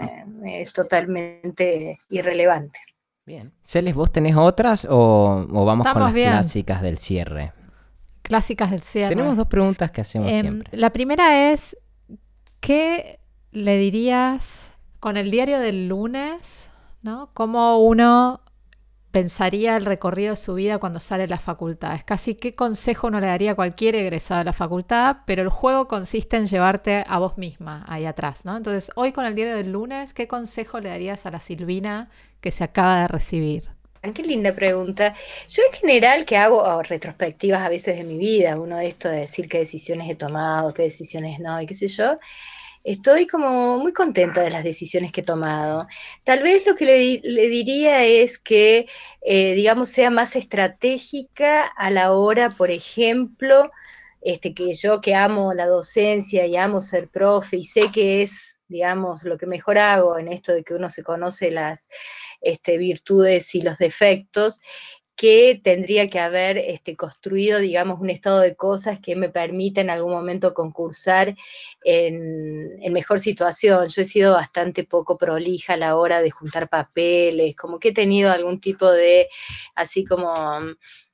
[0.46, 2.78] es totalmente irrelevante.
[3.26, 3.52] Bien.
[3.62, 7.52] Celes, ¿vos tenés otras o, vamos con las clásicas del cierre?
[8.22, 9.10] Clásicas del cierre.
[9.10, 10.76] Tenemos dos preguntas que hacemos em, siempre.
[10.76, 11.76] La primera es,
[12.60, 13.20] ¿qué
[13.51, 14.70] le dirías
[15.01, 16.70] con el diario del lunes?
[17.05, 17.30] ¿no?
[17.34, 18.40] ¿Cómo uno
[19.15, 21.95] pensaría el recorrido de su vida cuando sale de la facultad.
[21.95, 25.51] Es casi qué consejo uno le daría a cualquier egresado de la facultad, pero el
[25.51, 28.57] juego consiste en llevarte a vos misma ahí atrás, ¿no?
[28.57, 32.11] Entonces, hoy con el diario del lunes, ¿qué consejo le darías a la Silvina
[32.41, 33.69] que se acaba de recibir?
[34.03, 35.15] Ah, qué linda pregunta.
[35.49, 39.09] Yo en general que hago oh, retrospectivas a veces de mi vida, uno de esto
[39.09, 42.19] de decir qué decisiones he tomado, qué decisiones no, y qué sé yo,
[42.85, 45.89] estoy como muy contenta de las decisiones que he tomado.
[46.23, 48.86] Tal vez lo que le, diría es que,
[49.23, 53.70] eh, digamos, sea más estratégica a la hora, por ejemplo,
[54.20, 58.61] este, que yo que amo la docencia y amo ser profe y sé que es,
[58.69, 61.89] digamos, lo que mejor hago en esto de que uno se conoce las
[62.40, 64.61] este, virtudes y los defectos,
[65.16, 69.91] que tendría que haber este, construido, digamos, un estado de cosas que me permita en
[69.91, 71.36] algún momento concursar
[71.85, 73.89] en, mejor situación.
[73.89, 77.95] Yo he sido bastante poco prolija a la hora de juntar papeles, como que he
[77.95, 79.28] tenido algún tipo de,
[79.77, 80.32] así como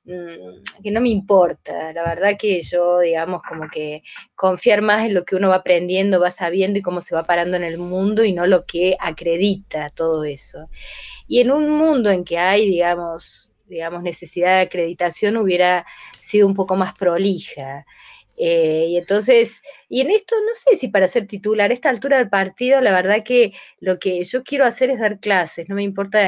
[0.05, 1.93] mm, que no me importa.
[1.93, 4.01] La verdad que yo, digamos, como que
[4.35, 7.57] confiar más en lo que uno va aprendiendo, va sabiendo y cómo se va parando
[7.57, 10.69] en el mundo y no lo que acredita todo eso.
[11.27, 15.85] Y en un mundo en que hay, digamos, digamos, necesidad de acreditación hubiera
[16.19, 17.85] sido un poco más prolija.
[18.37, 22.17] Eh, y entonces, y en esto no sé si para ser titular, a esta altura
[22.17, 25.83] del partido, la verdad que lo que yo quiero hacer es dar clases, no me
[25.83, 26.27] importa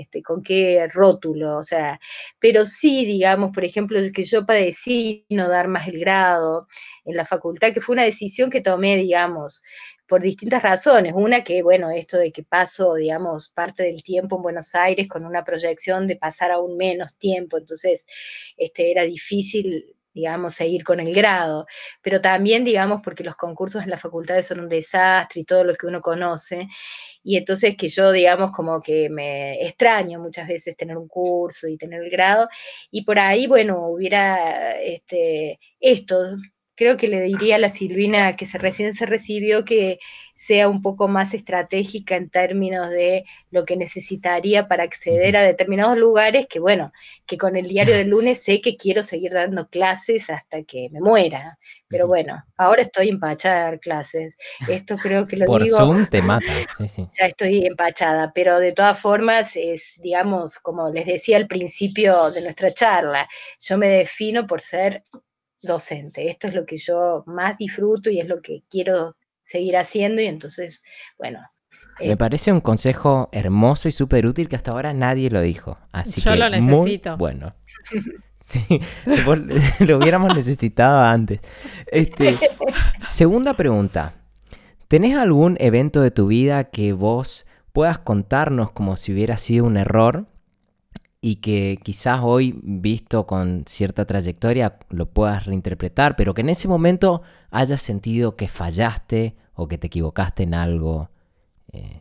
[0.00, 2.00] este, con qué rótulo, o sea,
[2.38, 6.66] pero sí, digamos, por ejemplo, que yo padecí no dar más el grado
[7.04, 9.62] en la facultad, que fue una decisión que tomé, digamos,
[10.10, 11.12] por distintas razones.
[11.14, 15.24] Una que, bueno, esto de que paso, digamos, parte del tiempo en Buenos Aires con
[15.24, 18.06] una proyección de pasar aún menos tiempo, entonces
[18.56, 21.66] este, era difícil digamos, seguir con el grado,
[22.02, 25.72] pero también, digamos, porque los concursos en las facultades son un desastre y todo lo
[25.76, 26.66] que uno conoce,
[27.22, 31.76] y entonces que yo, digamos, como que me extraño muchas veces tener un curso y
[31.78, 32.48] tener el grado,
[32.90, 36.16] y por ahí, bueno, hubiera este, esto,
[36.80, 39.98] creo que le diría a la Silvina que se recién se recibió que
[40.32, 45.98] sea un poco más estratégica en términos de lo que necesitaría para acceder a determinados
[45.98, 46.90] lugares, que bueno,
[47.26, 51.02] que con el diario del lunes sé que quiero seguir dando clases hasta que me
[51.02, 51.58] muera.
[51.86, 54.38] Pero bueno, ahora estoy empachada de dar clases.
[54.66, 55.76] Esto creo que lo Por digo.
[55.76, 56.46] Zoom te mata,
[56.78, 57.06] sí, sí.
[57.20, 62.40] Ya estoy empachada, pero de todas formas es, digamos, como les decía al principio de
[62.40, 63.28] nuestra charla,
[63.58, 65.02] yo me defino por ser
[65.62, 66.28] docente.
[66.28, 70.26] Esto es lo que yo más disfruto y es lo que quiero seguir haciendo y
[70.26, 70.82] entonces,
[71.18, 71.40] bueno.
[71.98, 75.78] Me parece un consejo hermoso y súper útil que hasta ahora nadie lo dijo.
[75.92, 77.16] Así yo lo necesito.
[77.16, 77.54] bueno.
[78.42, 78.64] Sí,
[79.80, 81.40] lo hubiéramos necesitado antes.
[81.86, 82.38] Este,
[82.98, 84.14] segunda pregunta.
[84.88, 89.76] ¿Tenés algún evento de tu vida que vos puedas contarnos como si hubiera sido un
[89.76, 90.26] error
[91.20, 96.66] y que quizás hoy, visto con cierta trayectoria, lo puedas reinterpretar, pero que en ese
[96.66, 101.10] momento hayas sentido que fallaste o que te equivocaste en algo
[101.72, 102.00] eh,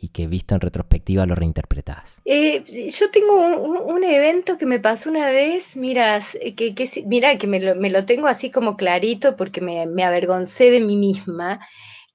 [0.00, 2.20] y que visto en retrospectiva lo reinterpretás.
[2.24, 3.46] Eh, yo tengo
[3.86, 6.20] un, evento que me pasó una vez, mira,
[6.56, 10.96] que, que, mira, que me lo, tengo así como clarito porque me avergoncé de mí
[10.96, 11.60] misma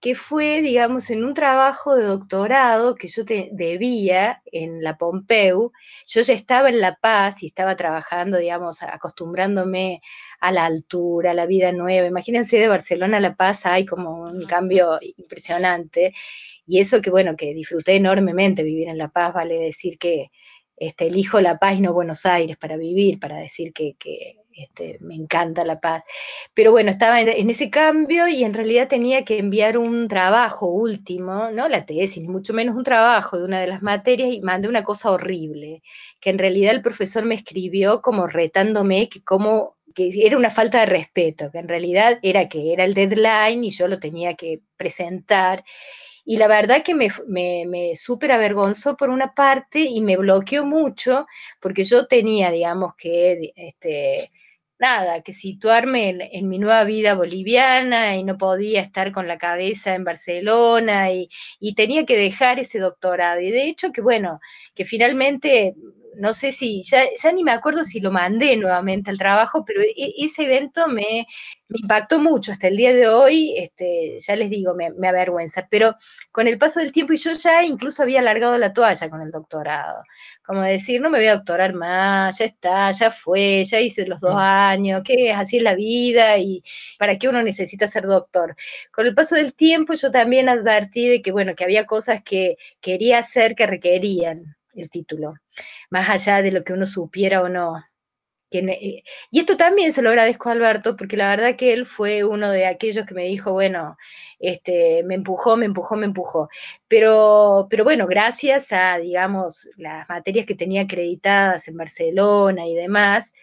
[0.04, 5.72] que fue, digamos, en un trabajo de doctorado que yo te debía en la Pompeu.
[6.06, 10.02] Yo ya estaba en La Paz y estaba trabajando, digamos, acostumbrándome
[10.42, 12.06] a la altura, a la vida nueva.
[12.06, 16.14] Imagínense de Barcelona a La Paz hay como un cambio impresionante.
[16.68, 20.32] Y eso que, bueno, que disfruté enormemente vivir en La Paz, vale decir que
[20.76, 24.98] este, elijo La Paz y no Buenos Aires para vivir, para decir que, que este,
[25.02, 26.04] me encanta La Paz.
[26.54, 31.52] Pero bueno, estaba en, ese cambio y en realidad tenía que enviar un trabajo último,
[31.52, 34.84] no la tesis, mucho menos un trabajo de una de las materias y mandé una
[34.84, 35.82] cosa horrible,
[36.20, 40.80] que en realidad el profesor me escribió como retándome que como que era una falta
[40.80, 44.62] de respeto, que en realidad era que era el deadline y yo lo tenía que
[44.78, 45.64] presentar.
[46.26, 50.66] Y la verdad que me, me, me súper avergonzó por una parte y me bloqueó
[50.66, 51.28] mucho
[51.60, 54.32] porque yo tenía, digamos, que este,
[54.80, 59.96] nada, que situarme en, mi nueva vida boliviana y no podía estar con la cabeza
[59.96, 61.30] en Barcelona y,
[61.60, 63.40] y, tenía que dejar ese doctorado.
[63.42, 64.40] Y de hecho que bueno,
[64.76, 65.76] que finalmente
[66.18, 69.82] no sé si, ya, ya, ni me acuerdo si lo mandé nuevamente al trabajo, pero
[69.82, 71.26] e, ese evento me,
[71.70, 72.52] impactó mucho.
[72.52, 75.96] Hasta el día de hoy, este, ya les digo, me, me, avergüenza, pero
[76.32, 79.32] con el paso del tiempo y yo ya incluso había alargado la toalla con el
[79.32, 80.04] doctorado,
[80.46, 84.22] como decir, no me voy a doctorar más, ya está, ya fue, ya hice los
[84.22, 86.64] dos años, que es así es la vida y
[86.98, 88.56] para qué uno necesita ser doctor.
[88.92, 92.58] Con el paso del tiempo yo también advertí de que, bueno, que había cosas que
[92.82, 95.34] quería hacer que requerían el título,
[95.90, 97.84] más allá de lo que uno supiera o no.
[98.54, 102.24] Eh, y esto también se lo agradezco a Alberto, porque la verdad que él fue
[102.24, 103.98] uno de aquellos que me dijo, bueno,
[104.40, 106.50] este, me empujó, me empujó, me empujó.
[106.88, 113.34] Pero, pero bueno, gracias a, digamos, las materias que tenía acreditadas en Barcelona y demás,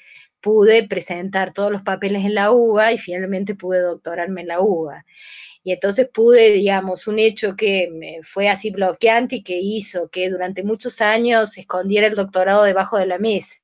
[0.41, 5.05] pude presentar todos los papeles en la UBA y finalmente pude doctorarme en la UBA.
[5.63, 10.31] Y entonces pude, digamos, un hecho que me fue así bloqueante y que hizo que
[10.31, 13.59] durante muchos años escondiera el doctorado debajo de la mesa,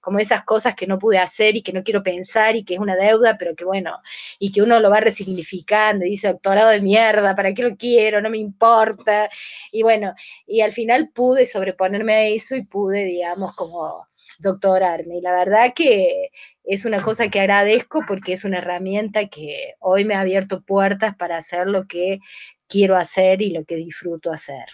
[0.00, 2.80] como esas cosas que no pude hacer y que no quiero pensar y que es
[2.80, 3.98] una deuda, pero que bueno,
[4.38, 8.20] y que uno lo va resignificando y dice doctorado de mierda, ¿para qué lo quiero?
[8.22, 9.28] No me importa.
[9.72, 10.14] Y bueno,
[10.46, 14.06] y al final pude sobreponerme a eso y pude, digamos, como
[14.38, 15.18] doctorarme.
[15.18, 16.30] Y la verdad que
[16.64, 21.14] es una cosa que agradezco porque es una herramienta que hoy me ha abierto puertas
[21.16, 22.20] para hacer lo que
[22.68, 24.64] quiero hacer y lo que disfruto hacer.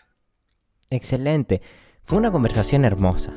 [0.91, 1.61] Excelente.
[2.05, 3.33] Fue una conversación hermosa.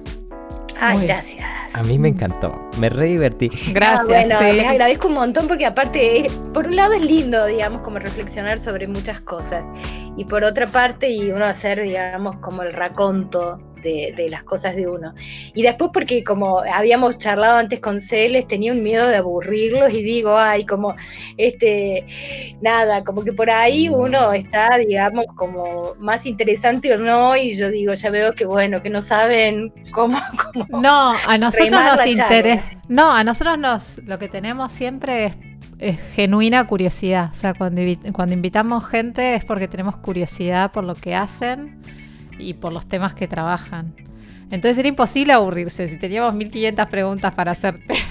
[0.79, 1.45] Ay, gracias.
[1.75, 3.49] A mí me encantó, me re divertí.
[3.71, 4.31] Gracias.
[4.31, 7.99] Ah, bueno, les agradezco un montón porque aparte, por un lado es lindo, digamos, como
[7.99, 9.65] reflexionar sobre muchas cosas.
[10.15, 14.87] Y por otra parte, y uno hacer, digamos, como el raconto de, las cosas de
[14.87, 15.13] uno.
[15.53, 20.01] Y después porque como habíamos charlado antes con Celes, tenía un miedo de aburrirlos y
[20.01, 20.95] digo, ay, como,
[21.37, 27.55] este, nada, como que por ahí uno está, digamos, como más interesante o no, y
[27.55, 30.19] yo digo, ya veo que bueno, que no saben cómo...
[30.69, 32.63] no, a nosotros nos interesa...
[32.89, 35.33] No, a nosotros nos, lo que tenemos siempre
[35.79, 37.29] es genuina curiosidad.
[37.31, 37.81] O sea, cuando,
[38.13, 41.81] cuando invitamos gente es porque tenemos curiosidad por lo que hacen
[42.43, 43.95] y por los temas que trabajan.
[44.51, 47.95] Entonces era imposible aburrirse si teníamos 1500 preguntas para hacerte.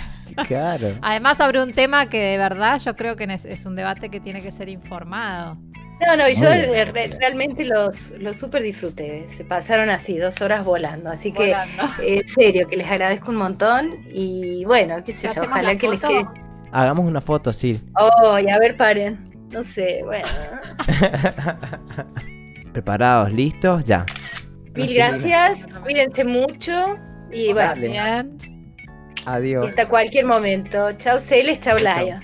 [0.47, 0.97] Claro.
[1.03, 4.41] Además sobre un tema que de verdad yo creo que es un debate que tiene
[4.41, 5.59] que ser informado.
[6.07, 6.49] No, no, y yo
[7.21, 9.27] realmente los, los super disfruté.
[9.29, 11.11] Se pasaron así, dos horas volando.
[11.11, 11.55] Así que,
[12.01, 13.99] en serio, que les agradezco un montón.
[14.13, 16.27] Y bueno, qué sé yo, ojalá que les quede.
[16.73, 17.79] Hagamos una foto, sí.
[17.97, 19.31] Oh, y a ver, paren.
[19.53, 20.27] No sé, bueno.
[22.73, 23.33] ¿Preparados?
[23.33, 23.85] ¿Listos?
[23.85, 24.07] Ya.
[24.75, 26.97] Mil gracias, cuídense mucho
[27.31, 27.75] y bueno,
[29.27, 29.69] Adiós.
[29.69, 30.93] hasta cualquier momento.
[30.93, 32.23] Chao Celes, chao Laia.